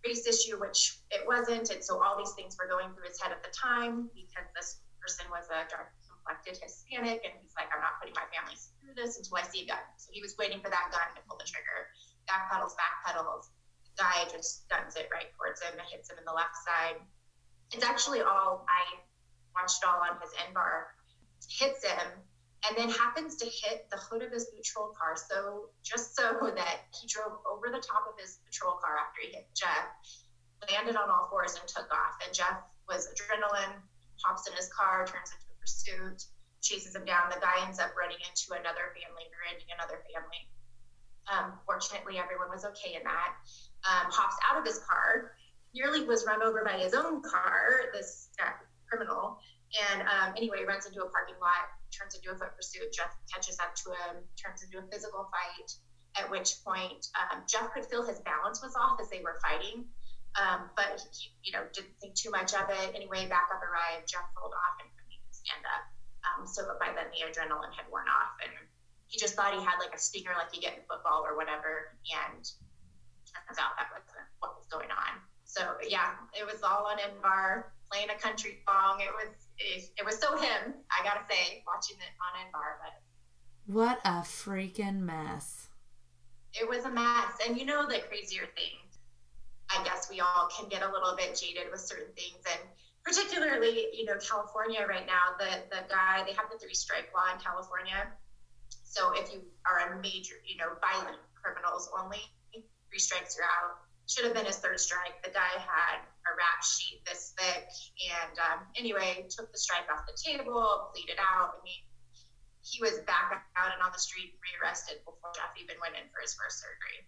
race 0.00 0.24
issue, 0.24 0.56
which 0.56 1.00
it 1.12 1.28
wasn't. 1.28 1.68
And 1.68 1.84
so 1.84 2.00
all 2.00 2.16
these 2.16 2.32
things 2.32 2.56
were 2.56 2.68
going 2.68 2.92
through 2.96 3.08
his 3.08 3.20
head 3.20 3.32
at 3.32 3.44
the 3.44 3.52
time 3.52 4.08
because 4.16 4.48
this 4.56 4.80
person 5.00 5.28
was 5.28 5.48
a 5.52 5.68
dark 5.68 5.92
complected 6.08 6.56
Hispanic. 6.56 7.20
And 7.24 7.32
he's 7.40 7.52
like, 7.56 7.68
I'm 7.72 7.84
not 7.84 8.00
putting 8.00 8.16
my 8.16 8.24
family 8.32 8.56
through 8.80 8.96
this 8.96 9.20
until 9.20 9.36
I 9.36 9.44
see 9.44 9.64
a 9.64 9.68
gun. 9.68 9.84
So 10.00 10.12
he 10.12 10.24
was 10.24 10.36
waiting 10.40 10.60
for 10.64 10.72
that 10.72 10.92
gun 10.92 11.08
to 11.16 11.20
pull 11.28 11.36
the 11.36 11.48
trigger. 11.48 11.92
Backpedals, 12.24 12.72
backpedals. 12.76 13.52
The 13.84 13.92
guy 14.00 14.24
just 14.32 14.68
guns 14.72 14.96
it 14.96 15.12
right 15.12 15.28
towards 15.36 15.60
him 15.60 15.76
and 15.76 15.86
hits 15.92 16.08
him 16.08 16.16
in 16.16 16.24
the 16.24 16.36
left 16.36 16.56
side. 16.64 17.00
It's 17.72 17.84
actually 17.84 18.24
all 18.24 18.64
I 18.66 18.82
watched 19.54 19.82
all 19.84 20.00
on 20.00 20.16
his 20.20 20.32
end 20.40 20.54
bar. 20.54 20.94
Hits 21.48 21.84
him 21.84 22.08
and 22.68 22.76
then 22.76 22.88
happens 22.90 23.36
to 23.36 23.46
hit 23.46 23.88
the 23.90 23.96
hood 23.96 24.22
of 24.22 24.32
his 24.32 24.46
patrol 24.56 24.92
car. 24.92 25.16
So 25.16 25.70
just 25.82 26.16
so 26.16 26.52
that 26.56 26.88
he 26.92 27.08
drove 27.08 27.40
over 27.48 27.68
the 27.72 27.82
top 27.82 28.04
of 28.08 28.14
his 28.20 28.38
patrol 28.44 28.76
car 28.82 28.96
after 29.00 29.20
he 29.24 29.32
hit 29.32 29.48
Jeff, 29.56 29.88
landed 30.68 30.96
on 30.96 31.08
all 31.08 31.28
fours 31.30 31.56
and 31.56 31.66
took 31.66 31.88
off. 31.90 32.20
And 32.24 32.34
Jeff 32.34 32.60
was 32.88 33.08
adrenaline, 33.08 33.80
hops 34.22 34.48
in 34.48 34.54
his 34.54 34.68
car, 34.68 35.06
turns 35.06 35.32
into 35.32 35.48
a 35.48 35.56
pursuit, 35.56 36.24
chases 36.60 36.94
him 36.94 37.04
down. 37.04 37.32
The 37.32 37.40
guy 37.40 37.64
ends 37.64 37.80
up 37.80 37.96
running 37.96 38.20
into 38.20 38.52
another 38.52 38.92
family, 38.92 39.24
ending 39.50 39.72
another 39.74 40.04
family. 40.12 40.42
Um, 41.30 41.58
fortunately, 41.64 42.18
everyone 42.18 42.50
was 42.50 42.64
okay 42.64 42.94
in 42.96 43.04
that. 43.04 43.30
Um, 43.86 44.10
hops 44.10 44.36
out 44.50 44.58
of 44.58 44.64
his 44.66 44.78
car, 44.78 45.32
nearly 45.74 46.04
was 46.04 46.24
run 46.26 46.42
over 46.42 46.64
by 46.64 46.78
his 46.78 46.94
own 46.94 47.22
car, 47.22 47.90
this 47.92 48.28
uh, 48.42 48.50
criminal. 48.88 49.38
And 49.70 50.02
um, 50.02 50.34
anyway, 50.34 50.66
runs 50.66 50.86
into 50.86 51.02
a 51.02 51.08
parking 51.10 51.38
lot, 51.38 51.70
turns 51.94 52.18
into 52.18 52.34
a 52.34 52.36
foot 52.36 52.54
pursuit. 52.58 52.90
Jeff 52.90 53.14
catches 53.30 53.58
up 53.62 53.74
to 53.86 53.94
him, 53.94 54.22
turns 54.34 54.66
into 54.66 54.82
a 54.82 54.84
physical 54.90 55.30
fight. 55.30 55.70
At 56.18 56.26
which 56.26 56.58
point, 56.66 57.06
um, 57.14 57.46
Jeff 57.46 57.70
could 57.70 57.86
feel 57.86 58.02
his 58.02 58.18
balance 58.26 58.58
was 58.58 58.74
off 58.74 58.98
as 58.98 59.06
they 59.14 59.22
were 59.22 59.38
fighting, 59.38 59.86
um, 60.34 60.66
but 60.74 60.98
he, 61.14 61.30
you 61.46 61.54
know, 61.54 61.62
didn't 61.70 61.94
think 62.02 62.18
too 62.18 62.34
much 62.34 62.50
of 62.50 62.66
it. 62.66 62.98
Anyway, 62.98 63.30
backup 63.30 63.62
arrived. 63.62 64.10
Jeff 64.10 64.26
rolled 64.34 64.50
off 64.50 64.74
and 64.82 64.90
couldn't 64.90 65.14
even 65.14 65.30
stand 65.30 65.62
up. 65.70 65.86
Um, 66.26 66.50
so 66.50 66.66
by 66.82 66.90
then, 66.90 67.14
the 67.14 67.22
adrenaline 67.30 67.70
had 67.78 67.86
worn 67.94 68.10
off, 68.10 68.34
and 68.42 68.50
he 69.06 69.22
just 69.22 69.38
thought 69.38 69.54
he 69.54 69.62
had 69.62 69.78
like 69.78 69.94
a 69.94 70.02
stinger, 70.02 70.34
like 70.34 70.50
you 70.50 70.58
get 70.58 70.74
in 70.74 70.82
football 70.90 71.22
or 71.22 71.38
whatever. 71.38 71.94
And 72.10 72.42
turns 73.30 73.58
out 73.62 73.78
that 73.78 73.94
wasn't 73.94 74.26
what 74.42 74.58
was 74.58 74.66
going 74.66 74.90
on. 74.90 75.22
So 75.46 75.78
yeah, 75.86 76.14
it 76.34 76.46
was 76.46 76.62
all 76.62 76.86
on 76.86 76.98
Inbar 76.98 77.70
playing 77.90 78.10
a 78.10 78.18
country 78.18 78.62
song. 78.66 79.02
It 79.02 79.10
was 79.10 79.34
it, 79.60 79.84
it 79.98 80.04
was 80.04 80.18
so 80.18 80.36
him. 80.36 80.74
I 80.90 81.04
gotta 81.04 81.20
say, 81.28 81.62
watching 81.66 81.96
it 81.96 82.12
on 82.20 82.32
Inbar, 82.46 82.80
but 82.82 82.94
What 83.72 84.00
a 84.04 84.22
freaking 84.22 85.00
mess. 85.00 85.68
it 86.54 86.68
was 86.68 86.84
a 86.84 86.90
mess. 86.90 87.32
And 87.46 87.56
you 87.58 87.64
know 87.66 87.86
the 87.86 88.00
crazier 88.08 88.46
thing, 88.56 88.74
I 89.70 89.84
guess 89.84 90.08
we 90.10 90.20
all 90.20 90.48
can 90.50 90.68
get 90.68 90.82
a 90.82 90.90
little 90.90 91.14
bit 91.16 91.38
jaded 91.38 91.70
with 91.70 91.80
certain 91.80 92.12
things, 92.16 92.42
and 92.50 92.60
particularly 93.04 93.86
you 93.92 94.04
know 94.04 94.16
California 94.18 94.84
right 94.88 95.06
now. 95.06 95.36
The 95.38 95.50
the 95.70 95.82
guy 95.88 96.24
they 96.26 96.32
have 96.32 96.50
the 96.50 96.58
three 96.58 96.74
strike 96.74 97.08
law 97.14 97.32
in 97.32 97.40
California. 97.40 98.08
So 98.84 99.12
if 99.14 99.32
you 99.32 99.42
are 99.66 99.92
a 99.94 100.02
major, 100.02 100.34
you 100.44 100.56
know, 100.58 100.74
violent 100.82 101.18
criminals 101.40 101.88
only, 101.96 102.18
three 102.52 102.98
strikes 102.98 103.36
you're 103.36 103.46
out. 103.46 103.78
Should 104.10 104.24
have 104.24 104.34
been 104.34 104.46
his 104.46 104.56
third 104.56 104.80
strike. 104.80 105.22
The 105.22 105.30
guy 105.30 105.54
had 105.54 106.02
a 106.26 106.34
rap 106.34 106.64
sheet 106.66 106.98
this 107.06 107.32
thick, 107.38 107.70
and 108.10 108.34
um, 108.42 108.66
anyway, 108.74 109.24
took 109.30 109.52
the 109.52 109.58
strike 109.58 109.86
off 109.86 110.02
the 110.04 110.18
table, 110.18 110.90
pleaded 110.92 111.14
out. 111.20 111.54
I 111.54 111.62
mean, 111.62 111.86
he 112.66 112.82
was 112.82 112.98
back 113.06 113.46
out 113.56 113.72
and 113.72 113.80
on 113.80 113.90
the 113.92 114.00
street, 114.00 114.34
rearrested 114.42 114.98
before 115.04 115.30
Jeff 115.36 115.54
even 115.62 115.76
went 115.80 115.94
in 115.94 116.10
for 116.12 116.20
his 116.20 116.34
first 116.34 116.58
surgery. 116.58 117.06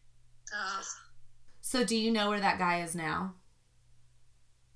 Ugh. 0.54 0.84
So, 1.60 1.84
do 1.84 1.96
you 1.96 2.12
know 2.12 2.28
where 2.28 2.38
that 2.38 2.60
guy 2.60 2.82
is 2.82 2.94
now? 2.94 3.34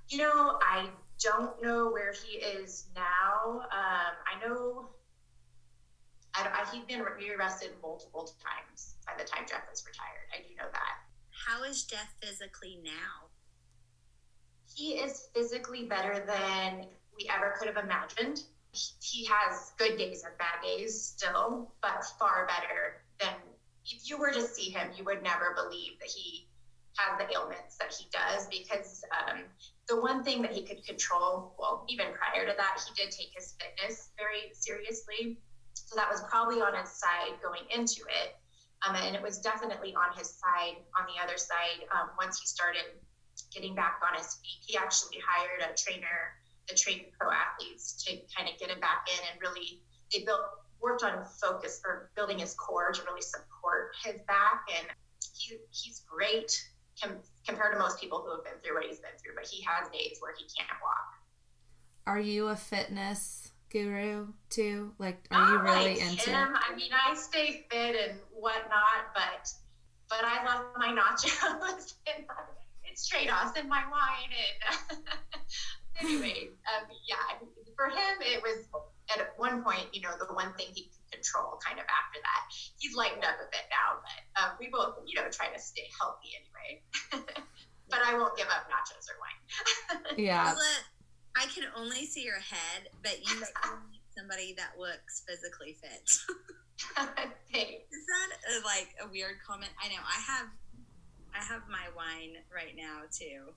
You 0.08 0.18
know, 0.18 0.58
I 0.62 0.90
don't 1.22 1.62
know 1.62 1.90
where 1.90 2.12
he 2.12 2.38
is 2.38 2.88
now. 2.96 3.60
Um, 3.70 4.12
I 4.26 4.44
know 4.44 4.90
I, 6.34 6.42
I, 6.42 6.74
he'd 6.74 6.88
been 6.88 7.02
rearrested 7.02 7.70
multiple 7.80 8.28
times 8.42 8.96
by 9.06 9.12
the 9.16 9.24
time 9.24 9.44
Jeff 9.48 9.62
was 9.70 9.84
retired. 9.86 10.26
I 10.34 10.42
do 10.42 10.54
know 10.56 10.68
that. 10.72 11.05
How 11.44 11.64
is 11.64 11.84
Jeff 11.84 12.14
physically 12.22 12.78
now? 12.82 13.28
He 14.74 14.94
is 14.94 15.28
physically 15.34 15.84
better 15.84 16.24
than 16.26 16.86
we 17.16 17.28
ever 17.34 17.54
could 17.58 17.68
have 17.68 17.82
imagined. 17.82 18.42
He 19.00 19.24
has 19.26 19.72
good 19.78 19.96
days 19.96 20.24
and 20.24 20.36
bad 20.38 20.62
days 20.62 21.00
still, 21.00 21.72
but 21.80 22.04
far 22.18 22.46
better 22.46 23.02
than 23.20 23.34
if 23.84 24.08
you 24.08 24.18
were 24.18 24.32
to 24.32 24.42
see 24.42 24.70
him, 24.70 24.90
you 24.96 25.04
would 25.04 25.22
never 25.22 25.54
believe 25.54 25.98
that 26.00 26.08
he 26.08 26.48
has 26.96 27.18
the 27.18 27.32
ailments 27.34 27.76
that 27.76 27.92
he 27.92 28.08
does 28.10 28.48
because 28.48 29.04
um, 29.12 29.44
the 29.88 30.00
one 30.00 30.24
thing 30.24 30.42
that 30.42 30.52
he 30.52 30.62
could 30.62 30.84
control, 30.84 31.54
well, 31.58 31.84
even 31.88 32.06
prior 32.12 32.46
to 32.46 32.54
that, 32.56 32.80
he 32.86 33.02
did 33.02 33.12
take 33.12 33.30
his 33.34 33.54
fitness 33.60 34.10
very 34.16 34.50
seriously. 34.52 35.38
So 35.74 35.94
that 35.96 36.10
was 36.10 36.22
probably 36.28 36.60
on 36.60 36.74
his 36.74 36.90
side 36.90 37.38
going 37.42 37.62
into 37.70 38.02
it. 38.08 38.34
Um, 38.86 38.94
and 38.94 39.16
it 39.16 39.22
was 39.22 39.38
definitely 39.38 39.94
on 39.94 40.16
his 40.16 40.30
side, 40.30 40.76
on 40.98 41.06
the 41.06 41.22
other 41.22 41.36
side, 41.36 41.82
um, 41.90 42.10
once 42.18 42.38
he 42.38 42.46
started 42.46 42.84
getting 43.52 43.74
back 43.74 44.00
on 44.06 44.16
his 44.16 44.34
feet. 44.36 44.60
He 44.66 44.76
actually 44.76 45.18
hired 45.26 45.62
a 45.62 45.74
trainer 45.74 46.38
that 46.68 46.76
trained 46.76 47.06
pro 47.18 47.30
athletes 47.30 48.04
to 48.04 48.16
kind 48.36 48.48
of 48.48 48.58
get 48.58 48.70
him 48.70 48.80
back 48.80 49.06
in 49.08 49.18
and 49.32 49.40
really, 49.40 49.82
they 50.12 50.24
built, 50.24 50.40
worked 50.80 51.02
on 51.02 51.24
focus 51.40 51.80
for 51.82 52.10
building 52.16 52.38
his 52.38 52.54
core 52.54 52.92
to 52.92 53.02
really 53.02 53.22
support 53.22 53.94
his 54.04 54.20
back. 54.26 54.68
And 54.78 54.88
he, 55.34 55.56
he's 55.70 56.02
great 56.08 56.52
com- 57.02 57.18
compared 57.46 57.72
to 57.72 57.78
most 57.78 58.00
people 58.00 58.22
who 58.24 58.30
have 58.30 58.44
been 58.44 58.60
through 58.64 58.74
what 58.74 58.84
he's 58.84 59.00
been 59.00 59.16
through, 59.22 59.34
but 59.34 59.46
he 59.46 59.62
has 59.62 59.88
days 59.88 60.18
where 60.20 60.34
he 60.36 60.44
can't 60.56 60.70
walk. 60.82 61.08
Are 62.06 62.20
you 62.20 62.48
a 62.48 62.56
fitness 62.56 63.45
guru 63.76 64.26
too? 64.48 64.92
Like, 64.98 65.26
are 65.30 65.52
you 65.52 65.58
really 65.60 65.94
like 65.94 66.02
into 66.02 66.30
him. 66.30 66.54
I 66.56 66.74
mean, 66.74 66.90
I 66.92 67.14
stay 67.14 67.66
fit 67.70 67.96
and 67.96 68.20
whatnot, 68.32 69.12
but 69.14 69.52
but 70.08 70.22
I 70.22 70.44
love 70.44 70.64
my 70.78 70.88
nachos 70.88 71.94
and 72.06 72.24
it's 72.84 73.08
trade-offs 73.08 73.58
in 73.58 73.68
my 73.68 73.82
wine. 73.90 74.30
And 74.88 74.98
anyway, 76.00 76.48
um, 76.72 76.88
yeah, 77.06 77.38
for 77.76 77.88
him, 77.88 78.14
it 78.20 78.40
was 78.42 78.64
at 79.10 79.34
one 79.36 79.62
point, 79.62 79.92
you 79.92 80.00
know, 80.00 80.12
the 80.18 80.32
one 80.32 80.54
thing 80.54 80.68
he 80.74 80.84
could 80.84 81.20
control 81.20 81.58
kind 81.66 81.78
of 81.78 81.84
after 81.84 82.20
that. 82.22 82.42
He's 82.78 82.94
lightened 82.94 83.24
up 83.24 83.36
a 83.36 83.50
bit 83.50 83.66
now, 83.68 84.00
but 84.00 84.42
um, 84.42 84.50
we 84.60 84.68
both, 84.70 84.94
you 85.06 85.20
know, 85.20 85.28
try 85.28 85.48
to 85.48 85.60
stay 85.60 85.90
healthy 86.00 86.38
anyway. 86.38 86.70
but 87.90 88.00
I 88.06 88.16
won't 88.16 88.36
give 88.36 88.46
up 88.46 88.70
nachos 88.70 89.10
or 89.10 89.18
wine. 89.20 90.16
yeah. 90.16 90.54
I 91.36 91.46
can 91.46 91.64
only 91.76 92.06
see 92.06 92.24
your 92.24 92.40
head, 92.40 92.88
but 93.02 93.18
you 93.20 93.34
need 93.40 94.00
somebody 94.16 94.54
that 94.56 94.78
looks 94.78 95.22
physically 95.28 95.76
fit. 95.80 96.08
Is 97.54 98.04
that 98.08 98.30
a, 98.48 98.64
like 98.64 98.88
a 99.04 99.08
weird 99.10 99.36
comment? 99.46 99.70
I 99.82 99.88
know. 99.88 100.00
I 100.00 100.20
have, 100.32 100.46
I 101.34 101.44
have 101.44 101.62
my 101.68 101.92
wine 101.94 102.40
right 102.52 102.74
now 102.76 103.02
too. 103.12 103.52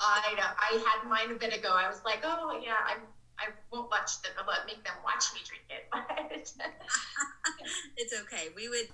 I 0.00 0.34
know. 0.36 0.46
I 0.56 0.78
had 0.78 1.08
mine 1.08 1.34
a 1.34 1.38
bit 1.38 1.56
ago. 1.56 1.70
I 1.70 1.88
was 1.88 2.00
like, 2.04 2.20
oh 2.24 2.60
yeah, 2.62 2.76
I'm. 2.86 3.02
I 3.38 3.54
won't 3.70 3.88
watch 3.88 4.20
them, 4.22 4.32
but 4.34 4.66
make 4.66 4.82
them 4.82 4.98
watch 5.04 5.32
me 5.32 5.38
drink 5.46 5.62
it. 5.70 5.86
But 5.92 6.10
it's 7.96 8.12
okay. 8.22 8.48
We 8.56 8.68
would 8.68 8.88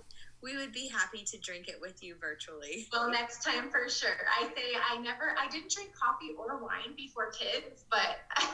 we 0.44 0.58
would 0.58 0.72
be 0.72 0.86
happy 0.86 1.24
to 1.24 1.38
drink 1.38 1.68
it 1.68 1.80
with 1.80 2.02
you 2.02 2.16
virtually. 2.20 2.86
Well, 2.92 3.10
next 3.10 3.42
time 3.42 3.70
for 3.70 3.88
sure. 3.88 4.28
I 4.38 4.44
say 4.44 4.78
I 4.90 5.00
never, 5.00 5.34
I 5.40 5.48
didn't 5.48 5.70
drink 5.70 5.92
coffee 5.94 6.34
or 6.38 6.62
wine 6.62 6.94
before 6.96 7.30
kids, 7.30 7.84
but 7.90 8.18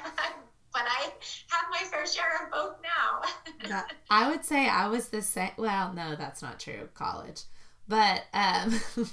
but 0.72 0.82
I 0.86 1.10
have 1.48 1.64
my 1.70 1.84
fair 1.90 2.06
share 2.06 2.44
of 2.44 2.52
both 2.52 2.76
now. 2.80 3.82
I 4.10 4.30
would 4.30 4.44
say 4.44 4.68
I 4.68 4.86
was 4.86 5.08
the 5.08 5.20
same. 5.20 5.50
Well, 5.58 5.92
no, 5.92 6.14
that's 6.14 6.42
not 6.42 6.60
true. 6.60 6.88
College, 6.94 7.42
but 7.88 8.22
um, 8.32 8.80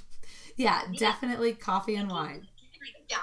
yeah, 0.55 0.83
definitely 0.97 1.53
coffee 1.53 1.95
and 1.95 2.11
wine. 2.11 2.47
Yeah, 3.09 3.17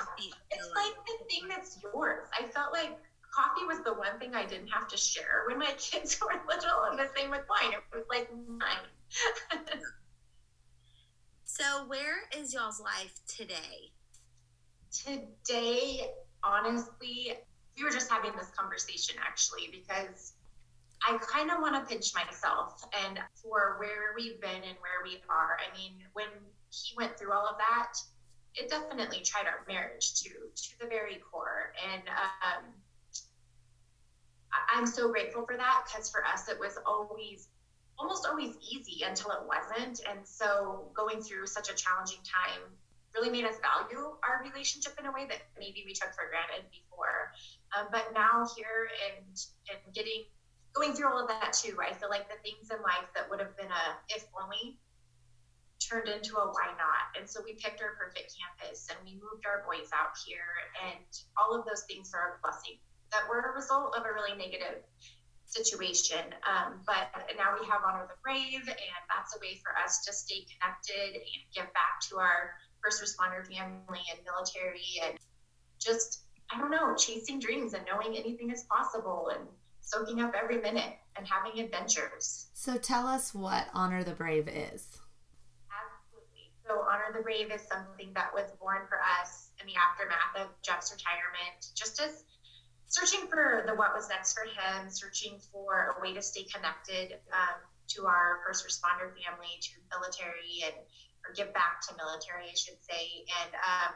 it's 0.50 0.70
like 0.74 0.94
the 1.06 1.24
thing 1.30 1.48
that's 1.48 1.78
yours. 1.80 2.26
I 2.38 2.46
felt 2.48 2.72
like 2.72 2.98
coffee 3.30 3.66
was 3.66 3.84
the 3.84 3.94
one 3.94 4.18
thing 4.18 4.34
I 4.34 4.46
didn't 4.46 4.68
have 4.68 4.88
to 4.88 4.96
share 4.96 5.44
when 5.46 5.58
my 5.58 5.72
kids 5.78 6.18
were 6.20 6.40
little, 6.48 6.84
and 6.90 6.98
the 6.98 7.08
same 7.16 7.30
with 7.30 7.42
wine. 7.48 7.72
It 7.72 7.82
was 7.96 8.04
like 8.10 8.28
mine. 8.48 8.88
so, 11.44 11.64
where 11.86 12.22
is 12.36 12.52
y'all's 12.54 12.80
life 12.80 13.20
today? 13.26 13.92
Today, 14.92 16.10
honestly, 16.42 17.34
we 17.76 17.84
were 17.84 17.90
just 17.90 18.10
having 18.10 18.32
this 18.36 18.50
conversation 18.56 19.16
actually 19.24 19.68
because 19.72 20.34
I 21.06 21.18
kind 21.18 21.50
of 21.50 21.58
want 21.60 21.74
to 21.74 21.92
pinch 21.92 22.12
myself 22.14 22.84
and 23.04 23.18
for 23.34 23.76
where 23.78 24.14
we've 24.16 24.40
been 24.40 24.62
and 24.62 24.78
where 24.80 25.02
we 25.02 25.20
are. 25.28 25.58
I 25.58 25.76
mean, 25.76 25.92
when 26.12 26.28
he 26.70 26.94
went 26.96 27.18
through 27.18 27.32
all 27.32 27.46
of 27.46 27.56
that, 27.58 27.92
it 28.54 28.70
definitely 28.70 29.20
tried 29.24 29.46
our 29.46 29.64
marriage 29.68 30.14
to 30.22 30.28
to 30.28 30.78
the 30.80 30.86
very 30.86 31.20
core. 31.30 31.72
And 31.92 32.02
um, 32.08 32.64
I'm 34.72 34.86
so 34.86 35.10
grateful 35.10 35.44
for 35.44 35.56
that 35.56 35.84
because 35.86 36.10
for 36.10 36.24
us 36.24 36.48
it 36.48 36.58
was 36.58 36.78
always 36.86 37.48
almost 37.98 38.26
always 38.26 38.56
easy 38.60 39.04
until 39.04 39.30
it 39.30 39.42
wasn't. 39.46 40.00
And 40.08 40.26
so 40.26 40.90
going 40.94 41.22
through 41.22 41.46
such 41.46 41.70
a 41.70 41.74
challenging 41.74 42.20
time 42.24 42.62
really 43.14 43.30
made 43.30 43.44
us 43.44 43.54
value 43.62 44.18
our 44.26 44.42
relationship 44.42 44.98
in 44.98 45.06
a 45.06 45.12
way 45.12 45.26
that 45.28 45.38
maybe 45.58 45.84
we 45.86 45.94
took 45.94 46.10
for 46.14 46.26
granted 46.28 46.66
before. 46.70 47.30
Um, 47.70 47.86
but 47.90 48.10
now 48.12 48.46
here 48.56 48.90
and 49.10 49.38
and 49.70 49.94
getting 49.94 50.26
going 50.74 50.92
through 50.92 51.06
all 51.06 51.22
of 51.22 51.28
that 51.28 51.54
too, 51.54 51.78
I 51.78 51.94
feel 51.94 52.10
like 52.10 52.26
the 52.26 52.38
things 52.42 52.70
in 52.74 52.82
life 52.82 53.06
that 53.14 53.30
would 53.30 53.38
have 53.38 53.56
been 53.56 53.70
a 53.70 53.84
if 54.10 54.26
only 54.34 54.78
turned 55.78 56.08
into 56.08 56.34
a 56.36 56.50
why 56.50 56.74
not. 56.74 57.14
And 57.14 57.28
so 57.28 57.40
we 57.44 57.54
picked 57.54 57.82
our 57.82 57.94
perfect 57.94 58.34
campus 58.34 58.90
and 58.90 58.98
we 59.06 59.14
moved 59.14 59.46
our 59.46 59.62
boys 59.62 59.94
out 59.94 60.18
here 60.26 60.66
and 60.82 61.06
all 61.38 61.54
of 61.54 61.62
those 61.66 61.86
things 61.86 62.10
are 62.14 62.34
a 62.34 62.42
blessing 62.42 62.82
that 63.12 63.28
were 63.30 63.38
a 63.38 63.54
result 63.54 63.94
of 63.94 64.02
a 64.02 64.10
really 64.10 64.34
negative 64.34 64.82
situation. 65.54 66.34
Um, 66.42 66.80
but 66.86 67.14
now 67.38 67.54
we 67.58 67.66
have 67.66 67.80
Honor 67.86 68.06
the 68.10 68.18
Brave, 68.22 68.66
and 68.66 69.02
that's 69.08 69.36
a 69.36 69.38
way 69.40 69.60
for 69.62 69.72
us 69.78 70.02
to 70.04 70.12
stay 70.12 70.44
connected 70.50 71.14
and 71.14 71.40
give 71.54 71.72
back 71.72 72.02
to 72.10 72.18
our 72.18 72.58
first 72.82 73.02
responder 73.02 73.46
family 73.46 74.02
and 74.10 74.18
military 74.26 75.00
and 75.06 75.18
just 75.78 76.24
I 76.52 76.58
don't 76.58 76.70
know, 76.70 76.94
chasing 76.94 77.40
dreams 77.40 77.72
and 77.72 77.84
knowing 77.90 78.16
anything 78.16 78.50
is 78.50 78.64
possible 78.64 79.30
and 79.34 79.48
soaking 79.80 80.20
up 80.20 80.34
every 80.40 80.60
minute 80.60 80.94
and 81.16 81.26
having 81.26 81.58
adventures. 81.60 82.48
So 82.52 82.76
tell 82.76 83.06
us 83.06 83.34
what 83.34 83.68
Honor 83.72 84.04
the 84.04 84.12
Brave 84.12 84.46
is. 84.46 84.98
Absolutely. 85.72 86.52
So 86.66 86.84
Honor 86.88 87.16
the 87.16 87.22
Brave 87.22 87.50
is 87.50 87.62
something 87.62 88.12
that 88.14 88.32
was 88.34 88.50
born 88.60 88.82
for 88.88 88.98
us 89.20 89.50
in 89.60 89.66
the 89.66 89.74
aftermath 89.74 90.36
of 90.36 90.62
Jeff's 90.62 90.92
retirement, 90.92 91.72
just 91.74 92.00
as 92.00 92.24
searching 92.94 93.26
for 93.26 93.64
the 93.66 93.74
what 93.74 93.90
was 93.90 94.08
next 94.08 94.38
for 94.38 94.46
him, 94.46 94.86
searching 94.88 95.42
for 95.50 95.96
a 95.98 96.00
way 96.00 96.14
to 96.14 96.22
stay 96.22 96.46
connected 96.46 97.18
um, 97.34 97.58
to 97.88 98.06
our 98.06 98.38
first 98.46 98.62
responder 98.62 99.10
family, 99.18 99.58
to 99.60 99.74
military, 99.90 100.62
and 100.62 100.78
or 101.26 101.34
give 101.34 101.52
back 101.54 101.82
to 101.88 101.96
military, 101.98 102.46
I 102.46 102.54
should 102.54 102.78
say. 102.86 103.26
And 103.42 103.50
um, 103.58 103.92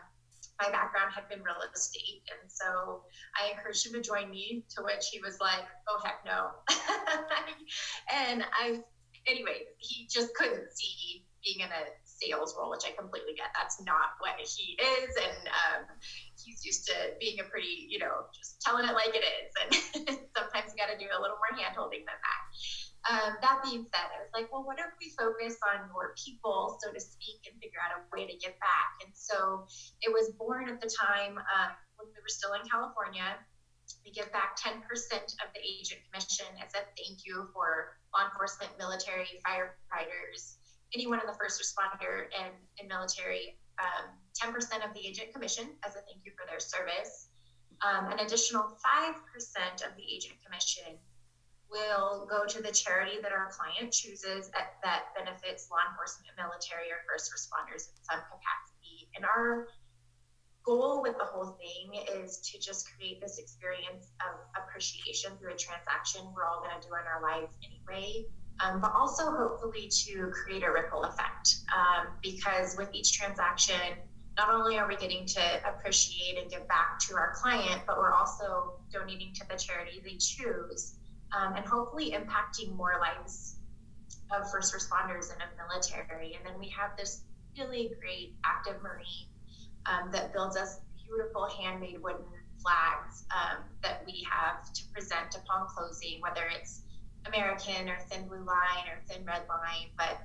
my 0.58 0.70
background 0.70 1.12
had 1.14 1.28
been 1.28 1.46
real 1.46 1.62
estate. 1.72 2.26
And 2.26 2.50
so 2.50 3.04
I 3.38 3.52
encouraged 3.52 3.87
him 3.87 3.92
to 3.92 4.02
join 4.02 4.30
me, 4.30 4.64
to 4.74 4.82
which 4.82 5.06
he 5.12 5.20
was 5.20 5.38
like, 5.40 5.62
oh, 5.88 6.00
heck 6.02 6.24
no. 6.26 6.50
and 8.11 8.42
I, 8.58 8.80
anyway, 9.28 9.68
he 9.78 10.08
just 10.11 10.34
couldn't 10.34 10.72
see 10.74 11.22
being 11.44 11.61
in 11.61 11.70
a 11.70 11.94
sales 12.04 12.56
role, 12.58 12.70
which 12.70 12.82
I 12.84 12.96
completely 12.98 13.34
get. 13.37 13.54
That's 13.54 13.80
not 13.84 14.18
what 14.18 14.34
he 14.40 14.74
is. 14.74 15.14
And 15.14 15.42
um, 15.46 15.84
he's 16.48 16.64
used 16.64 16.88
to 16.88 17.12
being 17.20 17.37
a 17.40 17.44
pretty, 17.44 17.84
you 17.92 18.00
know, 18.00 18.24
just 18.32 18.56
telling 18.64 18.88
it 18.88 18.96
like 18.96 19.12
it 19.12 19.20
is. 19.20 19.52
And 19.61 19.68
sometimes 20.37 20.72
you 20.72 20.80
got 20.80 20.88
to 20.88 20.96
do 20.96 21.12
a 21.12 21.20
little 21.20 21.37
more 21.37 21.52
hand 21.52 21.76
holding 21.76 22.08
than 22.08 22.16
that. 22.16 22.40
Um, 23.08 23.30
that 23.40 23.61
being 23.62 23.84
said, 23.92 24.08
I 24.08 24.20
was 24.24 24.32
like, 24.32 24.48
well, 24.52 24.64
what 24.64 24.80
if 24.80 24.90
we 25.00 25.12
focus 25.16 25.61
on 25.64 25.88
more 25.92 26.16
people, 26.16 26.76
so 26.80 26.92
to 26.92 27.00
speak, 27.00 27.44
and 27.48 27.56
figure 27.61 27.80
out 27.80 27.94
a 27.94 28.00
way 28.12 28.26
to 28.26 28.37
give 28.40 28.56
back? 28.61 28.90
And 29.04 29.12
so 29.12 29.68
it 30.00 30.11
was 30.12 30.32
born 30.40 30.68
at 30.68 30.80
the 30.80 30.88
time 30.88 31.37
um, 31.37 31.70
when 32.00 32.08
we 32.12 32.18
were 32.20 32.32
still 32.32 32.56
in 32.56 32.64
California. 32.68 33.37
We 34.04 34.12
give 34.12 34.28
back 34.32 34.61
10% 34.61 34.84
of 35.40 35.48
the 35.56 35.62
agent 35.64 36.04
commission 36.08 36.48
as 36.61 36.76
a 36.76 36.84
thank 37.00 37.24
you 37.24 37.48
for 37.56 37.96
law 38.12 38.28
enforcement, 38.28 38.76
military, 38.76 39.40
firefighters, 39.40 40.61
anyone 40.92 41.20
in 41.20 41.26
the 41.26 41.38
first 41.40 41.56
responder 41.56 42.28
and, 42.37 42.52
and 42.80 42.88
military. 42.88 43.56
Um, 43.78 44.10
10% 44.38 44.54
of 44.86 44.94
the 44.94 45.02
agent 45.06 45.32
commission 45.34 45.66
as 45.84 45.94
a 45.94 46.00
thank 46.06 46.22
you 46.24 46.32
for 46.38 46.46
their 46.46 46.60
service. 46.60 47.30
Um, 47.82 48.10
an 48.10 48.18
additional 48.20 48.62
5% 48.62 49.14
of 49.86 49.94
the 49.96 50.02
agent 50.02 50.34
commission 50.44 50.98
will 51.70 52.26
go 52.30 52.46
to 52.46 52.62
the 52.62 52.72
charity 52.72 53.20
that 53.22 53.32
our 53.32 53.50
client 53.52 53.92
chooses 53.92 54.50
at, 54.56 54.80
that 54.82 55.14
benefits 55.14 55.68
law 55.70 55.78
enforcement, 55.90 56.32
military, 56.36 56.90
or 56.90 57.04
first 57.06 57.30
responders 57.30 57.92
in 57.92 57.96
some 58.02 58.22
capacity. 58.24 59.10
And 59.14 59.24
our 59.24 59.68
goal 60.64 61.02
with 61.02 61.16
the 61.18 61.24
whole 61.24 61.58
thing 61.60 62.02
is 62.18 62.38
to 62.50 62.58
just 62.58 62.88
create 62.96 63.20
this 63.20 63.38
experience 63.38 64.12
of 64.20 64.40
appreciation 64.56 65.32
through 65.38 65.52
a 65.52 65.56
transaction 65.56 66.22
we're 66.34 66.44
all 66.44 66.60
going 66.60 66.74
to 66.80 66.86
do 66.86 66.92
in 66.94 67.06
our 67.06 67.22
lives 67.22 67.54
anyway. 67.62 68.26
Um, 68.61 68.81
but 68.81 68.92
also 68.92 69.31
hopefully 69.31 69.88
to 70.07 70.33
create 70.33 70.64
a 70.64 70.71
ripple 70.73 71.05
effect 71.05 71.59
um, 71.73 72.09
because 72.23 72.77
with 72.77 72.88
each 72.92 73.12
transaction, 73.12 73.97
not 74.37 74.51
only 74.51 74.79
are 74.79 74.88
we 74.88 74.97
getting 74.97 75.27
to 75.27 75.40
appreciate 75.68 76.38
and 76.40 76.51
give 76.51 76.66
back 76.68 76.99
to 77.01 77.14
our 77.14 77.33
client, 77.35 77.83
but 77.87 77.99
we're 77.99 78.12
also 78.12 78.75
donating 78.92 79.33
to 79.35 79.47
the 79.49 79.57
charity 79.57 80.01
they 80.05 80.16
choose 80.16 80.94
um, 81.37 81.55
and 81.57 81.66
hopefully 81.66 82.12
impacting 82.12 82.75
more 82.75 82.94
lives 83.01 83.57
of 84.31 84.51
first 84.51 84.75
responders 84.75 85.33
and 85.33 85.42
of 85.42 85.49
military. 85.68 86.35
And 86.35 86.44
then 86.47 86.59
we 86.59 86.68
have 86.68 86.97
this 86.97 87.23
really 87.59 87.90
great 88.01 88.35
active 88.44 88.81
marine 88.83 89.29
um, 89.87 90.11
that 90.12 90.33
builds 90.33 90.57
us 90.57 90.81
beautiful 91.05 91.49
handmade 91.49 92.03
wooden 92.03 92.25
flags 92.62 93.25
um, 93.31 93.64
that 93.83 94.03
we 94.07 94.27
have 94.31 94.73
to 94.73 94.83
present 94.92 95.35
upon 95.35 95.66
closing, 95.68 96.21
whether 96.21 96.42
it's 96.59 96.83
American 97.26 97.88
or 97.88 97.98
Thin 98.11 98.26
Blue 98.28 98.44
Line 98.44 98.87
or 98.88 99.00
Thin 99.09 99.24
Red 99.24 99.42
Line. 99.48 99.90
But 99.96 100.20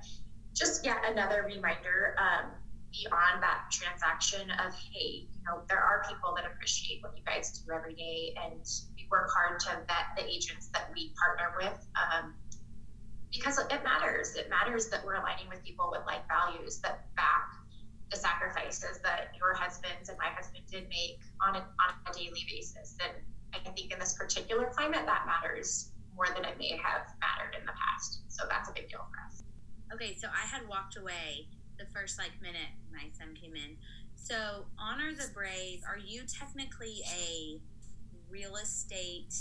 just 0.54 0.84
yet 0.84 0.98
another 1.04 1.44
reminder 1.46 2.16
um, 2.18 2.50
beyond 2.92 3.42
that 3.42 3.70
transaction 3.70 4.50
of, 4.64 4.72
hey, 4.92 5.26
you 5.26 5.42
know, 5.46 5.62
there 5.68 5.80
are 5.80 6.04
people 6.08 6.32
that 6.36 6.44
appreciate 6.46 7.02
what 7.02 7.16
you 7.16 7.22
guys 7.26 7.58
do 7.58 7.72
every 7.72 7.94
day 7.94 8.34
and 8.42 8.62
we 8.96 9.06
work 9.10 9.30
hard 9.34 9.58
to 9.60 9.70
vet 9.88 10.14
the 10.16 10.24
agents 10.24 10.68
that 10.72 10.90
we 10.94 11.12
partner 11.18 11.54
with 11.58 11.86
um, 11.98 12.34
because 13.32 13.58
it 13.58 13.82
matters. 13.82 14.36
It 14.36 14.48
matters 14.48 14.88
that 14.90 15.04
we're 15.04 15.16
aligning 15.16 15.48
with 15.48 15.64
people 15.64 15.88
with 15.90 16.02
like 16.06 16.22
values 16.28 16.78
that 16.80 17.06
back 17.16 17.50
the 18.10 18.16
sacrifices 18.16 19.00
that 19.02 19.34
your 19.36 19.54
husbands 19.54 20.08
and 20.08 20.16
my 20.18 20.28
husband 20.36 20.62
did 20.70 20.88
make 20.88 21.18
on 21.42 21.56
a, 21.56 21.58
on 21.58 21.90
a 22.06 22.12
daily 22.12 22.46
basis. 22.48 22.96
And 23.02 23.12
I 23.54 23.70
think 23.70 23.92
in 23.92 23.98
this 23.98 24.14
particular 24.14 24.70
climate, 24.72 25.02
that 25.06 25.26
matters 25.26 25.90
more 26.14 26.26
than 26.34 26.44
it 26.44 26.58
may 26.58 26.78
have 26.82 27.06
mattered 27.20 27.56
in 27.58 27.66
the 27.66 27.72
past. 27.72 28.22
So 28.28 28.44
that's 28.48 28.68
a 28.68 28.72
big 28.72 28.88
deal 28.88 29.04
for 29.10 29.18
us. 29.26 29.42
Okay, 29.92 30.14
so 30.14 30.28
I 30.28 30.46
had 30.46 30.66
walked 30.68 30.96
away 30.96 31.48
the 31.78 31.86
first 31.92 32.18
like 32.18 32.32
minute 32.40 32.70
my 32.92 33.08
son 33.18 33.34
came 33.34 33.54
in. 33.54 33.76
So, 34.14 34.64
Honor 34.78 35.12
the 35.12 35.28
Brave, 35.34 35.82
are 35.86 35.98
you 35.98 36.22
technically 36.22 37.02
a 37.14 37.60
real 38.30 38.56
estate 38.56 39.34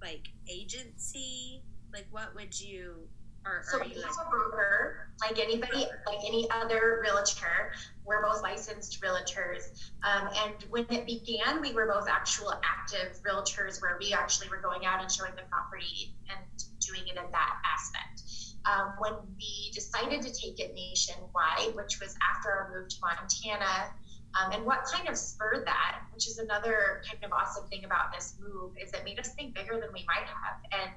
like 0.00 0.28
agency? 0.48 1.62
Like, 1.92 2.06
what 2.10 2.34
would 2.34 2.58
you 2.58 3.08
or 3.46 3.62
So 3.62 3.78
are 3.78 3.84
we 3.84 3.94
you 3.94 4.02
have 4.02 4.10
like, 4.16 4.26
a 4.26 4.30
broker, 4.30 5.08
like 5.20 5.38
anybody, 5.38 5.86
like 6.06 6.18
any 6.26 6.48
other 6.50 7.00
realtor. 7.02 7.72
We're 8.04 8.22
both 8.22 8.42
licensed 8.42 9.00
realtors. 9.02 9.90
Um, 10.02 10.28
and 10.44 10.54
when 10.70 10.86
it 10.90 11.06
began, 11.06 11.60
we 11.60 11.72
were 11.72 11.86
both 11.86 12.08
actual 12.08 12.52
active 12.64 13.18
realtors 13.22 13.80
where 13.80 13.96
we 14.00 14.12
actually 14.12 14.48
were 14.48 14.60
going 14.60 14.84
out 14.84 15.00
and 15.00 15.10
showing 15.10 15.34
the 15.36 15.42
property 15.50 16.14
and 16.28 16.40
doing 16.80 17.02
it 17.06 17.16
in 17.16 17.30
that 17.30 17.52
aspect. 17.64 18.22
Um, 18.66 18.94
when 18.98 19.14
we 19.38 19.70
decided 19.72 20.22
to 20.22 20.32
take 20.32 20.58
it 20.58 20.74
nationwide, 20.74 21.74
which 21.74 22.00
was 22.00 22.16
after 22.34 22.50
our 22.50 22.74
move 22.74 22.88
to 22.88 22.96
Montana, 23.00 23.94
um, 24.34 24.52
and 24.52 24.66
what 24.66 24.84
kind 24.92 25.08
of 25.08 25.16
spurred 25.16 25.64
that, 25.66 26.00
which 26.12 26.26
is 26.26 26.38
another 26.38 27.00
kind 27.08 27.24
of 27.24 27.32
awesome 27.32 27.66
thing 27.68 27.84
about 27.84 28.12
this 28.12 28.36
move, 28.40 28.72
is 28.82 28.92
it 28.92 29.02
made 29.04 29.18
us 29.18 29.34
think 29.34 29.54
bigger 29.54 29.80
than 29.80 29.88
we 29.94 30.04
might 30.06 30.26
have. 30.26 30.60
And 30.72 30.92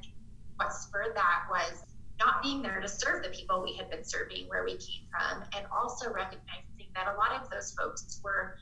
what 0.58 0.74
spurred 0.74 1.16
that 1.16 1.46
was 1.50 1.84
not 2.20 2.44
being 2.44 2.62
there 2.62 2.80
to 2.80 2.88
serve 2.88 3.24
the 3.24 3.30
people 3.30 3.64
we 3.64 3.74
had 3.74 3.90
been 3.90 4.04
serving 4.04 4.48
where 4.48 4.64
we 4.64 4.72
came 4.78 5.08
from, 5.10 5.44
and 5.56 5.66
also 5.72 6.12
recognizing 6.12 6.92
that 6.96 7.08
a 7.08 7.18
lot 7.18 7.32
of 7.42 7.50
those 7.50 7.74
folks 7.74 8.20
were 8.24 8.58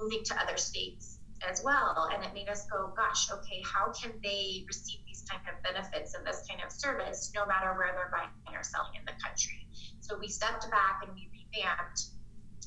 moving 0.00 0.22
to 0.24 0.40
other 0.40 0.56
states 0.56 1.18
as 1.48 1.62
well. 1.64 2.08
And 2.12 2.24
it 2.24 2.34
made 2.34 2.48
us 2.48 2.66
go, 2.66 2.92
gosh, 2.96 3.30
okay, 3.30 3.62
how 3.64 3.92
can 3.92 4.12
they 4.22 4.64
receive 4.66 5.00
these 5.06 5.24
kind 5.28 5.42
of 5.48 5.62
benefits 5.62 6.14
and 6.14 6.26
this 6.26 6.44
kind 6.48 6.60
of 6.64 6.70
service 6.72 7.32
no 7.34 7.46
matter 7.46 7.74
where 7.74 7.92
they're 7.94 8.10
buying 8.12 8.56
or 8.56 8.62
selling 8.62 8.94
in 8.98 9.04
the 9.06 9.16
country? 9.22 9.66
So 10.00 10.18
we 10.18 10.28
stepped 10.28 10.70
back 10.70 11.00
and 11.06 11.14
we 11.14 11.30
revamped 11.32 12.10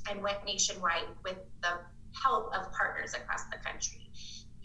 and 0.10 0.22
went 0.22 0.44
nationwide 0.46 1.08
with 1.24 1.38
the 1.62 1.80
help 2.24 2.54
of 2.56 2.72
partners 2.74 3.14
across 3.14 3.46
the 3.46 3.58
country. 3.64 4.10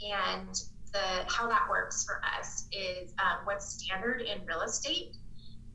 And 0.02 0.54
the 0.92 1.24
how 1.28 1.48
that 1.48 1.66
works 1.68 2.04
for 2.04 2.20
us 2.38 2.68
is 2.72 3.12
um, 3.18 3.44
what's 3.44 3.66
standard 3.66 4.22
in 4.22 4.44
real 4.46 4.62
estate 4.62 5.16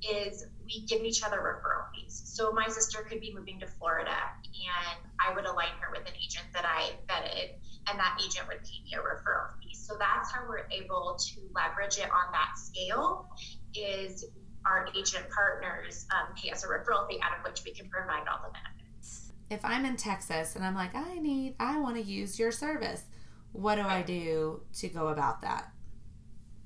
is 0.03 0.45
we 0.65 0.85
give 0.87 1.01
each 1.03 1.23
other 1.23 1.37
referral 1.37 1.85
fees. 1.93 2.21
So 2.25 2.51
my 2.51 2.67
sister 2.67 3.05
could 3.07 3.21
be 3.21 3.33
moving 3.33 3.59
to 3.59 3.67
Florida 3.67 4.15
and 4.43 5.09
I 5.19 5.33
would 5.33 5.45
align 5.45 5.73
her 5.81 5.91
with 5.91 6.07
an 6.07 6.15
agent 6.15 6.45
that 6.53 6.65
I 6.65 6.91
vetted 7.07 7.51
and 7.89 7.99
that 7.99 8.19
agent 8.23 8.47
would 8.47 8.63
pay 8.63 8.83
me 8.83 8.93
a 8.95 8.99
referral 8.99 9.57
fee. 9.61 9.75
So 9.75 9.95
that's 9.97 10.31
how 10.31 10.41
we're 10.47 10.67
able 10.71 11.17
to 11.19 11.41
leverage 11.53 11.97
it 11.97 12.09
on 12.11 12.31
that 12.31 12.57
scale 12.57 13.27
is 13.75 14.25
our 14.65 14.87
agent 14.95 15.25
partners 15.29 16.05
um, 16.13 16.33
pay 16.35 16.51
us 16.51 16.63
a 16.63 16.67
referral 16.67 17.07
fee 17.07 17.19
out 17.23 17.37
of 17.37 17.43
which 17.43 17.63
we 17.65 17.73
can 17.73 17.89
provide 17.89 18.27
all 18.27 18.39
the 18.43 18.53
benefits. 18.53 19.31
If 19.49 19.65
I'm 19.65 19.85
in 19.85 19.97
Texas 19.97 20.55
and 20.55 20.63
I'm 20.63 20.75
like, 20.75 20.95
I 20.95 21.17
need, 21.17 21.55
I 21.59 21.79
want 21.79 21.97
to 21.97 22.01
use 22.01 22.39
your 22.39 22.51
service, 22.51 23.03
what 23.51 23.75
do 23.75 23.81
I 23.81 24.01
do 24.01 24.61
to 24.75 24.87
go 24.87 25.09
about 25.09 25.41
that? 25.41 25.71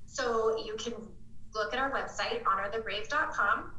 So 0.06 0.56
you 0.64 0.76
can 0.76 0.94
look 1.56 1.72
at 1.72 1.78
our 1.78 1.90
website, 1.90 2.42
honorthebrave.com. 2.44 3.72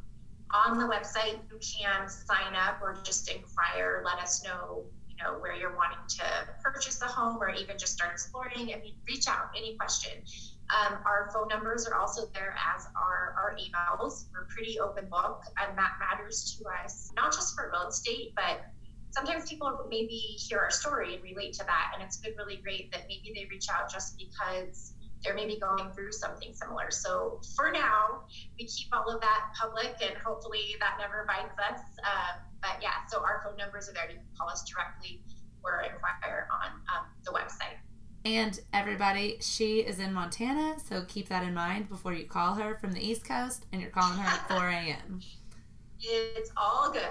On 0.52 0.78
the 0.78 0.86
website, 0.86 1.40
you 1.52 1.60
can 1.60 2.10
sign 2.10 2.56
up 2.56 2.82
or 2.82 2.98
just 3.04 3.30
inquire, 3.30 4.02
let 4.06 4.18
us 4.18 4.44
know, 4.44 4.86
you 5.10 5.16
know, 5.22 5.38
where 5.40 5.54
you're 5.54 5.76
wanting 5.76 6.00
to 6.08 6.24
purchase 6.64 7.02
a 7.02 7.06
home 7.06 7.38
or 7.42 7.50
even 7.50 7.78
just 7.78 7.94
start 7.94 8.14
exploring. 8.14 8.74
I 8.74 8.80
mean, 8.80 8.96
reach 9.08 9.28
out, 9.28 9.50
any 9.56 9.76
question. 9.76 10.24
Um, 10.70 11.00
our 11.06 11.30
phone 11.34 11.48
numbers 11.48 11.88
are 11.88 11.96
also 11.96 12.28
there 12.34 12.56
as 12.76 12.88
our, 12.96 13.36
our 13.38 13.58
emails. 13.58 14.26
We're 14.34 14.46
pretty 14.46 14.80
open 14.80 15.08
book, 15.10 15.44
and 15.62 15.78
that 15.78 15.92
matters 16.00 16.58
to 16.58 16.66
us, 16.84 17.12
not 17.16 17.34
just 17.34 17.56
for 17.56 17.72
real 17.72 17.88
estate, 17.88 18.34
but 18.36 18.66
sometimes 19.12 19.50
people 19.50 19.86
maybe 19.90 20.16
hear 20.16 20.60
our 20.60 20.72
story 20.72 21.16
and 21.16 21.24
relate 21.24 21.54
to 21.54 21.66
that. 21.66 21.92
And 21.94 22.04
it's 22.04 22.18
been 22.18 22.34
really 22.38 22.58
great 22.58 22.92
that 22.92 23.04
maybe 23.08 23.32
they 23.36 23.48
reach 23.50 23.68
out 23.72 23.92
just 23.92 24.18
because 24.18 24.94
they're 25.24 25.36
maybe 25.36 25.60
going 25.60 25.92
through 25.92 26.12
something 26.12 26.54
similar. 26.54 26.92
So 26.92 27.42
for 27.56 27.72
now, 27.72 28.24
we 28.60 28.66
keep 28.66 28.88
all 28.94 29.10
of 29.10 29.22
that 29.22 29.52
public 29.60 29.96
and 30.02 30.16
hopefully 30.24 30.76
that 30.80 30.98
never 31.00 31.26
bites 31.28 31.58
us. 31.60 31.82
Um, 32.04 32.42
but 32.62 32.78
yeah, 32.82 33.06
so 33.08 33.20
our 33.20 33.42
phone 33.44 33.58
numbers 33.58 33.90
are 33.90 33.94
there. 33.94 34.10
You 34.10 34.16
can 34.16 34.26
call 34.38 34.50
us 34.50 34.64
directly 34.64 35.22
or 35.64 35.82
inquire 35.82 36.48
on 36.52 36.72
um, 36.96 37.06
the 37.26 37.32
website. 37.32 37.78
And 38.26 38.60
everybody, 38.74 39.38
she 39.42 39.80
is 39.80 40.00
in 40.00 40.12
Montana, 40.14 40.76
so 40.84 41.06
keep 41.08 41.30
that 41.30 41.44
in 41.44 41.54
mind 41.54 41.88
before 41.88 42.14
you 42.14 42.26
call 42.26 42.56
her 42.56 42.78
from 42.78 42.92
the 42.92 43.00
East 43.00 43.26
Coast 43.26 43.66
and 43.72 43.82
you're 43.82 43.92
calling 43.92 44.18
her 44.18 44.28
at 44.28 44.48
4 44.50 44.68
a.m. 44.68 45.22
It's 46.00 46.52
all 46.58 46.92
good. 46.92 47.04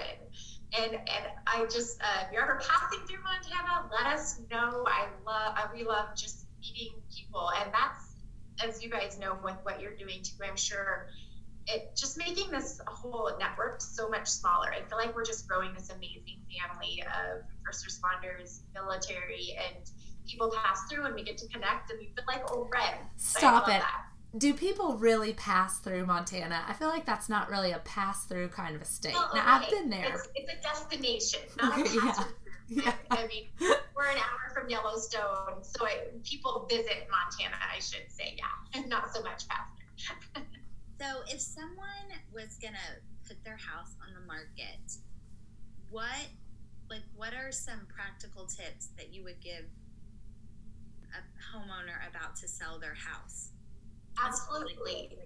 And 0.79 0.95
and 0.95 1.27
I 1.47 1.65
just 1.65 2.01
uh, 2.03 2.25
if 2.27 2.33
you're 2.33 2.43
ever 2.43 2.61
passing 2.61 3.07
through 3.07 3.23
Montana, 3.23 3.89
let 3.91 4.13
us 4.13 4.41
know. 4.51 4.85
I 4.87 5.07
love 5.25 5.55
I, 5.57 5.67
we 5.73 5.85
love 5.85 6.15
just 6.15 6.46
meeting 6.75 6.95
people, 7.15 7.51
and 7.61 7.73
that's 7.73 8.17
as 8.65 8.83
you 8.83 8.91
guys 8.91 9.19
know 9.19 9.39
with 9.45 9.57
what 9.63 9.81
you're 9.81 9.97
doing 9.97 10.23
too. 10.23 10.35
I'm 10.45 10.57
sure 10.57 11.09
it 11.67 11.97
just 11.97 12.17
making 12.17 12.51
this 12.51 12.81
whole 12.87 13.31
network 13.39 13.81
so 13.81 14.09
much 14.09 14.29
smaller. 14.29 14.73
I 14.73 14.89
feel 14.89 14.99
like 14.99 15.15
we're 15.15 15.25
just 15.25 15.49
growing 15.49 15.75
this 15.75 15.91
amazing 15.91 16.41
family 16.49 17.03
of 17.03 17.43
first 17.65 17.87
responders, 17.87 18.61
military, 18.73 19.57
and 19.59 19.85
people 20.29 20.53
pass 20.55 20.83
through, 20.91 21.05
and 21.05 21.15
we 21.15 21.25
get 21.25 21.39
to 21.39 21.49
connect, 21.49 21.91
and 21.91 21.99
we 21.99 22.07
feel 22.07 22.25
like 22.27 22.51
old 22.53 22.69
friends. 22.69 22.99
Stop 23.17 23.69
it. 23.69 23.73
that. 23.73 24.03
Do 24.37 24.53
people 24.53 24.97
really 24.99 25.33
pass 25.33 25.79
through 25.79 26.05
Montana? 26.05 26.63
I 26.69 26.75
feel 26.75 26.89
like 26.89 27.07
that's 27.07 27.29
not 27.29 27.49
really 27.49 27.73
a 27.73 27.79
pass 27.79 28.27
through 28.27 28.49
kind 28.49 28.77
of 28.77 28.83
a 28.83 28.85
state. 28.85 29.15
Well, 29.15 29.31
now, 29.35 29.43
I've 29.47 29.71
been 29.71 29.89
there. 29.89 30.15
It's, 30.15 30.29
it's 30.35 30.53
a 30.53 30.63
destination, 30.63 31.41
not 31.57 31.81
Okay, 31.81 31.97
a 31.97 32.01
pass 32.01 32.19
Yeah. 32.46 32.46
I 33.11 33.27
mean, 33.27 33.45
we're 33.95 34.11
an 34.11 34.17
hour 34.19 34.53
from 34.53 34.69
Yellowstone, 34.69 35.63
so 35.63 35.87
I, 35.87 36.09
people 36.25 36.67
visit 36.69 37.07
Montana, 37.11 37.57
I 37.73 37.79
should 37.79 38.11
say, 38.11 38.37
yeah, 38.37 38.83
not 38.87 39.15
so 39.15 39.23
much 39.23 39.47
past. 39.49 39.71
So, 40.99 41.05
if 41.29 41.41
someone 41.41 42.09
was 42.33 42.57
gonna 42.61 42.79
put 43.29 43.45
their 43.45 43.59
house 43.59 43.95
on 44.01 44.15
the 44.15 44.27
market, 44.27 44.97
what, 45.91 46.27
like, 46.89 47.03
what 47.15 47.35
are 47.35 47.53
some 47.53 47.87
practical 47.95 48.47
tips 48.47 48.89
that 48.97 49.13
you 49.13 49.23
would 49.25 49.41
give 49.43 49.67
a 51.13 51.21
homeowner 51.55 52.09
about 52.09 52.35
to 52.37 52.49
sell 52.49 52.79
their 52.79 52.95
house? 52.95 53.51
Absolutely. 54.23 55.19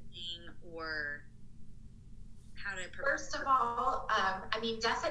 Or 0.75 1.23
how 2.55 2.75
to. 2.75 2.83
First 3.01 3.37
of 3.37 3.43
all, 3.47 4.09
um, 4.11 4.43
I 4.53 4.59
mean, 4.61 4.81
does 4.81 5.05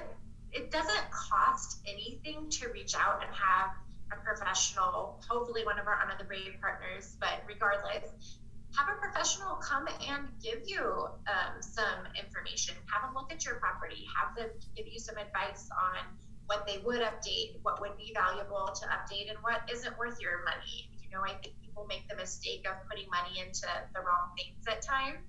it, 0.52 0.72
doesn't 0.72 1.12
cost 1.12 1.82
anything 1.88 2.50
to 2.50 2.70
reach 2.70 2.96
out 2.96 3.24
and 3.24 3.32
have 3.34 3.72
a 4.12 4.24
professional, 4.24 5.22
hopefully 5.28 5.66
one 5.66 5.80
of 5.80 5.88
our 5.88 6.00
Honor 6.02 6.16
the 6.18 6.26
Brave 6.26 6.56
partners, 6.62 7.16
but 7.20 7.44
regardless, 7.48 8.40
have 8.78 8.88
a 8.90 8.98
professional 9.02 9.56
come 9.56 9.88
and 10.08 10.30
give 10.44 10.62
you 10.66 10.82
um, 11.26 11.62
some 11.62 12.06
information. 12.14 12.76
Have 12.94 13.02
them 13.02 13.14
look 13.16 13.32
at 13.32 13.46
your 13.46 13.56
property. 13.56 14.06
Have 14.14 14.36
them 14.36 14.50
give 14.76 14.86
you 14.88 15.00
some 15.00 15.18
advice 15.18 15.70
on 15.74 16.06
what 16.46 16.66
they 16.66 16.78
would 16.86 17.02
update, 17.02 17.58
what 17.62 17.82
would 17.82 17.98
be 17.98 18.14
valuable 18.14 18.70
to 18.74 18.86
update, 18.90 19.30
and 19.30 19.38
what 19.42 19.62
isn't 19.72 19.98
worth 19.98 20.18
your 20.22 20.44
money. 20.46 20.90
You 21.02 21.10
know, 21.18 21.24
I 21.26 21.34
think 21.42 21.56
people 21.62 21.86
make 21.90 22.08
the 22.10 22.16
mistake 22.16 22.66
of 22.70 22.78
putting 22.90 23.10
money 23.10 23.42
into 23.42 23.70
the 23.94 24.02
wrong 24.02 24.34
things 24.38 24.66
at 24.68 24.82
times. 24.82 25.22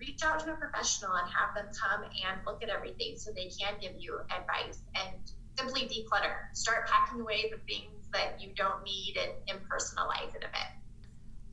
Reach 0.00 0.22
out 0.24 0.40
to 0.40 0.52
a 0.52 0.56
professional 0.56 1.12
and 1.12 1.28
have 1.30 1.54
them 1.54 1.66
come 1.78 2.04
and 2.04 2.40
look 2.46 2.62
at 2.62 2.70
everything 2.70 3.16
so 3.16 3.30
they 3.32 3.50
can 3.60 3.74
give 3.80 3.92
you 3.98 4.18
advice 4.30 4.80
and 4.94 5.30
simply 5.58 5.82
declutter. 5.82 6.54
Start 6.54 6.88
packing 6.88 7.20
away 7.20 7.52
the 7.52 7.58
things 7.72 8.08
that 8.12 8.40
you 8.40 8.50
don't 8.56 8.82
need 8.82 9.18
and 9.20 9.32
impersonalize 9.46 10.34
it 10.34 10.42
a 10.42 10.48
bit. 10.48 10.70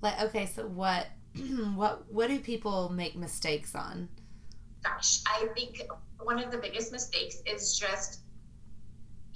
Like, 0.02 0.22
okay, 0.22 0.46
so 0.46 0.66
what, 0.66 1.08
what, 1.76 2.12
what 2.12 2.28
do 2.28 2.40
people 2.40 2.90
make 2.90 3.16
mistakes 3.16 3.76
on? 3.76 4.10
gosh, 4.88 5.22
I 5.26 5.48
think 5.56 5.82
one 6.20 6.42
of 6.42 6.52
the 6.52 6.58
biggest 6.58 6.92
mistakes 6.92 7.42
is 7.46 7.78
just 7.78 8.22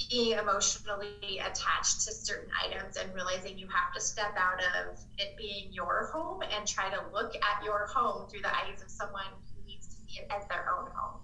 being 0.09 0.37
emotionally 0.37 1.39
attached 1.39 2.05
to 2.05 2.13
certain 2.13 2.49
items 2.65 2.97
and 2.97 3.13
realizing 3.13 3.57
you 3.57 3.67
have 3.67 3.93
to 3.93 4.01
step 4.01 4.33
out 4.37 4.59
of 4.59 4.97
it 5.17 5.35
being 5.37 5.71
your 5.71 6.09
home 6.13 6.41
and 6.41 6.67
try 6.67 6.89
to 6.89 7.01
look 7.13 7.33
at 7.35 7.63
your 7.63 7.87
home 7.87 8.27
through 8.29 8.41
the 8.41 8.49
eyes 8.49 8.81
of 8.81 8.89
someone 8.89 9.25
who 9.53 9.65
needs 9.65 9.87
to 9.87 9.95
see 9.95 10.19
it 10.19 10.27
as 10.29 10.47
their 10.47 10.67
own 10.77 10.89
home. 10.93 11.21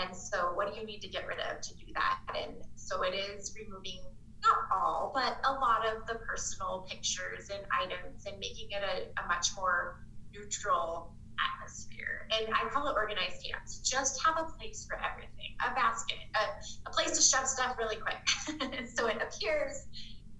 And 0.00 0.16
so, 0.16 0.52
what 0.54 0.72
do 0.72 0.80
you 0.80 0.86
need 0.86 1.00
to 1.00 1.08
get 1.08 1.26
rid 1.26 1.38
of 1.38 1.60
to 1.60 1.74
do 1.74 1.86
that? 1.94 2.18
And 2.36 2.56
so, 2.74 3.02
it 3.02 3.14
is 3.14 3.54
removing 3.56 4.00
not 4.42 4.58
all, 4.72 5.12
but 5.14 5.38
a 5.44 5.52
lot 5.52 5.86
of 5.86 6.06
the 6.06 6.16
personal 6.16 6.86
pictures 6.88 7.50
and 7.50 7.62
items 7.72 8.26
and 8.26 8.38
making 8.38 8.68
it 8.70 8.82
a, 8.82 9.22
a 9.22 9.26
much 9.28 9.48
more 9.56 10.04
neutral 10.34 11.14
atmosphere. 11.38 12.28
And 12.32 12.52
I 12.54 12.68
call 12.68 12.88
it 12.88 12.94
organized 12.96 13.42
chaos. 13.42 13.78
Just 13.84 14.22
have 14.24 14.36
a 14.38 14.44
place 14.58 14.86
for 14.88 14.96
everything 14.98 15.54
a 15.64 15.74
basket, 15.74 16.18
a, 16.34 16.88
a 16.88 16.92
place 16.92 17.16
to 17.16 17.22
shove 17.22 17.46
stuff 17.46 17.76
really 17.78 17.96
quick 17.96 18.18
so 18.94 19.06
it 19.06 19.16
appears 19.22 19.86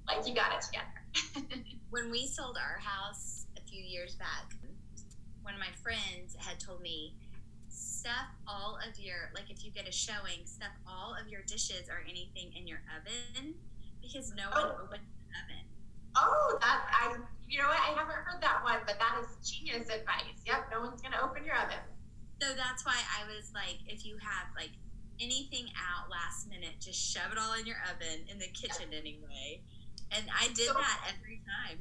like 0.07 0.26
you 0.26 0.35
got 0.35 0.52
it 0.52 0.61
together. 0.61 1.62
when 1.90 2.11
we 2.11 2.26
sold 2.26 2.59
our 2.59 2.78
house 2.80 3.46
a 3.57 3.62
few 3.62 3.83
years 3.83 4.16
back, 4.16 4.52
one 5.42 5.54
of 5.54 5.61
my 5.61 5.72
friends 5.83 6.37
had 6.38 6.59
told 6.59 6.80
me 6.80 7.14
stuff 7.68 8.28
all 8.46 8.78
of 8.87 8.98
your 8.98 9.30
like 9.35 9.50
if 9.50 9.64
you 9.64 9.70
get 9.70 9.88
a 9.88 9.92
showing, 9.92 10.44
stuff 10.44 10.72
all 10.87 11.14
of 11.20 11.28
your 11.28 11.42
dishes 11.42 11.88
or 11.88 12.02
anything 12.09 12.52
in 12.57 12.66
your 12.66 12.80
oven 12.96 13.54
because 14.02 14.33
no 14.37 14.44
one 14.50 14.72
Oh. 14.76 14.85
opens 14.85 15.09
the 15.09 15.33
oven. 15.40 15.64
Oh, 16.16 16.59
that 16.61 16.85
I 16.92 17.16
you 17.55 17.62
know 17.62 17.71
what? 17.71 17.79
I 17.79 17.95
haven't 17.95 18.19
heard 18.27 18.43
that 18.43 18.67
one, 18.67 18.83
but 18.83 18.99
that 18.99 19.14
is 19.23 19.31
genius 19.47 19.87
advice. 19.87 20.43
Yep, 20.43 20.75
no 20.75 20.81
one's 20.83 20.99
gonna 21.01 21.23
open 21.23 21.47
your 21.47 21.55
oven. 21.55 21.79
So 22.43 22.51
that's 22.59 22.83
why 22.85 22.99
I 22.99 23.23
was 23.31 23.55
like, 23.55 23.79
if 23.87 24.05
you 24.05 24.19
have 24.19 24.51
like 24.59 24.75
anything 25.23 25.71
out 25.79 26.11
last 26.11 26.51
minute, 26.51 26.83
just 26.83 26.99
shove 26.99 27.31
it 27.31 27.38
all 27.38 27.55
in 27.55 27.62
your 27.64 27.79
oven 27.87 28.27
in 28.27 28.43
the 28.43 28.51
kitchen 28.51 28.90
anyway. 28.90 29.62
And 30.11 30.27
I 30.35 30.49
did 30.49 30.67
So- 30.67 30.75
that 30.75 31.14
every 31.14 31.43
time. 31.47 31.79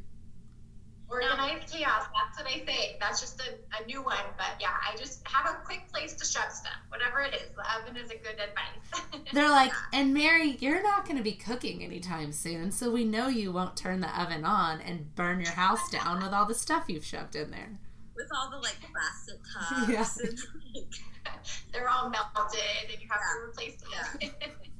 Organized 1.09 1.71
chaos. 1.71 2.05
That's 2.13 2.37
what 2.39 2.47
I 2.47 2.65
say. 2.65 2.97
That's 2.99 3.19
just 3.21 3.39
a, 3.41 3.53
a 3.81 3.85
new 3.85 4.01
one, 4.01 4.17
but 4.37 4.55
yeah, 4.59 4.71
I 4.89 4.95
just 4.97 5.25
have 5.27 5.45
a 5.45 5.63
quick 5.63 5.87
place 5.91 6.13
to 6.15 6.25
shove 6.25 6.51
stuff. 6.51 6.73
Whatever 6.89 7.21
it 7.21 7.35
is, 7.35 7.49
the 7.55 7.63
oven 7.77 7.97
is 7.97 8.09
a 8.09 8.15
good 8.15 8.39
advice. 8.39 9.21
They're 9.33 9.49
like, 9.49 9.71
and 9.93 10.13
Mary, 10.13 10.57
you're 10.59 10.81
not 10.81 11.05
going 11.05 11.17
to 11.17 11.23
be 11.23 11.33
cooking 11.33 11.83
anytime 11.83 12.31
soon, 12.31 12.71
so 12.71 12.89
we 12.89 13.03
know 13.03 13.27
you 13.27 13.51
won't 13.51 13.77
turn 13.77 13.99
the 13.99 14.19
oven 14.19 14.43
on 14.43 14.81
and 14.81 15.13
burn 15.15 15.39
your 15.39 15.51
house 15.51 15.87
down 15.91 16.23
with 16.23 16.33
all 16.33 16.45
the 16.47 16.55
stuff 16.55 16.85
you've 16.87 17.05
shoved 17.05 17.35
in 17.35 17.51
there. 17.51 17.79
With 18.15 18.27
all 18.35 18.49
the 18.49 18.57
like 18.57 18.77
plastic 18.91 19.39
cups 19.43 20.19
Yeah. 20.21 20.27
and 20.29 20.39
like, 20.75 21.35
They're 21.73 21.89
all 21.89 22.09
melted, 22.09 22.59
and 22.91 23.01
you 23.01 23.07
have 23.09 23.19
to 23.19 23.49
replace 23.49 23.81
them. 23.81 24.31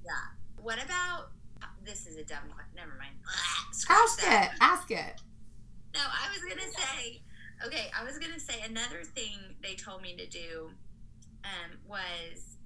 yeah. 0.06 0.12
What 0.62 0.84
about 0.84 1.30
this 1.86 2.08
is 2.08 2.18
a 2.18 2.24
dumb 2.24 2.44
question. 2.54 2.74
Never 2.76 2.94
mind. 2.98 3.16
Scratch 3.72 3.98
Ask 4.00 4.24
it. 4.24 4.50
Ask 4.62 4.92
it. 4.92 5.22
No, 5.94 6.02
I 6.02 6.30
was 6.32 6.42
gonna 6.42 6.72
say. 6.72 7.22
Okay, 7.66 7.92
I 7.98 8.04
was 8.04 8.18
gonna 8.18 8.40
say 8.40 8.62
another 8.68 9.04
thing 9.04 9.38
they 9.62 9.76
told 9.76 10.02
me 10.02 10.16
to 10.18 10.28
do 10.28 10.70
um, 11.46 11.78
was 11.88 12.58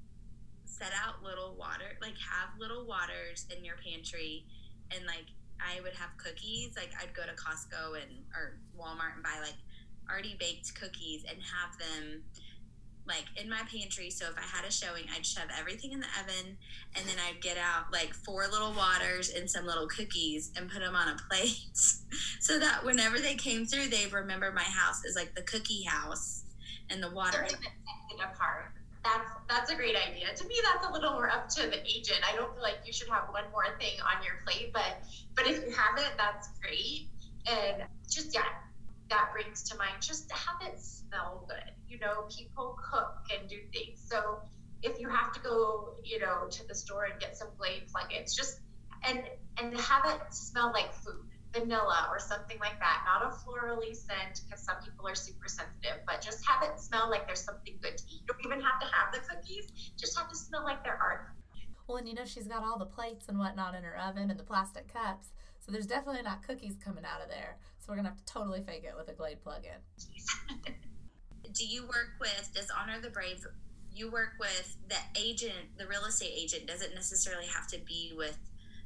set 0.66 0.92
out 0.96 1.24
little 1.24 1.56
water, 1.56 1.98
like 2.02 2.16
have 2.18 2.58
little 2.60 2.86
waters 2.86 3.46
in 3.56 3.66
your 3.66 3.76
pantry, 3.78 4.46
and 4.92 5.06
like 5.06 5.26
I 5.60 5.82
would 5.82 5.94
have 5.94 6.16
cookies. 6.18 6.76
Like 6.78 6.92
I'd 7.02 7.14
go 7.14 7.24
to 7.24 7.34
Costco 7.34 8.02
and 8.02 8.12
or 8.34 8.60
Walmart 8.80 9.16
and 9.16 9.24
buy 9.24 9.40
like 9.42 9.58
already 10.10 10.38
baked 10.40 10.74
cookies 10.80 11.26
and 11.28 11.38
have 11.44 11.78
them 11.78 12.24
like 13.08 13.26
in 13.36 13.50
my 13.50 13.62
pantry. 13.72 14.10
So 14.10 14.26
if 14.26 14.38
I 14.38 14.42
had 14.42 14.66
a 14.66 14.72
showing, 14.72 15.04
I'd 15.16 15.26
shove 15.26 15.48
everything 15.58 15.92
in 15.92 16.00
the 16.00 16.08
oven 16.20 16.58
and 16.96 17.08
then 17.08 17.16
I'd 17.28 17.42
get 17.42 17.58
out 17.58 17.92
like 17.92 18.14
four 18.14 18.48
little 18.48 18.74
waters 18.74 19.30
and 19.30 19.50
some 19.50 19.66
little 19.66 19.88
cookies 19.88 20.52
and 20.58 20.70
put 20.70 20.80
them 20.82 20.96
on 20.96 21.10
a 21.10 21.18
plate 21.30 21.60
so 22.40 22.60
that 22.60 22.84
whenever 22.84 23.20
they 23.20 23.36
came 23.36 23.66
through, 23.66 23.88
they'd 23.88 24.12
remember 24.12 24.52
my 24.52 24.64
house 24.64 25.04
is 25.06 25.16
like 25.16 25.34
the 25.36 25.44
cookie 25.44 25.84
house 25.84 26.44
and 26.90 27.02
the 27.02 27.12
water. 27.12 27.44
It 27.44 27.56
apart. 28.20 28.72
That's 29.04 29.30
that's 29.48 29.72
a 29.72 29.76
great 29.76 29.96
idea. 29.96 30.34
To 30.36 30.48
me, 30.48 30.56
that's 30.64 30.88
a 30.88 30.92
little 30.92 31.14
more 31.14 31.30
up 31.30 31.48
to 31.50 31.68
the 31.68 31.80
agent. 31.86 32.20
I 32.28 32.36
don't 32.36 32.54
feel 32.54 32.64
like 32.64 32.80
you 32.86 32.92
should 32.92 33.08
have 33.10 33.30
one 33.32 33.46
more 33.52 33.66
thing 33.80 34.00
on 34.02 34.24
your 34.24 34.36
plate, 34.46 34.72
but 34.74 35.04
but 35.36 35.48
if 35.48 35.64
you 35.64 35.72
have 35.72 35.98
it, 35.98 36.12
that's 36.18 36.50
great. 36.60 37.08
And 37.48 37.84
just 38.10 38.34
yeah, 38.34 38.44
that 39.10 39.30
brings 39.34 39.64
to 39.70 39.78
mind 39.78 40.02
just 40.02 40.32
have 40.32 40.62
it 40.62 40.80
smell 40.80 41.46
good. 41.48 41.74
You 41.88 42.00
know, 42.00 42.28
people 42.30 42.78
cook 42.92 43.16
and 43.38 43.50
do 43.50 43.58
things. 43.74 44.04
So 44.06 44.40
if 44.84 45.00
you 45.00 45.10
have 45.10 45.32
to 45.34 45.40
go, 45.40 45.96
you 46.04 46.20
know, 46.20 46.48
to 46.50 46.68
the 46.68 46.76
store 46.76 47.06
and 47.06 47.20
get 47.20 47.38
some 47.38 47.50
Glade 47.58 47.84
plugins, 47.94 48.36
just 48.36 48.62
and 49.08 49.24
and 49.60 49.78
have 49.78 50.06
it 50.06 50.34
smell 50.34 50.72
like 50.74 50.94
food, 50.94 51.26
vanilla 51.54 52.08
or 52.12 52.20
something 52.20 52.58
like 52.60 52.80
that. 52.80 53.04
Not 53.06 53.26
a 53.26 53.36
florally 53.36 53.96
scent 53.96 54.42
because 54.46 54.64
some 54.64 54.78
people 54.84 55.08
are 55.08 55.16
super 55.16 55.48
sensitive, 55.48 56.04
but 56.06 56.22
just 56.22 56.46
have 56.48 56.64
it 56.64 56.80
smell 56.80 57.10
like 57.10 57.26
there's 57.28 57.44
something 57.44 57.78
good 57.82 57.98
to 57.98 58.04
eat. 58.06 58.22
You 58.22 58.34
don't 58.34 58.46
even 58.46 58.62
have 58.62 58.80
to 58.82 58.88
have 58.88 59.14
the 59.14 59.20
cookies; 59.20 59.72
just 59.98 60.18
have 60.18 60.30
to 60.30 60.36
smell 60.36 60.64
like 60.64 60.84
there 60.84 61.00
are. 61.02 61.34
Well, 61.88 61.98
and 61.98 62.08
you 62.08 62.14
know 62.14 62.26
she's 62.26 62.48
got 62.48 62.64
all 62.64 62.78
the 62.78 62.86
plates 62.86 63.30
and 63.30 63.40
whatnot 63.40 63.74
in 63.74 63.84
her 63.84 63.98
oven 63.98 64.30
and 64.30 64.40
the 64.40 64.44
plastic 64.44 64.92
cups, 64.92 65.32
so 65.68 65.74
there's 65.74 65.86
definitely 65.86 66.22
not 66.22 66.48
cookies 66.48 66.78
coming 66.82 67.04
out 67.04 67.22
of 67.22 67.30
there. 67.30 67.58
So 67.80 67.88
we're 67.90 67.98
gonna 67.98 68.08
have 68.08 68.18
to 68.18 68.26
totally 68.26 68.64
fake 68.64 68.86
it 68.86 68.94
with 68.96 69.10
a 69.10 69.14
Glade 69.14 69.44
plug-in. 69.44 70.64
Do 71.52 71.66
you 71.66 71.84
work 71.84 72.16
with, 72.22 72.52
does 72.56 72.68
Honor 72.72 73.02
the 73.02 73.10
Brave, 73.10 73.46
you 73.92 74.10
work 74.10 74.34
with 74.40 74.78
the 74.88 74.96
agent, 75.20 75.78
the 75.78 75.86
real 75.88 76.06
estate 76.06 76.32
agent 76.34 76.68
doesn't 76.68 76.96
necessarily 76.96 77.48
have 77.48 77.68
to 77.68 77.80
be 77.80 78.14
with 78.16 78.38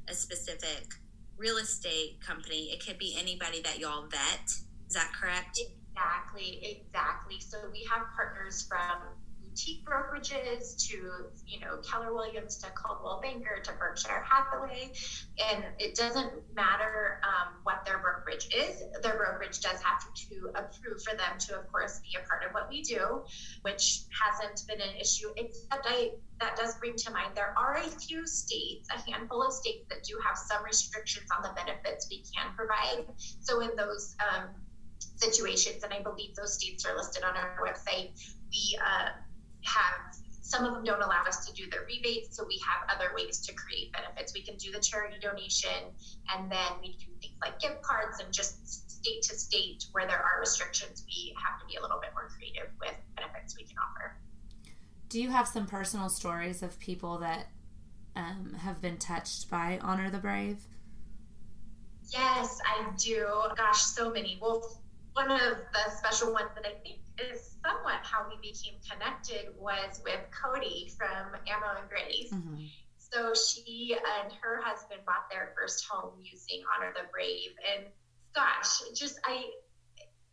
a 0.08 0.14
specific 0.14 0.88
real 1.36 1.58
estate 1.58 2.20
company. 2.20 2.72
It 2.72 2.84
could 2.84 2.98
be 2.98 3.16
anybody 3.16 3.62
that 3.62 3.78
y'all 3.78 4.06
vet. 4.08 4.46
Is 4.88 4.94
that 4.94 5.12
correct? 5.20 5.60
Exactly, 5.60 6.58
exactly. 6.62 7.38
So 7.38 7.58
we 7.72 7.86
have 7.92 8.06
partners 8.16 8.66
from 8.68 9.02
boutique 9.52 9.84
brokerages 9.84 10.76
to, 10.88 10.96
you 11.46 11.60
know, 11.60 11.76
Keller 11.88 12.14
Williams 12.14 12.56
to 12.58 12.70
Coldwell 12.70 13.20
Banker 13.20 13.60
to 13.62 13.72
Berkshire 13.78 14.24
Hathaway. 14.28 14.90
And 15.52 15.64
it 15.78 15.94
doesn't 15.94 16.32
matter 16.54 17.20
um, 17.22 17.54
what 17.62 17.84
their 17.84 17.98
brokerage 17.98 18.48
is, 18.56 18.82
their 19.02 19.16
brokerage 19.16 19.60
does 19.60 19.82
have 19.82 20.02
to 20.14 20.50
approve 20.54 21.02
for 21.02 21.16
them 21.16 21.38
to, 21.40 21.58
of 21.58 21.70
course, 21.70 22.00
be 22.00 22.16
a 22.22 22.26
part 22.26 22.44
of 22.44 22.52
what 22.52 22.68
we 22.70 22.82
do, 22.82 23.22
which 23.62 24.04
hasn't 24.10 24.66
been 24.66 24.80
an 24.80 24.96
issue, 24.98 25.28
except 25.36 25.86
I 25.86 26.12
that 26.40 26.56
does 26.56 26.74
bring 26.78 26.96
to 26.96 27.12
mind 27.12 27.36
there 27.36 27.54
are 27.56 27.76
a 27.76 27.88
few 27.88 28.26
states, 28.26 28.88
a 28.90 29.10
handful 29.10 29.42
of 29.42 29.52
states 29.52 29.84
that 29.90 30.02
do 30.02 30.18
have 30.26 30.36
some 30.36 30.64
restrictions 30.64 31.26
on 31.36 31.42
the 31.42 31.50
benefits 31.54 32.08
we 32.10 32.24
can 32.34 32.52
provide. 32.56 33.06
So 33.40 33.60
in 33.60 33.70
those 33.76 34.16
um, 34.18 34.48
situations, 35.16 35.84
and 35.84 35.92
I 35.92 36.02
believe 36.02 36.34
those 36.34 36.54
states 36.54 36.84
are 36.84 36.96
listed 36.96 37.22
on 37.22 37.36
our 37.36 37.60
website, 37.64 38.18
we 38.50 38.76
uh, 38.84 39.10
have 39.64 40.16
some 40.42 40.64
of 40.66 40.74
them 40.74 40.84
don't 40.84 41.00
allow 41.00 41.22
us 41.26 41.46
to 41.46 41.52
do 41.54 41.70
the 41.70 41.78
rebates, 41.86 42.36
so 42.36 42.44
we 42.46 42.60
have 42.66 42.94
other 42.94 43.14
ways 43.14 43.38
to 43.46 43.54
create 43.54 43.92
benefits. 43.92 44.34
We 44.34 44.42
can 44.42 44.56
do 44.56 44.70
the 44.70 44.80
charity 44.80 45.16
donation, 45.20 45.94
and 46.34 46.50
then 46.50 46.72
we 46.82 46.96
do 46.98 47.06
things 47.20 47.36
like 47.40 47.58
gift 47.58 47.80
cards, 47.82 48.20
and 48.20 48.32
just 48.32 48.90
state 49.02 49.22
to 49.22 49.34
state 49.34 49.86
where 49.92 50.06
there 50.06 50.18
are 50.18 50.40
restrictions, 50.40 51.04
we 51.06 51.34
have 51.44 51.58
to 51.60 51.66
be 51.66 51.76
a 51.76 51.82
little 51.82 51.98
bit 52.00 52.10
more 52.14 52.28
creative 52.36 52.70
with 52.80 52.94
benefits 53.16 53.56
we 53.56 53.64
can 53.64 53.76
offer. 53.78 54.16
Do 55.08 55.20
you 55.20 55.30
have 55.30 55.48
some 55.48 55.66
personal 55.66 56.08
stories 56.08 56.62
of 56.62 56.78
people 56.78 57.18
that 57.18 57.48
um, 58.14 58.54
have 58.58 58.80
been 58.80 58.98
touched 58.98 59.50
by 59.50 59.78
Honor 59.82 60.10
the 60.10 60.18
Brave? 60.18 60.58
Yes, 62.10 62.58
I 62.66 62.90
do. 62.96 63.26
Gosh, 63.56 63.82
so 63.82 64.10
many. 64.10 64.38
Well, 64.40 64.80
one 65.14 65.30
of 65.30 65.40
the 65.40 65.90
special 65.96 66.32
ones 66.32 66.50
that 66.54 66.66
I 66.66 66.74
think 66.82 67.00
is 67.30 67.56
somewhat 67.64 68.02
how 68.02 68.26
we 68.28 68.36
became 68.42 68.78
connected 68.82 69.54
was 69.58 70.00
with 70.04 70.20
Cody 70.30 70.90
from 70.96 71.38
Ammo 71.46 71.80
and 71.80 71.88
Grace. 71.88 72.32
Mm-hmm. 72.32 72.66
So 72.98 73.34
she 73.34 73.94
and 73.94 74.32
her 74.40 74.60
husband 74.62 75.02
bought 75.06 75.28
their 75.30 75.52
first 75.56 75.84
home 75.86 76.14
using 76.22 76.64
Honor 76.74 76.92
the 76.96 77.08
Brave, 77.12 77.52
and 77.60 77.86
gosh, 78.34 78.80
just 78.94 79.20
I 79.24 79.44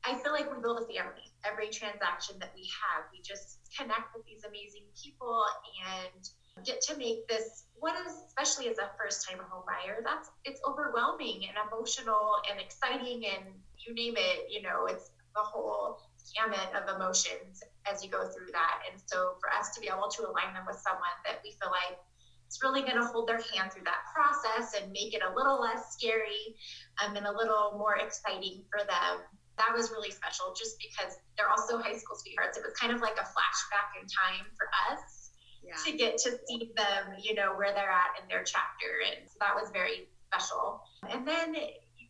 I 0.06 0.16
feel 0.24 0.32
like 0.32 0.48
we 0.48 0.62
build 0.62 0.80
a 0.80 0.88
family. 0.88 1.28
Every 1.44 1.68
transaction 1.68 2.40
that 2.40 2.52
we 2.56 2.64
have, 2.64 3.12
we 3.12 3.22
just 3.22 3.60
connect 3.78 4.16
with 4.16 4.26
these 4.26 4.46
amazing 4.48 4.88
people 4.96 5.44
and 5.84 6.24
get 6.66 6.82
to 6.82 6.98
make 6.98 7.28
this 7.28 7.66
what 7.80 7.96
is 8.06 8.14
especially 8.28 8.68
as 8.70 8.78
a 8.80 8.90
first 8.98 9.28
time 9.28 9.40
home 9.50 9.64
buyer 9.66 10.02
that's 10.04 10.30
it's 10.44 10.60
overwhelming 10.68 11.46
and 11.48 11.56
emotional 11.72 12.36
and 12.52 12.60
exciting 12.60 13.24
and 13.26 13.46
you 13.78 13.94
name 13.94 14.16
it 14.18 14.48
you 14.50 14.62
know 14.62 14.86
it's 14.86 15.12
the 15.36 15.42
whole 15.42 16.02
gamut 16.36 16.70
of 16.76 16.88
emotions 16.96 17.64
as 17.90 18.04
you 18.04 18.10
go 18.10 18.28
through 18.30 18.52
that 18.52 18.82
and 18.90 19.02
so 19.06 19.36
for 19.40 19.50
us 19.54 19.74
to 19.74 19.82
be 19.82 19.88
able 19.88 20.10
to 20.10 20.24
align 20.28 20.54
them 20.54 20.64
with 20.68 20.78
someone 20.78 21.16
that 21.26 21.40
we 21.44 21.52
feel 21.62 21.72
like 21.72 21.98
it's 22.46 22.64
really 22.64 22.82
going 22.82 22.98
to 22.98 23.06
hold 23.06 23.28
their 23.30 23.42
hand 23.54 23.72
through 23.72 23.86
that 23.86 24.02
process 24.14 24.74
and 24.80 24.92
make 24.92 25.14
it 25.14 25.22
a 25.22 25.32
little 25.36 25.62
less 25.62 25.94
scary 25.94 26.58
um, 27.04 27.16
and 27.16 27.26
a 27.26 27.32
little 27.32 27.76
more 27.78 27.98
exciting 27.98 28.64
for 28.70 28.80
them 28.86 29.22
that 29.58 29.72
was 29.76 29.92
really 29.92 30.10
special 30.12 30.54
just 30.58 30.78
because 30.80 31.18
they're 31.38 31.50
also 31.50 31.78
high 31.78 31.96
school 31.98 32.16
sweethearts 32.18 32.58
it 32.58 32.64
was 32.66 32.74
kind 32.74 32.94
of 32.94 33.02
like 33.02 33.18
a 33.18 33.28
flashback 33.28 33.90
in 34.02 34.08
time 34.08 34.46
for 34.58 34.66
us 34.90 35.30
Yeah. 35.62 35.76
to 35.86 35.92
get 35.98 36.18
to 36.26 36.40
see 36.48 36.72
them, 36.78 37.14
you 37.22 37.36
know, 37.36 37.54
where 37.54 37.74
they're 37.76 37.92
at 37.92 38.16
in 38.22 38.28
their 38.32 38.44
chapter. 38.44 39.04
And 39.06 39.28
so 39.28 39.36
that 39.44 39.54
was 39.54 39.70
very 39.76 40.08
special. 40.32 40.82
And 41.12 41.28
then 41.28 41.54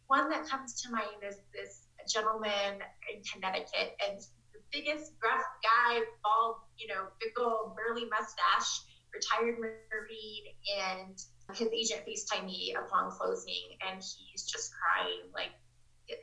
one 0.07 0.29
that 0.29 0.45
comes 0.47 0.79
to 0.83 0.91
mind 0.91 1.25
is 1.27 1.37
this 1.51 1.88
gentleman 2.09 2.81
in 3.13 3.21
Connecticut 3.31 3.95
and 4.05 4.19
the 4.53 4.59
biggest 4.71 5.17
gruff 5.19 5.43
guy, 5.63 5.99
bald, 6.23 6.57
you 6.77 6.87
know, 6.87 7.07
big 7.19 7.31
old 7.39 7.75
burly 7.77 8.09
mustache, 8.09 8.81
retired 9.13 9.57
Marine, 9.59 10.45
and 10.77 11.15
his 11.55 11.69
agent 11.73 12.01
FaceTime 12.05 12.45
me 12.45 12.75
upon 12.77 13.11
closing 13.11 13.77
and 13.87 14.01
he's 14.01 14.45
just 14.45 14.71
crying 14.73 15.25
like 15.33 15.51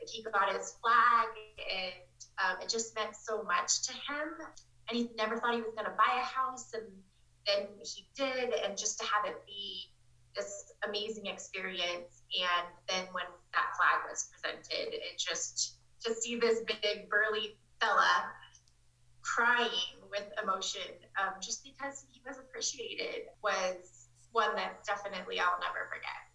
he 0.07 0.23
got 0.23 0.53
his 0.53 0.75
flag 0.81 1.27
and 1.57 1.93
um, 2.43 2.61
it 2.61 2.69
just 2.69 2.95
meant 2.95 3.15
so 3.15 3.43
much 3.43 3.81
to 3.83 3.93
him 3.93 4.27
and 4.89 4.97
he 4.97 5.09
never 5.17 5.37
thought 5.37 5.53
he 5.53 5.61
was 5.61 5.73
going 5.75 5.85
to 5.85 5.97
buy 5.97 6.19
a 6.19 6.23
house 6.23 6.73
and 6.73 6.83
then 7.45 7.67
he 7.83 8.07
did 8.15 8.53
and 8.53 8.77
just 8.77 8.99
to 8.99 9.05
have 9.05 9.25
it 9.25 9.35
be 9.45 9.91
this 10.35 10.71
amazing 10.87 11.25
experience 11.25 12.21
and 12.35 12.67
then 12.87 13.05
when 13.11 13.25
that 13.53 13.65
flag 13.75 14.05
was 14.09 14.29
presented 14.31 14.93
it 14.93 15.17
just 15.17 15.76
to 16.05 16.13
see 16.13 16.39
this 16.39 16.61
big 16.61 17.09
burly 17.09 17.57
fella 17.79 18.31
crying 19.21 19.99
with 20.09 20.23
emotion 20.41 20.93
um, 21.21 21.33
just 21.41 21.63
because 21.63 22.05
he 22.11 22.21
was 22.25 22.37
appreciated 22.37 23.27
was 23.43 24.07
one 24.31 24.55
that 24.55 24.83
definitely 24.85 25.39
I'll 25.39 25.59
never 25.59 25.89
forget. 25.89 26.27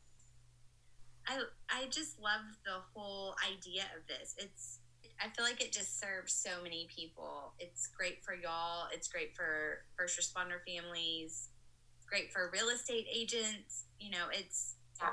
I 1.27 1.39
I 1.71 1.87
just 1.89 2.21
love 2.21 2.43
the 2.65 2.83
whole 2.95 3.35
idea 3.47 3.83
of 3.97 4.07
this. 4.09 4.35
It's 4.39 4.81
I 5.21 5.29
feel 5.29 5.45
like 5.45 5.63
it 5.63 5.73
just 5.73 6.01
serves 6.01 6.33
so 6.33 6.63
many 6.63 6.89
people. 6.95 7.55
It's 7.61 7.87
great 7.87 8.25
for 8.25 8.35
y'all. 8.35 8.89
It's 8.93 9.09
great 9.09 9.37
for 9.37 9.85
first 9.97 10.19
responder 10.19 10.59
families. 10.67 11.49
It's 11.97 12.07
great 12.09 12.33
for 12.33 12.51
real 12.53 12.69
estate 12.69 13.07
agents. 13.13 13.85
You 14.01 14.11
know, 14.11 14.27
it's 14.33 14.75
yeah. 15.01 15.11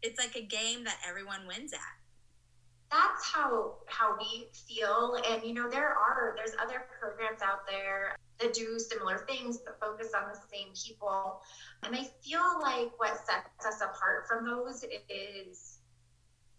it's 0.00 0.18
like 0.18 0.36
a 0.36 0.42
game 0.42 0.84
that 0.84 0.96
everyone 1.06 1.46
wins 1.46 1.72
at 1.72 2.01
that's 2.92 3.24
how 3.32 3.74
how 3.86 4.16
we 4.18 4.48
feel. 4.52 5.16
And 5.28 5.42
you 5.42 5.54
know 5.54 5.68
there 5.68 5.88
are 5.88 6.34
there's 6.36 6.54
other 6.60 6.84
programs 7.00 7.40
out 7.42 7.66
there 7.66 8.16
that 8.38 8.52
do 8.52 8.78
similar 8.78 9.24
things 9.26 9.58
that 9.64 9.80
focus 9.80 10.12
on 10.14 10.28
the 10.28 10.38
same 10.52 10.68
people. 10.76 11.40
And 11.82 11.96
i 11.96 12.04
feel 12.22 12.60
like 12.60 12.92
what 12.98 13.16
sets 13.26 13.66
us 13.66 13.80
apart 13.80 14.28
from 14.28 14.44
those 14.44 14.84
is 15.08 15.78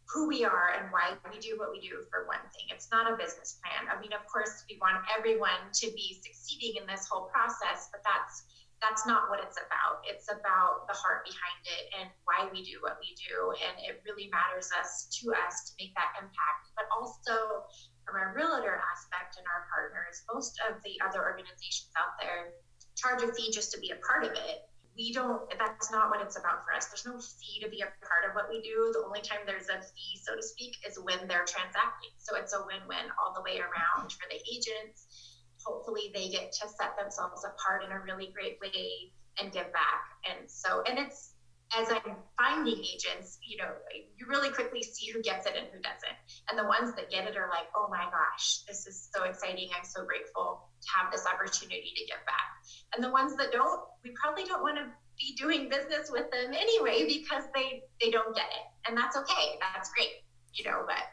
who 0.10 0.28
we 0.28 0.44
are 0.44 0.74
and 0.78 0.92
why 0.92 1.14
we 1.32 1.40
do 1.40 1.56
what 1.58 1.72
we 1.72 1.80
do 1.80 2.04
for 2.10 2.28
one 2.28 2.44
thing. 2.54 2.68
It's 2.70 2.90
not 2.92 3.12
a 3.12 3.16
business 3.16 3.60
plan. 3.62 3.88
I 3.96 4.02
mean 4.02 4.14
of 4.14 4.26
course 4.26 4.66
we 4.70 4.78
want 4.82 5.06
everyone 5.16 5.70
to 5.74 5.88
be 5.92 6.18
succeeding 6.22 6.82
in 6.82 6.88
this 6.88 7.08
whole 7.08 7.30
process 7.30 7.90
but 7.92 8.02
that's 8.04 8.44
that's 8.84 9.08
not 9.08 9.32
what 9.32 9.40
it's 9.40 9.56
about. 9.56 10.04
It's 10.04 10.28
about 10.28 10.92
the 10.92 10.94
heart 10.94 11.24
behind 11.24 11.62
it 11.64 11.84
and 11.96 12.12
why 12.28 12.52
we 12.52 12.68
do 12.68 12.84
what 12.84 13.00
we 13.00 13.16
do. 13.16 13.56
And 13.64 13.80
it 13.80 14.04
really 14.04 14.28
matters 14.28 14.68
us 14.76 15.08
to 15.24 15.32
us 15.32 15.72
to 15.72 15.80
make 15.80 15.96
that 15.96 16.12
impact. 16.20 16.76
But 16.76 16.92
also 16.92 17.64
from 18.04 18.20
a 18.20 18.28
realtor 18.36 18.76
aspect 18.76 19.40
and 19.40 19.48
our 19.48 19.64
partners, 19.72 20.28
most 20.28 20.60
of 20.68 20.84
the 20.84 21.00
other 21.00 21.24
organizations 21.24 21.96
out 21.96 22.20
there 22.20 22.60
charge 23.00 23.24
a 23.24 23.32
fee 23.32 23.56
just 23.56 23.72
to 23.72 23.80
be 23.80 23.96
a 23.96 24.00
part 24.04 24.28
of 24.28 24.36
it. 24.36 24.68
We 24.94 25.10
don't, 25.10 25.48
that's 25.58 25.90
not 25.90 26.14
what 26.14 26.22
it's 26.22 26.38
about 26.38 26.68
for 26.68 26.76
us. 26.76 26.92
There's 26.92 27.08
no 27.08 27.18
fee 27.18 27.64
to 27.64 27.72
be 27.72 27.82
a 27.82 27.90
part 28.06 28.30
of 28.30 28.36
what 28.38 28.52
we 28.52 28.62
do. 28.62 28.94
The 28.94 29.02
only 29.02 29.26
time 29.26 29.42
there's 29.48 29.72
a 29.72 29.82
fee, 29.82 30.22
so 30.22 30.36
to 30.36 30.44
speak, 30.44 30.78
is 30.86 31.02
when 31.02 31.26
they're 31.26 31.50
transacting. 31.50 32.14
So 32.22 32.36
it's 32.38 32.54
a 32.54 32.62
win 32.68 32.84
win 32.86 33.10
all 33.18 33.34
the 33.34 33.42
way 33.42 33.58
around 33.58 34.12
for 34.12 34.28
the 34.30 34.38
agents 34.44 35.33
hopefully 35.66 36.12
they 36.14 36.30
get 36.30 36.52
to 36.52 36.68
set 36.70 36.98
themselves 36.98 37.46
apart 37.46 37.84
in 37.84 37.92
a 37.92 38.00
really 38.00 38.32
great 38.34 38.58
way 38.62 39.12
and 39.40 39.52
give 39.52 39.72
back. 39.74 40.04
And 40.30 40.50
so, 40.50 40.84
and 40.88 41.00
it's 41.00 41.34
as 41.76 41.90
I'm 41.90 42.16
finding 42.38 42.78
agents, 42.80 43.40
you 43.42 43.58
know, 43.58 43.72
you 44.18 44.28
really 44.28 44.50
quickly 44.50 44.84
see 44.84 45.12
who 45.12 45.22
gets 45.22 45.48
it 45.48 45.54
and 45.58 45.66
who 45.74 45.82
doesn't. 45.82 46.18
And 46.50 46.60
the 46.60 46.66
ones 46.66 46.96
that 46.96 47.10
get 47.10 47.28
it 47.28 47.36
are 47.36 47.50
like, 47.50 47.66
oh 47.76 47.88
my 47.90 48.06
gosh, 48.12 48.60
this 48.68 48.86
is 48.86 49.10
so 49.14 49.24
exciting. 49.24 49.70
I'm 49.76 49.86
so 49.86 50.06
grateful 50.06 50.70
to 50.82 50.88
have 50.96 51.12
this 51.12 51.26
opportunity 51.26 51.94
to 51.96 52.06
give 52.06 52.24
back. 52.26 52.50
And 52.96 53.04
the 53.04 53.10
ones 53.10 53.36
that 53.38 53.52
don't, 53.52 53.82
we 54.04 54.12
probably 54.22 54.44
don't 54.44 54.62
want 54.62 54.78
to 54.78 54.86
be 55.18 55.36
doing 55.36 55.70
business 55.70 56.12
with 56.12 56.30
them 56.32 56.54
anyway 56.54 57.06
because 57.08 57.44
they 57.56 57.84
they 58.02 58.12
don't 58.12 58.36
get 58.36 58.46
it. 58.46 58.66
And 58.88 58.98
that's 58.98 59.18
okay. 59.18 59.58
That's 59.74 59.90
great. 59.94 60.24
You 60.54 60.66
know, 60.66 60.84
but 60.86 61.04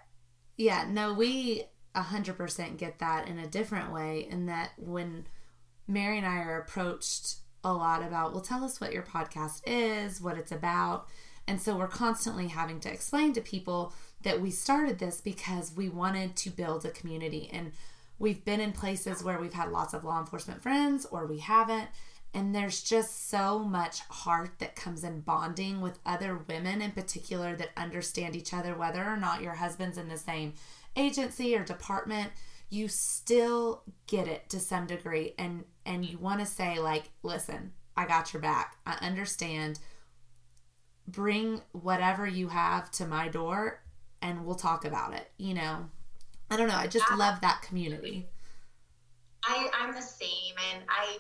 yeah, 0.57 0.87
no, 0.89 1.15
we 1.15 1.65
100% 1.95 2.77
get 2.77 2.99
that 2.99 3.29
in 3.29 3.39
a 3.39 3.47
different 3.47 3.93
way 3.93 4.27
in 4.31 4.47
that 4.47 4.73
when 4.77 5.27
Mary 5.89 6.19
and 6.19 6.27
I 6.27 6.39
are 6.39 6.61
approached 6.61 7.37
a 7.65 7.73
lot 7.73 8.03
about, 8.03 8.33
well, 8.33 8.41
tell 8.41 8.65
us 8.65 8.81
what 8.81 8.93
your 8.93 9.03
podcast 9.03 9.63
is, 9.67 10.21
what 10.21 10.39
it's 10.39 10.53
about. 10.53 11.09
And 11.47 11.61
so 11.61 11.77
we're 11.77 11.89
constantly 11.89 12.49
having 12.49 12.81
to 12.81 12.93
explain 12.93 13.33
to 13.33 13.41
people 13.41 13.93
that 14.23 14.41
we 14.41 14.51
started 14.51 14.99
this 14.99 15.21
because 15.21 15.75
we 15.75 15.89
wanted 15.89 16.37
to 16.37 16.51
build 16.51 16.85
a 16.85 16.91
community. 16.91 17.51
And 17.53 17.73
we've 18.19 18.45
been 18.45 18.61
in 18.61 18.73
places 18.73 19.25
where 19.25 19.41
we've 19.41 19.53
had 19.53 19.73
lots 19.73 19.95
of 19.95 20.05
law 20.05 20.21
enforcement 20.21 20.63
friends 20.63 21.07
or 21.07 21.27
we 21.27 21.39
haven't. 21.39 21.89
And 22.33 22.55
there's 22.55 22.83
just 22.83 23.29
so 23.29 23.59
much 23.59 24.01
heart 24.03 24.61
that 24.61 24.77
comes 24.77 25.03
in 25.03 25.23
bonding 25.23 25.81
with 25.81 25.99
other 26.07 26.41
women 26.49 26.81
in 26.81 26.93
particular 26.93 27.57
that 27.57 27.71
understand 27.77 28.37
each 28.37 28.55
other, 28.55 28.77
whether 28.77 29.03
or 29.05 29.17
not 29.17 29.43
your 29.43 29.55
husband's 29.55 29.99
in 29.99 30.09
the 30.09 30.17
same 30.17 30.55
agency 30.97 31.57
or 31.57 31.65
department 31.65 32.33
you 32.71 32.87
still 32.87 33.83
get 34.07 34.29
it 34.29 34.49
to 34.49 34.61
some 34.61 34.87
degree. 34.87 35.35
And 35.37 35.65
and 35.85 36.07
you 36.07 36.19
want 36.19 36.41
to 36.41 36.47
say 36.47 36.79
like 36.79 37.11
listen 37.23 37.73
i 37.97 38.07
got 38.07 38.33
your 38.33 38.41
back. 38.41 38.77
I 38.87 38.97
understand. 39.05 39.81
Bring 41.07 41.61
whatever 41.73 42.27
you 42.27 42.49
have 42.49 42.91
to 42.93 43.07
my 43.07 43.29
door 43.29 43.83
and 44.23 44.47
we'll 44.47 44.55
talk 44.55 44.85
about 44.85 45.13
it 45.15 45.31
you 45.37 45.55
know? 45.55 45.87
I 46.53 46.57
don't 46.57 46.69
know. 46.69 46.77
I 46.77 46.87
just 46.87 47.11
love 47.13 47.41
that 47.43 47.63
community. 47.63 48.29
I 49.45 49.69
i'm 49.75 49.93
the 49.93 50.01
same. 50.01 50.55
And 50.73 50.85
i 50.89 51.19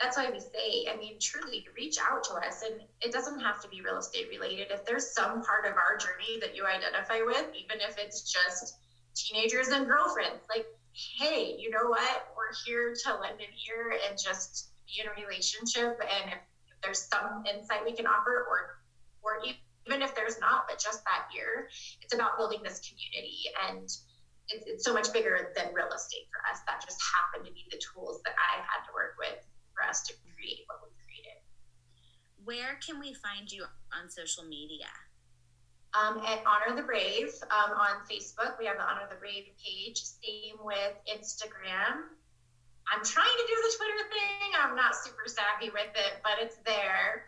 that's 0.00 0.16
why 0.16 0.30
we 0.30 0.40
say 0.40 0.86
i 0.92 0.96
mean 0.98 1.18
truly 1.18 1.66
reach 1.74 1.96
out 1.98 2.24
to 2.24 2.34
us. 2.34 2.62
And 2.62 2.82
it 3.00 3.12
doesn't 3.12 3.40
have 3.40 3.62
to 3.62 3.68
be 3.68 3.80
real 3.80 3.96
estate 3.96 4.28
related. 4.28 4.68
If 4.70 4.84
there's 4.84 5.10
some 5.10 5.42
part 5.42 5.64
of 5.64 5.72
our 5.72 5.96
journey 5.96 6.38
that 6.40 6.54
you 6.54 6.66
identify 6.66 7.22
with 7.24 7.46
even 7.54 7.80
if 7.80 7.96
it's 7.96 8.30
just 8.30 8.76
teenagers 9.14 9.68
and 9.68 9.86
girlfriends. 9.86 10.42
Like, 10.48 10.66
hey, 10.92 11.56
you 11.58 11.70
know 11.70 11.88
what? 11.88 12.28
We're 12.36 12.54
here 12.66 12.94
to 13.04 13.20
lend 13.20 13.40
an 13.40 13.52
ear 13.68 13.98
and 14.08 14.18
just 14.18 14.70
be 14.86 15.02
in 15.02 15.08
a 15.08 15.14
relationship. 15.26 16.00
And 16.00 16.32
if, 16.32 16.40
if 16.68 16.76
there's 16.82 17.08
some 17.08 17.44
insight 17.46 17.84
we 17.84 17.92
can 17.92 18.06
offer, 18.06 18.46
or 18.48 18.80
or 19.22 19.42
even 19.44 20.02
if 20.02 20.14
there's 20.14 20.40
not, 20.40 20.64
but 20.68 20.78
just 20.78 21.04
that 21.04 21.28
ear, 21.36 21.68
it's 22.00 22.14
about 22.14 22.38
building 22.38 22.60
this 22.62 22.80
community 22.80 23.50
and. 23.68 23.88
It's, 24.52 24.66
it's 24.66 24.84
so 24.84 24.92
much 24.92 25.12
bigger 25.12 25.54
than 25.54 25.70
real 25.72 25.94
estate 25.94 26.26
for 26.26 26.42
us. 26.50 26.58
That 26.66 26.82
just 26.82 26.98
happened 27.14 27.46
to 27.46 27.54
be 27.54 27.70
the 27.70 27.78
tools 27.78 28.18
that 28.24 28.34
I 28.34 28.58
had 28.58 28.82
to 28.82 28.90
work 28.92 29.14
with 29.14 29.38
for 29.70 29.86
us 29.86 30.02
to 30.10 30.12
create 30.26 30.66
what 30.66 30.82
we 30.82 30.90
created. 31.06 31.38
Where 32.42 32.74
can 32.82 32.98
we 32.98 33.14
find 33.14 33.46
you 33.46 33.62
on 33.94 34.10
social 34.10 34.42
media? 34.42 34.90
Um, 35.94 36.22
at 36.26 36.42
Honor 36.46 36.76
the 36.76 36.82
Brave 36.82 37.34
um, 37.50 37.74
on 37.74 38.06
Facebook. 38.06 38.58
We 38.58 38.66
have 38.66 38.76
the 38.76 38.86
Honor 38.86 39.08
the 39.10 39.16
Brave 39.16 39.50
page. 39.58 40.02
Same 40.02 40.58
with 40.62 40.94
Instagram. 41.10 42.06
I'm 42.90 43.04
trying 43.04 43.36
to 43.38 43.46
do 43.46 43.56
the 43.62 43.72
Twitter 43.76 44.02
thing. 44.10 44.50
I'm 44.58 44.74
not 44.74 44.94
super 44.96 45.26
savvy 45.26 45.70
with 45.70 45.94
it, 45.94 46.18
but 46.22 46.42
it's 46.42 46.56
there. 46.66 47.26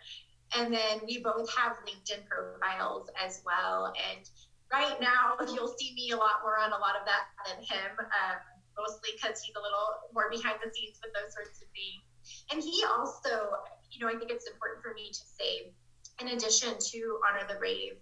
And 0.57 0.73
then 0.73 1.01
we 1.07 1.23
both 1.23 1.49
have 1.57 1.79
LinkedIn 1.87 2.27
profiles 2.27 3.09
as 3.19 3.43
well. 3.47 3.93
And 3.95 4.29
right 4.73 5.01
now, 5.01 5.39
you'll 5.55 5.75
see 5.79 5.95
me 5.95 6.11
a 6.11 6.17
lot 6.17 6.43
more 6.43 6.59
on 6.59 6.73
a 6.73 6.79
lot 6.79 6.99
of 6.99 7.07
that 7.07 7.31
than 7.47 7.63
him, 7.63 7.93
um, 7.99 8.39
mostly 8.79 9.11
because 9.15 9.43
he's 9.43 9.55
a 9.57 9.63
little 9.63 10.11
more 10.15 10.31
behind 10.31 10.59
the 10.63 10.71
scenes 10.71 10.99
with 11.03 11.15
those 11.15 11.35
sorts 11.35 11.63
of 11.63 11.69
things. 11.71 12.03
And 12.51 12.63
he 12.63 12.85
also, 12.87 13.59
you 13.91 13.99
know, 14.01 14.11
I 14.11 14.19
think 14.19 14.31
it's 14.31 14.47
important 14.47 14.83
for 14.83 14.95
me 14.95 15.11
to 15.11 15.25
say, 15.39 15.73
in 16.21 16.29
addition 16.29 16.75
to 16.79 16.99
Honor 17.27 17.47
the 17.49 17.59
Brave, 17.59 17.99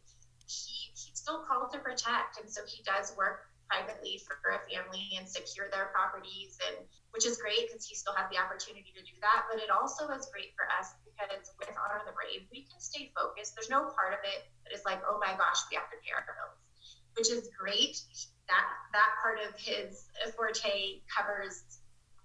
he 0.51 0.91
he's 0.99 1.15
still 1.15 1.47
called 1.47 1.71
to 1.71 1.79
protect, 1.79 2.43
and 2.43 2.51
so 2.51 2.67
he 2.67 2.83
does 2.83 3.15
work 3.17 3.47
privately 3.71 4.19
for 4.27 4.35
a 4.51 4.59
family 4.67 5.15
and 5.15 5.23
secure 5.23 5.71
their 5.71 5.95
properties 5.95 6.59
and 6.67 6.83
which 7.15 7.23
is 7.23 7.39
great 7.39 7.71
because 7.71 7.87
he 7.87 7.95
still 7.95 8.11
has 8.19 8.27
the 8.35 8.39
opportunity 8.39 8.91
to 8.91 9.03
do 9.07 9.15
that. 9.23 9.47
But 9.47 9.63
it 9.63 9.71
also 9.71 10.11
is 10.11 10.27
great 10.35 10.51
for 10.59 10.67
us 10.75 10.91
because 11.07 11.55
with 11.63 11.71
honor 11.79 12.03
the 12.03 12.11
brave 12.11 12.51
we 12.51 12.67
can 12.67 12.83
stay 12.83 13.15
focused. 13.15 13.55
There's 13.55 13.71
no 13.71 13.95
part 13.95 14.11
of 14.19 14.23
it 14.27 14.51
that 14.67 14.75
is 14.75 14.83
like 14.83 14.99
oh 15.07 15.23
my 15.23 15.39
gosh 15.39 15.63
we 15.71 15.79
have 15.79 15.87
to 15.95 15.99
pay 16.03 16.11
our 16.11 16.27
bills 16.27 16.59
which 17.15 17.31
is 17.31 17.51
great. 17.55 18.03
That 18.51 18.67
that 18.93 19.11
part 19.23 19.39
of 19.39 19.55
his 19.55 20.11
forte 20.35 21.03
covers 21.07 21.63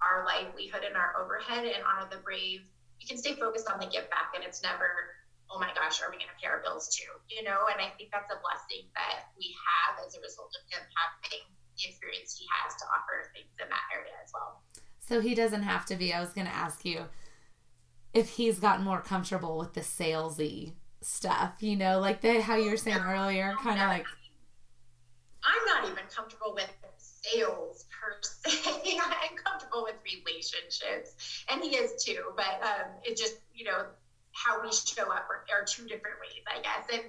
our 0.01 0.26
livelihood 0.26 0.82
and 0.82 0.97
our 0.97 1.13
overhead. 1.21 1.65
And 1.65 1.84
honor 1.86 2.09
the 2.09 2.21
brave 2.26 2.65
we 2.99 3.05
can 3.05 3.17
stay 3.17 3.36
focused 3.36 3.69
on 3.69 3.80
the 3.80 3.86
give 3.86 4.09
back 4.09 4.34
and 4.34 4.43
it's 4.43 4.63
never 4.63 5.13
oh 5.55 5.59
my 5.59 5.71
gosh, 5.71 6.03
are 6.03 6.11
we 6.11 6.19
going 6.19 6.27
to 6.27 6.39
pay 6.41 6.51
our 6.51 6.59
bills 6.59 6.91
too? 6.91 7.07
You 7.31 7.43
know, 7.47 7.63
and 7.71 7.79
I 7.79 7.95
think 7.95 8.11
that's 8.11 8.27
a 8.27 8.35
blessing 8.43 8.91
that 8.93 9.31
we 9.39 9.55
have 9.55 10.03
as 10.05 10.15
a 10.15 10.19
result 10.19 10.51
of 10.51 10.63
him 10.67 10.83
having 10.99 11.47
the 11.79 11.87
experience 11.87 12.35
he 12.35 12.45
has 12.51 12.75
to 12.75 12.85
offer 12.91 13.31
things 13.31 13.55
in 13.63 13.69
that 13.71 13.87
area 13.95 14.11
as 14.19 14.31
well. 14.35 14.59
So 14.99 15.21
he 15.21 15.33
doesn't 15.33 15.63
have 15.63 15.85
to 15.87 15.95
be. 15.95 16.13
I 16.13 16.19
was 16.19 16.35
going 16.35 16.47
to 16.47 16.53
ask 16.53 16.83
you 16.83 17.05
if 18.13 18.29
he's 18.29 18.59
gotten 18.59 18.83
more 18.83 19.01
comfortable 19.01 19.57
with 19.57 19.73
the 19.73 19.81
salesy 19.81 20.73
stuff, 21.01 21.63
you 21.63 21.75
know, 21.77 21.99
like 21.99 22.19
the, 22.19 22.41
how 22.41 22.55
you 22.55 22.71
were 22.71 22.77
saying 22.77 22.97
no, 22.97 23.09
earlier, 23.09 23.55
kind 23.61 23.79
of 23.79 23.87
like. 23.87 24.05
I'm 25.43 25.65
not 25.67 25.91
even 25.91 26.03
comfortable 26.13 26.53
with 26.53 26.69
sales 26.97 27.85
per 27.91 28.17
se. 28.21 28.97
I'm 29.03 29.37
comfortable 29.37 29.83
with 29.83 29.95
relationships, 30.03 31.45
and 31.49 31.63
he 31.63 31.75
is 31.75 32.03
too. 32.03 32.23
But 32.35 32.59
um, 32.61 32.91
it 33.03 33.15
just, 33.15 33.37
you 33.53 33.65
know, 33.65 33.85
how 34.36 34.61
we 34.61 34.69
show 34.71 35.03
up 35.03 35.27
are, 35.31 35.47
are, 35.49 35.63
two 35.65 35.88
different 35.88 36.19
ways, 36.19 36.43
I 36.45 36.61
guess. 36.61 36.91
And 36.91 37.03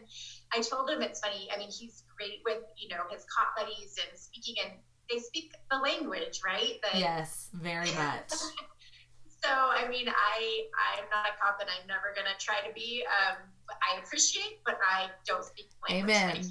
I 0.55 0.63
told 0.63 0.89
him 0.89 1.03
it's 1.03 1.21
funny. 1.21 1.49
I 1.53 1.59
mean, 1.59 1.71
he's 1.71 2.05
great 2.17 2.41
with 2.45 2.63
you 2.79 2.89
know 2.89 3.03
his 3.11 3.27
cop 3.27 3.57
buddies 3.57 3.99
and 3.99 4.19
speaking, 4.19 4.55
and 4.65 4.73
they 5.11 5.19
speak 5.19 5.53
the 5.71 5.79
language, 5.79 6.41
right? 6.45 6.79
Yes, 6.95 7.51
very 7.53 7.91
much. 7.99 8.31
so 8.31 9.51
I 9.51 9.89
mean, 9.91 10.09
I 10.09 10.67
I'm 10.95 11.05
not 11.11 11.27
a 11.27 11.35
cop, 11.43 11.59
and 11.61 11.69
I'm 11.69 11.87
never 11.87 12.15
gonna 12.15 12.39
try 12.39 12.67
to 12.67 12.73
be. 12.73 13.05
Um, 13.05 13.37
I 13.69 13.99
appreciate, 13.99 14.63
but 14.65 14.79
I 14.87 15.11
don't 15.27 15.45
speak 15.45 15.71
language. 15.89 16.17
Amen. 16.17 16.45
So 16.45 16.51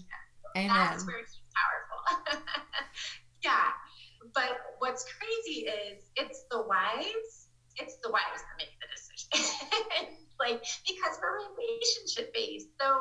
Amen. 0.57 0.67
That's 0.69 1.07
where 1.07 1.17
he's 1.19 1.39
powerful. 1.55 2.43
yeah. 3.43 3.71
but 4.33 4.59
what's 4.79 5.05
crazy 5.05 5.67
is 5.67 6.03
it's 6.15 6.45
the 6.51 6.61
wives, 6.61 7.47
it's 7.75 7.95
the 8.03 8.09
wives 8.09 8.43
that 8.43 8.55
make 8.57 8.75
the 8.79 8.87
decision. 8.91 10.15
like 10.39 10.63
because 10.87 11.19
we're 11.21 11.39
relationship 11.55 12.33
based. 12.33 12.67
So 12.79 12.97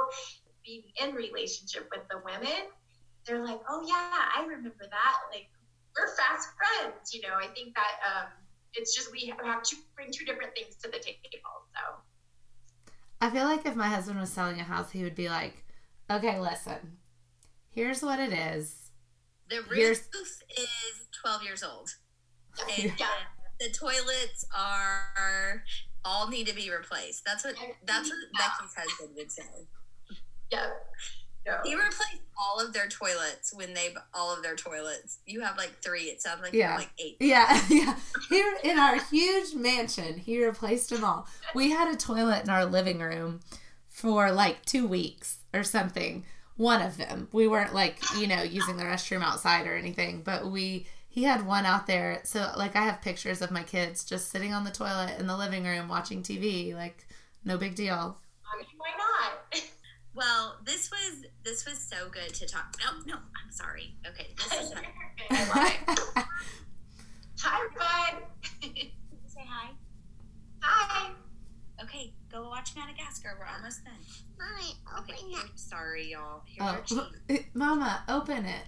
being 0.65 0.83
in 1.03 1.15
relationship 1.15 1.89
with 1.91 2.07
the 2.11 2.19
women, 2.25 2.71
they're 3.27 3.45
like, 3.45 3.61
oh 3.69 3.85
yeah, 3.87 4.29
I 4.37 4.43
remember 4.43 4.85
that. 4.91 5.17
Like 5.33 5.49
we're 5.97 6.15
fast 6.17 6.49
friends, 6.57 7.15
you 7.15 7.23
know. 7.23 7.37
I 7.41 7.47
think 7.49 7.75
that 7.75 7.95
um, 8.05 8.29
it's 8.75 8.95
just 8.95 9.13
we 9.13 9.33
have 9.45 9.63
to 9.63 9.77
bring 9.95 10.11
two 10.13 10.25
different 10.25 10.55
things 10.55 10.77
to 10.83 10.89
the 10.91 10.99
table. 10.99 11.17
So 11.75 12.01
I 13.21 13.31
feel 13.31 13.45
like 13.45 13.65
if 13.65 13.77
my 13.77 13.89
husband 13.89 14.21
was 14.21 14.31
selling 14.31 14.61
a 14.61 14.65
house, 14.65 14.91
he 14.91 15.03
would 15.03 15.15
be 15.15 15.29
like, 15.29 15.65
okay, 16.11 16.39
listen, 16.39 16.99
here's 17.71 18.03
what 18.03 18.19
it 18.19 18.33
is. 18.33 18.91
The 19.49 19.63
roof 19.63 19.77
here's... 19.77 19.99
is 19.99 21.09
12 21.23 21.43
years 21.43 21.63
old. 21.63 21.91
And 22.79 22.93
yeah. 23.01 23.07
the 23.59 23.69
toilets 23.71 24.47
are 24.57 25.65
all 26.05 26.29
need 26.29 26.47
to 26.47 26.55
be 26.55 26.71
replaced. 26.71 27.25
That's 27.25 27.45
what 27.45 27.55
that's 27.87 28.09
what 28.09 28.19
Becky's 28.39 28.75
husband 28.77 29.17
would 29.17 29.31
say. 29.31 29.43
Yeah. 30.51 30.67
No. 31.47 31.59
He 31.63 31.75
replaced 31.75 32.23
all 32.39 32.59
of 32.65 32.73
their 32.73 32.89
toilets 32.89 33.53
when 33.55 33.75
they 33.75 33.95
all 34.15 34.35
of 34.35 34.43
their 34.43 34.57
toilets. 34.57 35.19
You 35.27 35.43
have 35.43 35.59
like 35.59 35.73
three. 35.83 36.05
It 36.05 36.23
sounds 36.23 36.41
like 36.41 36.55
yeah, 36.55 36.77
like 36.77 36.91
eight. 36.99 37.17
Yeah, 37.21 37.61
yeah. 37.69 37.97
Here 38.31 38.55
in 38.63 38.79
our 38.79 38.99
huge 39.05 39.55
mansion, 39.55 40.19
he 40.19 40.45
replaced 40.45 40.91
them 40.91 41.05
all. 41.05 41.29
We 41.55 41.71
had 41.71 41.93
a 41.93 41.97
toilet 41.97 42.45
in 42.45 42.51
our 42.51 42.65
living 42.65 43.01
room 43.01 43.41
for 43.91 44.33
like 44.33 44.65
two 44.65 44.87
weeks 44.87 45.39
or 45.53 45.65
something. 45.65 46.25
One 46.57 46.81
of 46.81 46.97
them. 46.97 47.29
We 47.33 47.47
weren't 47.47 47.75
like 47.75 47.99
you 48.19 48.27
know 48.27 48.43
using 48.43 48.79
the 48.79 48.85
restroom 48.85 49.23
outside 49.23 49.67
or 49.67 49.77
anything, 49.77 50.23
but 50.23 50.51
we 50.51 50.87
he 51.15 51.23
had 51.23 51.47
one 51.47 51.65
out 51.65 51.87
there. 51.87 52.23
So 52.25 52.51
like 52.57 52.75
I 52.75 52.83
have 52.83 53.01
pictures 53.01 53.41
of 53.41 53.53
my 53.53 53.63
kids 53.63 54.05
just 54.05 54.31
sitting 54.31 54.53
on 54.53 54.65
the 54.65 54.73
toilet 54.73 55.15
in 55.21 55.29
the 55.29 55.37
living 55.37 55.63
room 55.63 55.87
watching 55.87 56.25
TV. 56.25 56.75
Like 56.75 57.07
no 57.45 57.57
big 57.57 57.77
deal. 57.77 58.19
Why 58.77 58.91
not? 58.99 59.63
Well, 60.17 60.59
this 60.65 60.93
was 60.93 61.25
this 61.43 61.67
was 61.67 61.77
so 61.77 62.09
good 62.09 62.33
to 62.35 62.47
talk. 62.47 62.77
No, 62.79 62.93
no, 63.05 63.15
I'm 63.17 63.51
sorry. 63.51 63.97
Okay, 64.07 64.29
this 64.37 64.53
is 64.61 64.73
hi, 67.37 67.69
bud. 67.77 68.23
say 68.63 69.45
hi. 69.45 69.71
Hi. 70.63 71.11
Okay, 71.83 72.15
go 72.31 72.49
watch 72.49 72.77
Madagascar. 72.77 73.37
We're 73.41 73.53
almost 73.57 73.81
done. 73.85 73.95
Mommy, 74.39 74.77
okay, 75.01 75.21
here, 75.27 75.51
sorry, 75.57 76.13
y'all. 76.13 76.43
Here 76.47 76.63
oh, 76.63 77.09
Mama, 77.53 78.05
open 78.09 78.45
it. 78.45 78.67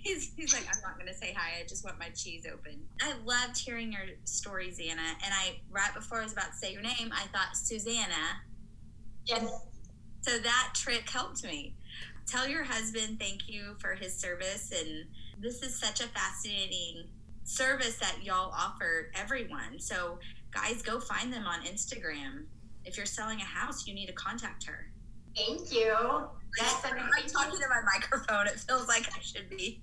He's, 0.02 0.32
he's 0.34 0.54
like, 0.54 0.64
I'm 0.64 0.80
not 0.82 0.94
going 0.98 1.12
to 1.12 1.14
say 1.14 1.34
hi. 1.36 1.60
I 1.60 1.66
just 1.66 1.84
want 1.84 1.98
my 1.98 2.08
cheese 2.10 2.46
open. 2.50 2.80
I 3.02 3.12
loved 3.26 3.58
hearing 3.58 3.92
your 3.92 4.02
story, 4.24 4.68
Zanna. 4.68 5.10
And 5.22 5.32
I, 5.32 5.60
right 5.70 5.92
before 5.94 6.20
I 6.20 6.24
was 6.24 6.32
about 6.32 6.52
to 6.52 6.56
say 6.56 6.72
your 6.72 6.80
name, 6.80 7.12
I 7.12 7.26
thought 7.26 7.54
Susanna. 7.54 8.40
Yes. 9.26 9.60
So 10.22 10.38
that 10.38 10.70
trick 10.74 11.08
helped 11.10 11.44
me. 11.44 11.74
Tell 12.26 12.48
your 12.48 12.64
husband 12.64 13.20
thank 13.20 13.46
you 13.46 13.76
for 13.78 13.94
his 13.94 14.14
service. 14.16 14.72
And 14.74 15.04
this 15.38 15.62
is 15.62 15.78
such 15.78 16.00
a 16.00 16.08
fascinating 16.08 17.04
service 17.44 17.96
that 17.96 18.22
y'all 18.22 18.54
offer 18.56 19.10
everyone. 19.14 19.78
So, 19.78 20.18
guys, 20.50 20.80
go 20.80 20.98
find 20.98 21.30
them 21.32 21.44
on 21.44 21.62
Instagram. 21.64 22.44
If 22.86 22.96
you're 22.96 23.04
selling 23.04 23.40
a 23.40 23.44
house, 23.44 23.86
you 23.86 23.94
need 23.94 24.06
to 24.06 24.14
contact 24.14 24.64
her. 24.64 24.90
Thank 25.36 25.72
you. 25.72 25.94
Yes, 26.58 26.82
I'm, 26.84 26.98
I'm 26.98 27.28
talking 27.28 27.60
to 27.60 27.68
my 27.68 27.82
microphone. 27.94 28.46
It 28.46 28.58
feels 28.60 28.88
like 28.88 29.06
I 29.14 29.20
should 29.20 29.48
be. 29.50 29.80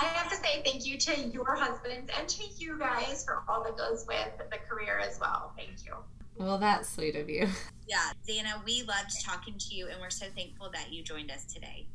I 0.00 0.04
have 0.06 0.30
to 0.30 0.36
say 0.36 0.62
thank 0.64 0.86
you 0.86 0.98
to 0.98 1.20
your 1.28 1.54
husband 1.54 2.10
and 2.18 2.28
to 2.28 2.42
you 2.56 2.78
guys 2.78 3.24
for 3.24 3.42
all 3.48 3.62
that 3.64 3.76
goes 3.76 4.04
with 4.06 4.38
the 4.50 4.58
career 4.68 4.98
as 4.98 5.20
well. 5.20 5.52
Thank 5.56 5.84
you. 5.84 5.94
Well, 6.38 6.58
that's 6.58 6.88
sweet 6.88 7.16
of 7.16 7.28
you. 7.28 7.48
Yeah, 7.88 8.12
Zanna, 8.26 8.64
we 8.64 8.84
loved 8.84 9.12
talking 9.22 9.54
to 9.58 9.74
you, 9.74 9.88
and 9.88 10.00
we're 10.00 10.08
so 10.08 10.24
thankful 10.34 10.70
that 10.72 10.92
you 10.92 11.02
joined 11.02 11.30
us 11.30 11.44
today. 11.44 11.88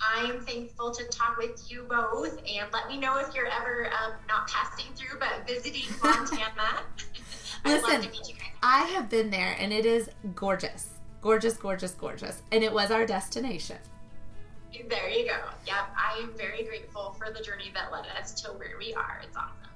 I'm 0.00 0.40
thankful 0.40 0.90
to 0.90 1.04
talk 1.04 1.38
with 1.38 1.70
you 1.70 1.86
both, 1.88 2.36
and 2.38 2.70
let 2.72 2.88
me 2.88 2.98
know 2.98 3.16
if 3.16 3.34
you're 3.34 3.46
ever 3.46 3.86
um, 3.86 4.12
not 4.28 4.48
passing 4.48 4.92
through 4.94 5.18
but 5.18 5.46
visiting 5.46 5.84
Montana. 6.02 6.82
Listen, 7.64 8.10
I 8.62 8.80
have 8.94 9.08
been 9.08 9.30
there, 9.30 9.56
and 9.58 9.72
it 9.72 9.86
is 9.86 10.10
gorgeous, 10.34 10.90
gorgeous, 11.22 11.56
gorgeous, 11.56 11.92
gorgeous, 11.92 12.42
and 12.52 12.62
it 12.62 12.72
was 12.72 12.90
our 12.90 13.06
destination. 13.06 13.78
There 14.72 15.08
you 15.08 15.26
go. 15.26 15.38
Yep, 15.66 15.76
I 15.96 16.20
am 16.22 16.32
very 16.36 16.64
grateful 16.64 17.16
for 17.18 17.32
the 17.32 17.42
journey 17.42 17.70
that 17.74 17.90
led 17.90 18.06
us 18.20 18.32
to 18.42 18.48
where 18.52 18.76
we 18.78 18.94
are. 18.94 19.20
It's 19.22 19.36
awesome. 19.36 19.67